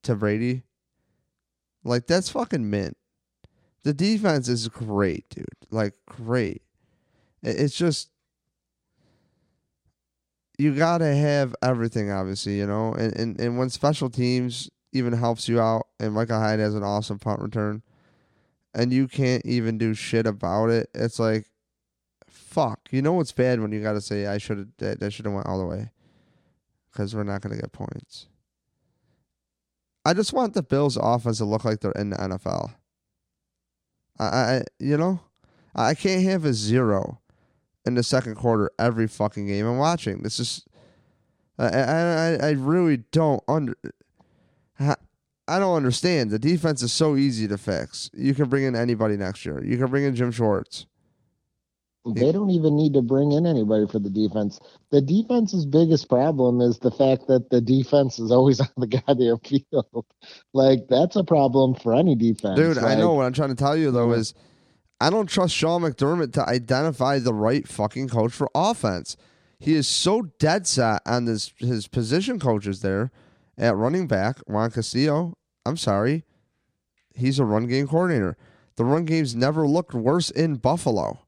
to 0.05 0.15
Brady. 0.15 0.63
Like, 1.85 2.07
that's 2.07 2.31
fucking 2.31 2.71
mint. 2.71 2.97
The 3.83 3.93
defense 3.93 4.49
is 4.49 4.69
great, 4.69 5.29
dude. 5.29 5.47
Like, 5.71 5.95
great. 6.07 6.63
It's 7.43 7.77
just, 7.77 8.11
you 10.59 10.75
got 10.75 10.99
to 10.99 11.15
have 11.15 11.55
everything, 11.63 12.11
obviously, 12.11 12.57
you 12.57 12.67
know? 12.67 12.93
And, 12.93 13.15
and, 13.17 13.41
and 13.41 13.59
when 13.59 13.69
special 13.69 14.11
teams 14.11 14.71
even 14.93 15.13
helps 15.13 15.49
you 15.49 15.61
out, 15.61 15.89
and 15.99 16.15
Micah 16.15 16.39
Hyde 16.39 16.61
has 16.61 16.75
an 16.75 16.83
awesome 16.85 17.19
punt 17.19 17.41
return, 17.41 17.83
and 18.75 18.93
you 18.93 19.09
can't 19.09 19.45
even 19.45 19.77
do 19.77 19.93
shit 19.95 20.27
about 20.27 20.71
it, 20.71 20.89
it's 20.95 21.19
like, 21.19 21.47
fuck. 22.49 22.89
You 22.91 23.03
know 23.03 23.13
what's 23.13 23.33
bad 23.33 23.61
when 23.61 23.73
you 23.73 23.83
got 23.83 23.93
to 23.93 24.01
say 24.01 24.27
I 24.27 24.39
should 24.39 24.59
have 24.59 24.69
that, 24.79 25.01
that 25.01 25.13
should 25.13 25.27
have 25.27 25.35
went 25.35 25.47
all 25.47 25.59
the 25.59 25.67
way 25.67 25.91
because 26.91 27.15
we're 27.15 27.25
not 27.25 27.41
going 27.43 27.55
to 27.55 27.61
get 27.61 27.73
points. 27.73 28.27
I 30.05 30.15
just 30.15 30.33
want 30.33 30.55
the 30.55 30.63
Bills' 30.63 30.97
offense 30.97 31.39
to 31.39 31.45
look 31.45 31.65
like 31.65 31.81
they're 31.81 31.93
in 31.93 32.11
the 32.11 32.17
NFL. 32.17 32.73
I, 34.19 34.25
I 34.25 34.63
you 34.79 34.97
know, 34.97 35.21
I 35.75 35.95
can't 35.95 36.25
have 36.25 36.45
a 36.45 36.55
zero 36.55 37.21
in 37.85 37.95
the 37.95 38.03
second 38.03 38.35
quarter 38.37 38.71
every 38.79 39.07
fucking 39.07 39.47
game 39.47 39.67
I'm 39.67 39.79
watching. 39.79 40.23
This 40.23 40.41
is, 40.41 40.65
I 41.59 41.67
I 41.69 42.01
I- 42.35 42.47
I 42.49 42.51
really 42.53 42.99
don't 43.13 43.43
under. 43.47 43.77
I 44.81 45.59
don't 45.59 45.77
understand. 45.77 46.31
The 46.31 46.39
defense 46.39 46.83
is 46.83 46.93
so 46.93 47.17
easy 47.17 47.49
to 47.49 47.57
fix. 47.57 48.11
You 48.13 48.35
can 48.35 48.51
bring 48.51 48.65
in 48.65 48.77
anybody 48.77 49.17
next 49.17 49.47
year. 49.47 49.65
You 49.65 49.79
can 49.79 49.87
bring 49.87 50.05
in 50.05 50.15
Jim 50.15 50.31
Schwartz. 50.31 50.85
They 52.15 52.33
don't 52.33 52.51
even 52.51 52.77
need 52.77 52.95
to 52.95 53.03
bring 53.03 53.33
in 53.33 53.47
anybody 53.47 53.87
for 53.87 53.99
the 53.99 54.11
defense. 54.11 54.61
The 54.91 55.01
defense's 55.01 55.67
biggest 55.67 56.09
problem 56.09 56.61
is 56.61 56.79
the 56.79 56.91
fact 56.91 57.27
that 57.29 57.51
the 57.51 57.61
defense 57.61 58.19
is 58.19 58.31
always 58.31 58.61
on 58.61 58.69
the 58.77 58.87
goddamn 58.87 59.39
field. 59.39 60.07
Like 60.53 60.89
that's 60.89 61.17
a 61.17 61.25
problem 61.25 61.75
for 61.75 61.95
any 61.95 62.15
defense. 62.15 62.57
Dude, 62.57 62.79
I 62.79 62.95
know 62.95 63.15
what 63.15 63.27
I'm 63.27 63.33
trying 63.33 63.51
to 63.51 63.55
tell 63.55 63.77
you 63.77 63.91
though 63.91 64.13
is 64.13 64.35
I 65.01 65.11
don't 65.11 65.29
trust 65.29 65.55
Sean 65.55 65.83
McDermott 65.83 66.33
to 66.35 66.49
identify 66.49 67.19
the 67.19 67.35
right 67.35 67.67
fucking 67.67 68.09
coach 68.09 68.33
for 68.33 68.51
offense. 68.55 69.17
He 69.61 69.75
is 69.75 69.89
so 69.89 70.23
dead 70.39 70.67
set 70.67 71.03
on 71.07 71.27
his 71.27 71.53
his 71.57 71.89
position 71.89 72.39
coaches 72.39 72.81
there 72.81 73.11
at 73.57 73.77
running 73.77 74.07
back, 74.07 74.39
Juan 74.47 74.71
Castillo. 74.71 75.37
I'm 75.67 75.77
sorry. 75.77 76.25
He's 77.15 77.39
a 77.39 77.45
run 77.45 77.67
game 77.67 77.89
coordinator. 77.89 78.37
The 78.77 78.85
run 78.85 79.05
game's 79.05 79.35
never 79.35 79.67
looked 79.67 79.93
worse 79.93 80.31
in 80.31 80.55
Buffalo. 80.55 81.19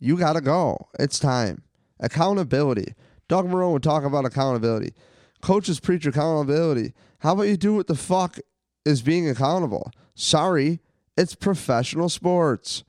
You 0.00 0.16
gotta 0.16 0.40
go. 0.40 0.88
It's 0.98 1.18
time. 1.18 1.62
Accountability. 2.00 2.94
Doug 3.28 3.46
Marrone 3.46 3.74
would 3.74 3.82
talk 3.82 4.02
about 4.02 4.24
accountability. 4.24 4.94
Coaches 5.42 5.78
preach 5.78 6.06
accountability. 6.06 6.94
How 7.18 7.34
about 7.34 7.44
you 7.44 7.56
do 7.56 7.74
what 7.74 7.86
the 7.86 7.94
fuck 7.94 8.38
is 8.84 9.02
being 9.02 9.28
accountable? 9.28 9.92
Sorry, 10.14 10.80
it's 11.16 11.34
professional 11.34 12.08
sports. 12.08 12.82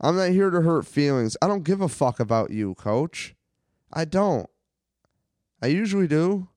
I'm 0.00 0.16
not 0.16 0.30
here 0.30 0.50
to 0.50 0.60
hurt 0.60 0.86
feelings. 0.86 1.36
I 1.42 1.48
don't 1.48 1.64
give 1.64 1.80
a 1.80 1.88
fuck 1.88 2.20
about 2.20 2.50
you, 2.50 2.74
coach. 2.74 3.34
I 3.92 4.04
don't. 4.04 4.48
I 5.62 5.68
usually 5.68 6.06
do. 6.06 6.48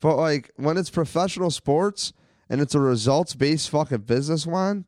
But 0.00 0.16
like 0.16 0.50
when 0.56 0.76
it's 0.76 0.90
professional 0.90 1.50
sports 1.50 2.12
and 2.48 2.60
it's 2.60 2.74
a 2.74 2.80
results 2.80 3.34
based 3.34 3.70
fucking 3.70 3.98
business 3.98 4.46
one, 4.46 4.86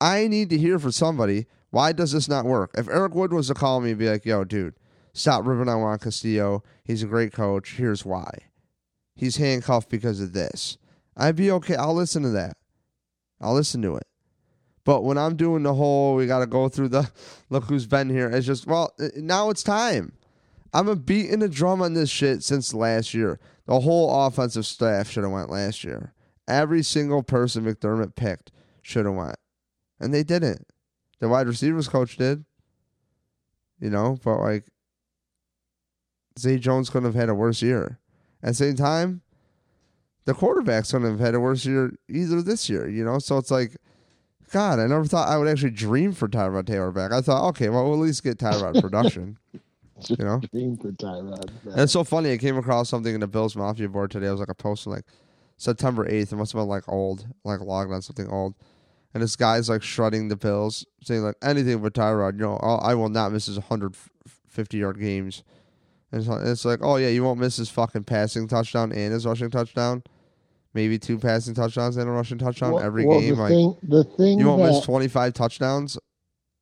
I 0.00 0.28
need 0.28 0.50
to 0.50 0.58
hear 0.58 0.78
from 0.78 0.92
somebody 0.92 1.46
why 1.72 1.92
does 1.92 2.12
this 2.12 2.28
not 2.28 2.44
work? 2.44 2.70
If 2.76 2.86
Eric 2.86 3.14
Wood 3.14 3.32
was 3.32 3.48
to 3.48 3.54
call 3.54 3.80
me 3.80 3.90
and 3.90 3.98
be 3.98 4.08
like, 4.08 4.26
yo, 4.26 4.44
dude, 4.44 4.74
stop 5.14 5.46
ripping 5.46 5.70
on 5.70 5.80
Juan 5.80 5.98
Castillo. 5.98 6.62
He's 6.84 7.02
a 7.02 7.06
great 7.06 7.32
coach. 7.32 7.76
Here's 7.76 8.04
why. 8.04 8.30
He's 9.16 9.36
handcuffed 9.36 9.88
because 9.88 10.20
of 10.20 10.34
this. 10.34 10.76
I'd 11.16 11.34
be 11.34 11.50
okay. 11.50 11.74
I'll 11.74 11.94
listen 11.94 12.22
to 12.24 12.28
that. 12.28 12.58
I'll 13.40 13.54
listen 13.54 13.80
to 13.82 13.96
it. 13.96 14.06
But 14.84 15.02
when 15.02 15.16
I'm 15.16 15.34
doing 15.34 15.62
the 15.62 15.72
whole, 15.72 16.14
we 16.14 16.26
got 16.26 16.40
to 16.40 16.46
go 16.46 16.68
through 16.68 16.88
the 16.88 17.10
look 17.50 17.64
who's 17.64 17.86
been 17.86 18.10
here, 18.10 18.28
it's 18.28 18.46
just, 18.46 18.66
well, 18.66 18.92
uh, 19.00 19.08
now 19.16 19.48
it's 19.48 19.62
time. 19.62 20.12
I'm 20.74 20.88
a 20.88 20.96
beating 20.96 21.42
a 21.42 21.48
drum 21.48 21.80
on 21.80 21.94
this 21.94 22.10
shit 22.10 22.42
since 22.42 22.74
last 22.74 23.14
year. 23.14 23.40
The 23.64 23.80
whole 23.80 24.26
offensive 24.26 24.66
staff 24.66 25.08
should 25.08 25.24
have 25.24 25.32
went 25.32 25.48
last 25.48 25.84
year. 25.84 26.12
Every 26.46 26.82
single 26.82 27.22
person 27.22 27.64
McDermott 27.64 28.14
picked 28.14 28.52
should 28.82 29.06
have 29.06 29.14
went, 29.14 29.36
and 29.98 30.12
they 30.12 30.22
didn't. 30.22 30.66
The 31.22 31.28
wide 31.28 31.46
receivers 31.46 31.86
coach 31.86 32.16
did. 32.16 32.44
You 33.78 33.90
know, 33.90 34.18
but 34.24 34.40
like 34.40 34.64
Zay 36.36 36.58
Jones 36.58 36.90
couldn't 36.90 37.06
have 37.06 37.14
had 37.14 37.28
a 37.28 37.34
worse 37.34 37.62
year. 37.62 38.00
At 38.42 38.48
the 38.48 38.54
same 38.54 38.74
time, 38.74 39.22
the 40.24 40.32
quarterbacks 40.34 40.90
couldn't 40.90 41.08
have 41.08 41.20
had 41.20 41.36
a 41.36 41.40
worse 41.40 41.64
year 41.64 41.92
either 42.08 42.42
this 42.42 42.68
year. 42.68 42.88
You 42.88 43.04
know, 43.04 43.20
so 43.20 43.38
it's 43.38 43.52
like, 43.52 43.76
God, 44.50 44.80
I 44.80 44.88
never 44.88 45.04
thought 45.04 45.28
I 45.28 45.38
would 45.38 45.46
actually 45.46 45.70
dream 45.70 46.12
for 46.12 46.26
Tyrod 46.26 46.66
Taylor 46.66 46.90
back. 46.90 47.12
I 47.12 47.20
thought, 47.20 47.48
okay, 47.50 47.68
well, 47.68 47.84
we'll 47.84 47.94
at 47.94 48.06
least 48.06 48.24
get 48.24 48.38
Tyrod 48.38 48.80
production. 48.80 49.38
you 50.08 50.24
know, 50.24 50.40
dream 50.52 50.76
for 50.76 50.90
Tyrod. 50.90 51.50
And 51.66 51.80
it's 51.82 51.92
so 51.92 52.02
funny. 52.02 52.32
I 52.32 52.38
came 52.38 52.56
across 52.56 52.88
something 52.88 53.14
in 53.14 53.20
the 53.20 53.28
Bills 53.28 53.54
Mafia 53.54 53.88
board 53.88 54.10
today. 54.10 54.26
It 54.26 54.32
was 54.32 54.40
like 54.40 54.48
a 54.48 54.54
post 54.56 54.88
like 54.88 55.04
September 55.56 56.04
eighth. 56.08 56.32
It 56.32 56.36
must 56.36 56.52
have 56.52 56.60
been 56.62 56.68
like 56.68 56.88
old, 56.88 57.28
like 57.44 57.60
logged 57.60 57.92
on 57.92 58.02
something 58.02 58.26
old 58.28 58.56
and 59.14 59.22
this 59.22 59.36
guy's 59.36 59.68
like 59.68 59.82
shredding 59.82 60.28
the 60.28 60.36
pills, 60.36 60.86
saying 61.02 61.22
like 61.22 61.36
anything 61.42 61.80
but 61.82 61.94
Tyrod. 61.94 62.34
You 62.34 62.46
know, 62.46 62.58
I'll, 62.62 62.80
I 62.82 62.94
will 62.94 63.08
not 63.08 63.32
miss 63.32 63.46
his 63.46 63.58
150 63.58 64.78
yard 64.78 64.98
games. 64.98 65.42
And 66.10 66.20
it's, 66.20 66.30
it's 66.30 66.64
like, 66.64 66.80
oh 66.82 66.96
yeah, 66.96 67.08
you 67.08 67.24
won't 67.24 67.40
miss 67.40 67.56
his 67.56 67.70
fucking 67.70 68.04
passing 68.04 68.48
touchdown 68.48 68.92
and 68.92 69.12
his 69.12 69.26
rushing 69.26 69.50
touchdown. 69.50 70.02
Maybe 70.74 70.98
two 70.98 71.18
passing 71.18 71.54
touchdowns 71.54 71.98
and 71.98 72.08
a 72.08 72.12
rushing 72.12 72.38
touchdown 72.38 72.72
well, 72.72 72.82
every 72.82 73.04
well, 73.04 73.20
game. 73.20 73.36
The 73.36 73.42
like, 73.42 73.50
thing, 73.50 73.76
the 73.82 74.04
thing 74.04 74.38
you 74.38 74.46
won't 74.46 74.62
that, 74.62 74.72
miss 74.72 74.84
25 74.84 75.34
touchdowns. 75.34 75.98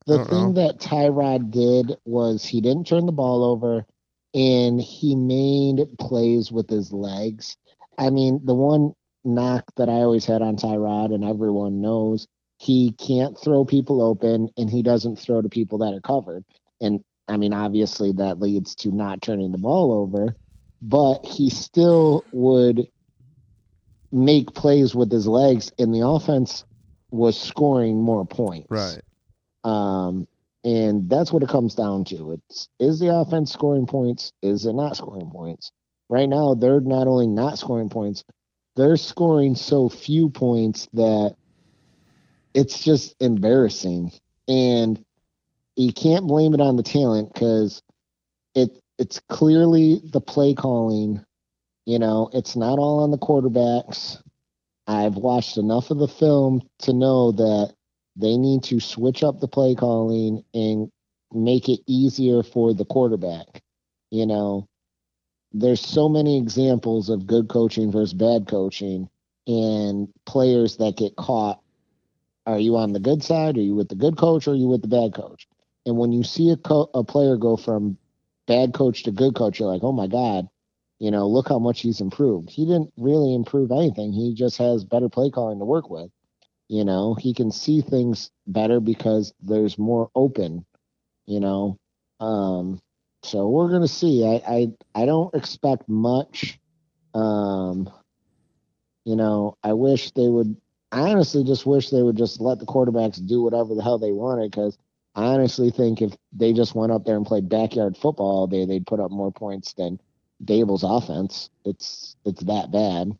The 0.07 0.25
thing 0.25 0.55
know. 0.55 0.67
that 0.67 0.79
Tyrod 0.79 1.53
did 1.53 1.97
was 2.05 2.45
he 2.45 2.61
didn't 2.61 2.89
turn 2.89 3.07
the 3.07 3.13
ball 3.13 3.45
over, 3.45 3.87
and 4.35 4.81
he 4.81 5.15
made 5.15 5.87
plays 5.99 6.51
with 6.51 6.69
his 6.69 6.93
legs. 6.93 7.57
I 7.99 8.11
mean, 8.11 8.41
the 8.45 8.55
one 8.55 8.95
knock 9.25 9.65
that 9.77 9.89
I 9.89 9.95
always 9.95 10.25
had 10.25 10.43
on 10.43 10.57
Tyrod, 10.57 11.15
and 11.15 11.23
everyone 11.23 11.81
knows, 11.81 12.27
he 12.61 12.93
can't 12.93 13.39
throw 13.39 13.65
people 13.65 14.03
open 14.03 14.51
and 14.59 14.69
he 14.69 14.83
doesn't 14.83 15.17
throw 15.17 15.41
to 15.41 15.49
people 15.49 15.79
that 15.79 15.95
are 15.95 16.01
covered. 16.01 16.45
And 16.79 17.03
I 17.27 17.39
mean, 17.39 17.55
obviously 17.55 18.13
that 18.13 18.39
leads 18.39 18.75
to 18.77 18.91
not 18.91 19.23
turning 19.23 19.51
the 19.51 19.57
ball 19.59 19.93
over, 19.93 20.37
but 20.83 21.25
he 21.25 21.49
still 21.49 22.23
would 22.33 22.87
make 24.13 24.53
plays 24.53 24.95
with 24.95 25.11
his 25.11 25.27
legs 25.27 25.73
and 25.79 25.95
the 25.95 26.07
offense 26.07 26.65
was 27.11 27.41
scoring 27.41 28.03
more 28.03 28.27
points. 28.27 28.67
Right. 28.69 29.01
Um, 29.65 30.29
and 30.63 31.09
that's 31.09 31.33
what 31.33 31.43
it 31.43 31.49
comes 31.49 31.75
down 31.75 32.05
to. 32.07 32.33
It's 32.33 32.69
is 32.79 33.01
the 33.01 33.15
offense 33.15 33.51
scoring 33.55 33.87
points? 33.87 34.33
Is 34.43 34.67
it 34.67 34.75
not 34.75 34.99
scoring 34.99 35.31
points? 35.31 35.73
Right 36.11 36.29
now, 36.29 36.53
they're 36.53 36.83
not 36.83 37.07
only 37.07 37.27
not 37.27 37.59
scoring 37.59 37.89
points, 37.89 38.23
they're 38.77 38.99
scoring 38.99 39.55
so 39.55 39.89
few 39.89 40.29
points 40.29 40.89
that 40.93 41.37
it's 42.55 42.83
just 42.83 43.15
embarrassing. 43.21 44.13
And 44.49 45.03
you 45.77 45.93
can't 45.93 46.27
blame 46.27 46.55
it 46.55 46.61
on 46.61 46.77
the 46.77 46.83
talent 46.83 47.33
because 47.33 47.83
it 48.55 48.71
it's 48.99 49.21
clearly 49.29 50.03
the 50.13 50.21
play 50.21 50.55
calling. 50.55 51.25
You 51.87 51.99
know, 51.99 52.31
it's 52.33 52.57
not 52.57 52.79
all 52.79 53.03
on 53.03 53.11
the 53.11 53.19
quarterbacks. 53.19 54.23
I've 54.87 55.15
watched 55.15 55.57
enough 55.57 55.91
of 55.91 55.99
the 55.99 56.09
film 56.09 56.63
to 56.81 56.93
know 56.93 57.33
that 57.33 57.75
they 58.17 58.37
need 58.37 58.65
to 58.65 58.81
switch 58.81 59.23
up 59.23 59.41
the 59.41 59.49
play 59.49 59.75
calling 59.75 60.45
and 60.53 60.91
make 61.33 61.69
it 61.69 61.81
easier 61.87 62.43
for 62.43 62.75
the 62.75 62.85
quarterback. 62.85 63.63
You 64.11 64.27
know, 64.27 64.67
there's 65.53 65.81
so 65.81 66.09
many 66.09 66.37
examples 66.37 67.09
of 67.09 67.27
good 67.27 67.49
coaching 67.49 67.91
versus 67.91 68.15
bad 68.15 68.47
coaching 68.49 69.09
and 69.47 70.09
players 70.27 70.77
that 70.77 70.97
get 70.97 71.17
caught 71.17 71.61
are 72.51 72.61
you 72.61 72.77
on 72.77 72.93
the 72.93 73.01
good 73.01 73.23
side? 73.23 73.57
Are 73.57 73.63
you 73.63 73.75
with 73.75 73.89
the 73.89 73.95
good 73.95 74.17
coach 74.17 74.47
or 74.47 74.53
are 74.53 74.57
you 74.57 74.69
with 74.69 74.83
the 74.83 74.89
bad 74.89 75.15
coach? 75.15 75.47
And 75.87 75.97
when 75.97 76.13
you 76.13 76.23
see 76.23 76.51
a, 76.51 76.57
co- 76.57 76.91
a 76.95 77.05
player 77.05 77.37
go 77.37 77.57
from 77.57 77.99
bad 78.47 78.75
coach 78.75 79.05
to 79.05 79.13
good 79.13 79.35
coach, 79.35 79.59
you're 79.59 79.73
like, 79.73 79.83
oh 79.83 79.93
my 79.93 80.07
God, 80.07 80.49
you 80.99 81.11
know, 81.11 81.29
look 81.29 81.49
how 81.49 81.59
much 81.59 81.81
he's 81.81 82.01
improved. 82.01 82.51
He 82.51 82.65
didn't 82.67 82.93
really 82.97 83.35
improve 83.35 83.71
anything. 83.73 84.13
He 84.13 84.35
just 84.35 84.59
has 84.59 84.85
better 84.85 85.09
play 85.09 85.31
calling 85.31 85.59
to 85.59 85.65
work 85.65 85.89
with. 85.91 86.11
You 86.69 86.85
know, 86.85 87.15
he 87.15 87.35
can 87.35 87.51
see 87.51 87.81
things 87.81 88.31
better 88.47 88.79
because 88.79 89.33
there's 89.41 89.79
more 89.79 90.11
open, 90.15 90.65
you 91.27 91.41
know. 91.41 91.79
Um, 92.21 92.81
so 93.25 93.49
we're 93.49 93.71
gonna 93.71 93.89
see. 93.89 94.25
I, 94.25 94.43
I 94.47 94.69
I 95.03 95.07
don't 95.07 95.35
expect 95.35 95.89
much. 95.89 96.61
Um, 97.13 97.91
you 99.05 99.17
know, 99.17 99.57
I 99.65 99.73
wish 99.73 100.13
they 100.13 100.29
would 100.29 100.57
I 100.93 101.01
honestly 101.03 101.45
just 101.45 101.67
wish 101.67 101.91
they 101.91 102.03
would 102.03 102.17
just 102.17 102.41
let 102.41 102.59
the 102.59 102.67
quarterbacks 102.67 103.25
do 103.25 103.43
whatever 103.43 103.75
the 103.75 103.83
hell 103.83 103.99
they 103.99 104.13
wanted 104.13 104.51
because 104.51 104.77
I 105.15 105.25
honestly 105.25 105.71
think 105.71 106.03
if 106.03 106.13
they 106.33 106.53
just 106.53 106.75
went 106.75 106.93
up 106.93 107.05
there 107.05 107.17
and 107.17 107.27
played 107.27 107.49
backyard 107.49 107.97
football 107.97 108.39
all 108.39 108.47
day, 108.47 108.65
they'd 108.65 108.87
put 108.87 109.01
up 109.01 109.11
more 109.11 109.33
points 109.33 109.73
than 109.75 110.01
Daboll's 110.45 110.85
offense. 110.85 111.51
It's 111.65 112.17
it's 112.25 112.43
that 112.45 112.71
bad. 112.73 113.17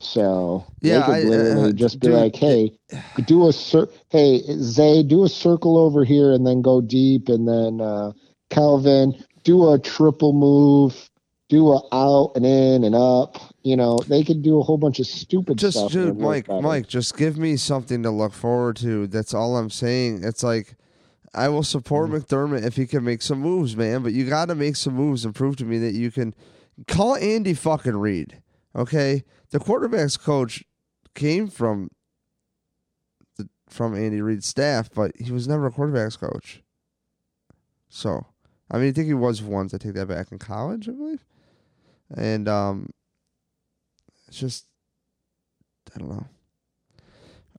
So 0.00 0.64
yeah, 0.80 1.00
they 1.00 1.04
could 1.06 1.14
I, 1.14 1.28
literally 1.28 1.70
uh, 1.70 1.72
just 1.72 2.00
be 2.00 2.08
dude, 2.08 2.16
like, 2.16 2.36
"Hey, 2.36 2.72
do 3.24 3.48
a 3.48 3.52
cir- 3.52 3.88
hey 4.10 4.42
Zay, 4.58 5.02
do 5.02 5.24
a 5.24 5.28
circle 5.28 5.78
over 5.78 6.04
here 6.04 6.32
and 6.32 6.46
then 6.46 6.62
go 6.62 6.80
deep, 6.80 7.28
and 7.28 7.48
then 7.48 7.80
uh, 7.80 8.12
Kelvin 8.50 9.14
do 9.44 9.72
a 9.72 9.78
triple 9.78 10.32
move, 10.32 11.10
do 11.54 11.72
a 11.72 11.80
out 11.92 12.32
and 12.34 12.44
in 12.44 12.82
and 12.82 12.96
up, 12.96 13.38
you 13.62 13.76
know, 13.76 13.96
they 14.08 14.24
could 14.24 14.42
do 14.42 14.58
a 14.58 14.62
whole 14.62 14.76
bunch 14.76 14.98
of 14.98 15.06
stupid 15.06 15.60
stuff. 15.60 15.72
just, 15.72 15.78
stuff. 15.78 15.92
dude, 15.92 16.18
Mike, 16.18 16.48
Mike, 16.48 16.88
just 16.88 17.16
give 17.16 17.38
me 17.38 17.56
something 17.56 18.02
to 18.02 18.10
look 18.10 18.32
forward 18.32 18.76
to. 18.76 19.06
That's 19.06 19.32
all 19.32 19.56
I'm 19.56 19.70
saying. 19.70 20.24
It's 20.24 20.42
like 20.42 20.74
I 21.32 21.48
will 21.48 21.62
support 21.62 22.10
mm 22.10 22.20
McDermott 22.20 22.64
if 22.64 22.74
he 22.74 22.86
can 22.86 23.04
make 23.04 23.22
some 23.22 23.38
moves, 23.38 23.76
man. 23.76 24.02
But 24.02 24.12
you 24.12 24.28
got 24.28 24.46
to 24.46 24.56
make 24.56 24.74
some 24.74 24.94
moves 24.94 25.24
and 25.24 25.32
prove 25.34 25.56
to 25.56 25.64
me 25.64 25.78
that 25.78 25.94
you 25.94 26.10
can. 26.10 26.34
Call 26.88 27.14
Andy 27.14 27.54
fucking 27.54 27.96
Reid, 27.96 28.42
okay? 28.74 29.22
The 29.50 29.60
quarterbacks 29.60 30.18
coach 30.20 30.64
came 31.14 31.46
from 31.46 31.88
the, 33.36 33.48
from 33.68 33.94
Andy 33.94 34.20
Reid's 34.20 34.46
staff, 34.46 34.90
but 34.92 35.12
he 35.16 35.30
was 35.30 35.46
never 35.46 35.68
a 35.68 35.70
quarterbacks 35.70 36.18
coach. 36.18 36.64
So, 37.88 38.26
I 38.68 38.78
mean, 38.78 38.88
I 38.88 38.92
think 38.92 39.06
he 39.06 39.14
was 39.14 39.40
once. 39.40 39.72
I 39.72 39.78
take 39.78 39.94
that 39.94 40.08
back 40.08 40.32
in 40.32 40.40
college, 40.40 40.88
I 40.88 40.92
believe. 40.92 41.24
And 42.16 42.48
um, 42.48 42.90
it's 44.28 44.38
just, 44.38 44.66
I 45.94 45.98
don't 45.98 46.10
know. 46.10 46.26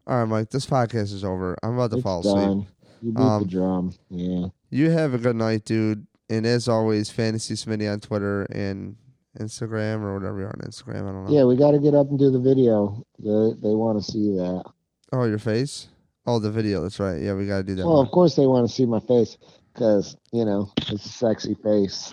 All 0.08 0.20
right, 0.20 0.26
Mike. 0.26 0.50
This 0.52 0.66
podcast 0.66 1.14
is 1.14 1.24
over. 1.24 1.58
I'm 1.64 1.76
about 1.76 1.92
to 1.92 1.98
it's 1.98 2.04
fall 2.04 2.22
done. 2.22 2.36
asleep. 2.36 2.68
You 3.02 3.12
beat 3.12 3.22
um, 3.22 3.44
the 3.44 3.50
drum. 3.50 3.94
Yeah. 4.10 4.48
You 4.70 4.90
have 4.92 5.14
a 5.14 5.18
good 5.18 5.36
night, 5.36 5.66
dude. 5.66 6.06
And 6.30 6.46
as 6.46 6.68
always, 6.68 7.10
Fantasy 7.10 7.56
Smitty 7.56 7.92
on 7.92 8.00
Twitter 8.00 8.44
and 8.44 8.96
Instagram 9.40 10.02
or 10.02 10.14
whatever 10.14 10.40
you're 10.40 10.50
on 10.50 10.62
Instagram. 10.68 11.02
I 11.02 11.12
don't 11.12 11.26
know. 11.26 11.32
Yeah, 11.32 11.44
we 11.44 11.56
got 11.56 11.72
to 11.72 11.80
get 11.80 11.94
up 11.94 12.10
and 12.10 12.18
do 12.18 12.32
the 12.32 12.40
video. 12.40 13.06
They 13.20 13.54
they 13.62 13.76
want 13.76 14.04
to 14.04 14.12
see 14.12 14.32
that. 14.38 14.64
Oh, 15.12 15.26
your 15.26 15.40
face? 15.40 15.88
Oh, 16.26 16.40
the 16.40 16.52
video. 16.52 16.82
That's 16.82 17.00
right. 17.00 17.22
Yeah, 17.22 17.34
we 17.34 17.46
got 17.46 17.58
to 17.58 17.64
do 17.64 17.76
that. 17.76 17.86
Well, 17.86 17.98
one. 17.98 18.06
of 18.06 18.12
course 18.12 18.36
they 18.36 18.48
want 18.48 18.68
to 18.68 18.74
see 18.74 18.86
my 18.86 19.00
face 19.02 19.38
because 19.74 20.18
you 20.32 20.46
know 20.46 20.72
it's 20.78 21.06
a 21.06 21.10
sexy 21.10 21.56
face. 21.56 22.10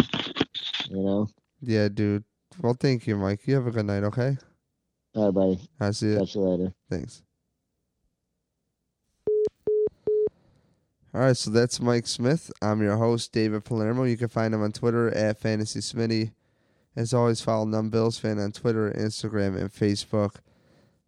You 0.91 1.03
know. 1.03 1.29
Yeah, 1.61 1.89
dude. 1.89 2.25
Well, 2.61 2.77
thank 2.79 3.07
you, 3.07 3.17
Mike. 3.17 3.47
You 3.47 3.55
have 3.55 3.67
a 3.67 3.71
good 3.71 3.87
night. 3.87 4.05
Okay. 4.05 4.37
All 5.15 5.27
right, 5.27 5.35
buddy. 5.35 5.69
I 5.81 5.91
see 5.91 6.09
you. 6.09 6.19
Catch 6.19 6.35
you 6.35 6.41
later. 6.43 6.75
Thanks. 6.91 7.23
All 11.15 11.21
right, 11.21 11.37
so 11.37 11.51
that's 11.51 11.79
Mike 11.79 12.07
Smith. 12.07 12.51
I'm 12.63 12.81
your 12.81 12.97
host, 12.97 13.33
David 13.33 13.65
Palermo. 13.65 14.05
You 14.05 14.17
can 14.17 14.29
find 14.29 14.55
him 14.55 14.63
on 14.63 14.73
Twitter 14.73 15.11
at 15.15 15.39
Fantasy 15.39 15.81
Smitty. 15.81 16.33
As 16.97 17.13
always, 17.13 17.43
follow 17.43 17.67
Numb 17.67 17.91
Bills 17.91 18.19
fan 18.19 18.39
on 18.39 18.53
Twitter, 18.53 18.91
Instagram, 18.93 19.61
and 19.61 19.71
Facebook. 19.71 20.37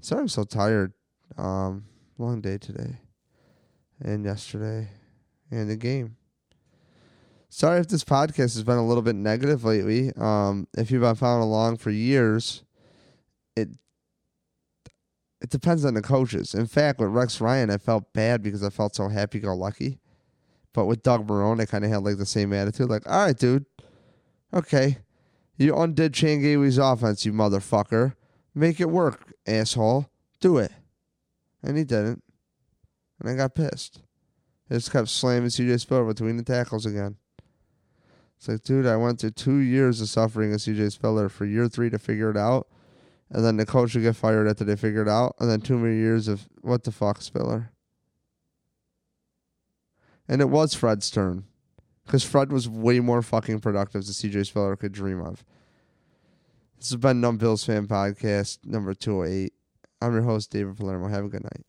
Sorry, 0.01 0.21
I'm 0.21 0.29
so 0.29 0.45
tired. 0.45 0.93
Um, 1.39 1.87
long 2.19 2.43
day 2.43 2.59
today, 2.59 2.99
and 4.01 4.25
yesterday, 4.27 4.89
and 5.51 5.71
the 5.71 5.77
game. 5.77 6.17
Sorry 7.57 7.79
if 7.79 7.87
this 7.87 8.03
podcast 8.03 8.57
has 8.57 8.65
been 8.65 8.79
a 8.79 8.85
little 8.85 9.01
bit 9.01 9.15
negative 9.15 9.65
lately. 9.65 10.11
Um, 10.17 10.67
if 10.77 10.91
you've 10.91 11.03
been 11.03 11.15
following 11.15 11.45
along 11.45 11.77
for 11.77 11.93
years, 11.93 12.65
it 13.55 13.69
it 15.41 15.51
depends 15.51 15.85
on 15.85 15.95
the 15.95 16.03
coaches. 16.03 16.53
In 16.53 16.67
fact, 16.67 16.99
with 16.99 17.11
Rex 17.11 17.41
Ryan, 17.41 17.71
I 17.71 17.79
felt 17.79 18.13
bad 18.13 18.43
because 18.43 18.65
I 18.65 18.71
felt 18.71 18.97
so 18.97 19.07
happy 19.07 19.39
go 19.39 19.55
lucky. 19.55 20.01
But 20.73 20.87
with 20.87 21.05
Doug 21.05 21.29
Marrone, 21.29 21.61
I 21.61 21.67
kind 21.67 21.85
of 21.85 21.93
had 21.93 22.03
like 22.03 22.17
the 22.17 22.27
same 22.27 22.53
attitude. 22.53 22.91
Like, 22.91 23.09
all 23.09 23.27
right, 23.27 23.39
dude, 23.39 23.67
okay, 24.53 24.99
you 25.57 25.77
undid 25.77 26.13
Chan 26.13 26.43
Gailey's 26.43 26.79
offense, 26.79 27.25
you 27.25 27.33
motherfucker. 27.33 28.17
Make 28.53 28.81
it 28.81 28.91
work, 28.91 29.33
asshole. 29.47 30.11
Do 30.41 30.59
it. 30.59 30.73
And 31.63 31.79
he 31.79 31.85
didn't. 31.85 32.25
And 33.21 33.31
I 33.31 33.37
got 33.37 33.55
pissed. 33.55 34.03
He 34.69 34.75
just 34.75 34.91
kept 34.91 35.09
slamming 35.09 35.51
CJ 35.51 35.79
Spiller 35.79 36.05
between 36.05 36.37
the 36.37 36.43
tackles 36.43 36.85
again. 36.85 37.17
It's 38.45 38.49
like, 38.51 38.63
dude, 38.63 38.85
I 38.85 38.97
went 38.97 39.21
through 39.21 39.31
two 39.31 39.57
years 39.57 40.03
of 40.03 40.11
suffering 40.11 40.51
with 40.51 40.61
CJ 40.61 40.93
Spiller 40.93 41.31
for 41.31 41.47
year 41.47 41.67
three 41.67 41.89
to 41.89 41.99
figure 41.99 42.31
it 42.31 42.37
out. 42.37 42.69
And 43.31 43.43
then 43.43 43.57
the 43.57 43.65
coach 43.65 43.95
would 43.95 44.03
get 44.03 44.17
fired 44.17 44.47
after 44.47 44.65
they 44.65 44.77
figured 44.77 45.09
it 45.09 45.11
out. 45.11 45.35
And 45.41 45.49
then 45.49 45.63
two 45.63 45.79
more 45.79 45.89
years 45.89 46.29
of 46.29 46.47
what 46.61 46.85
the 46.85 46.93
fuck, 46.93 47.23
Spiller. 47.23 47.71
And 50.29 50.43
it 50.43 50.51
was 50.51 50.75
Fred's 50.75 51.11
turn. 51.11 51.45
Because 52.05 52.23
Fred 52.23 52.53
was 52.53 52.69
way 52.69 53.01
more 53.01 53.23
fucking 53.23 53.61
productive 53.61 54.05
than 54.05 54.13
CJ 54.13 54.45
Spiller 54.49 54.77
could 54.77 54.93
dream 54.93 55.23
of. 55.23 55.43
This 56.77 56.91
has 56.91 57.01
been 57.01 57.23
Numb 57.23 57.39
Bills 57.39 57.65
Fan 57.65 57.87
Podcast 57.87 58.59
number 58.67 58.93
208. 58.93 59.55
I'm 60.03 60.13
your 60.13 60.25
host, 60.25 60.51
David 60.51 60.77
Palermo. 60.77 61.09
Have 61.09 61.25
a 61.25 61.29
good 61.29 61.45
night. 61.45 61.65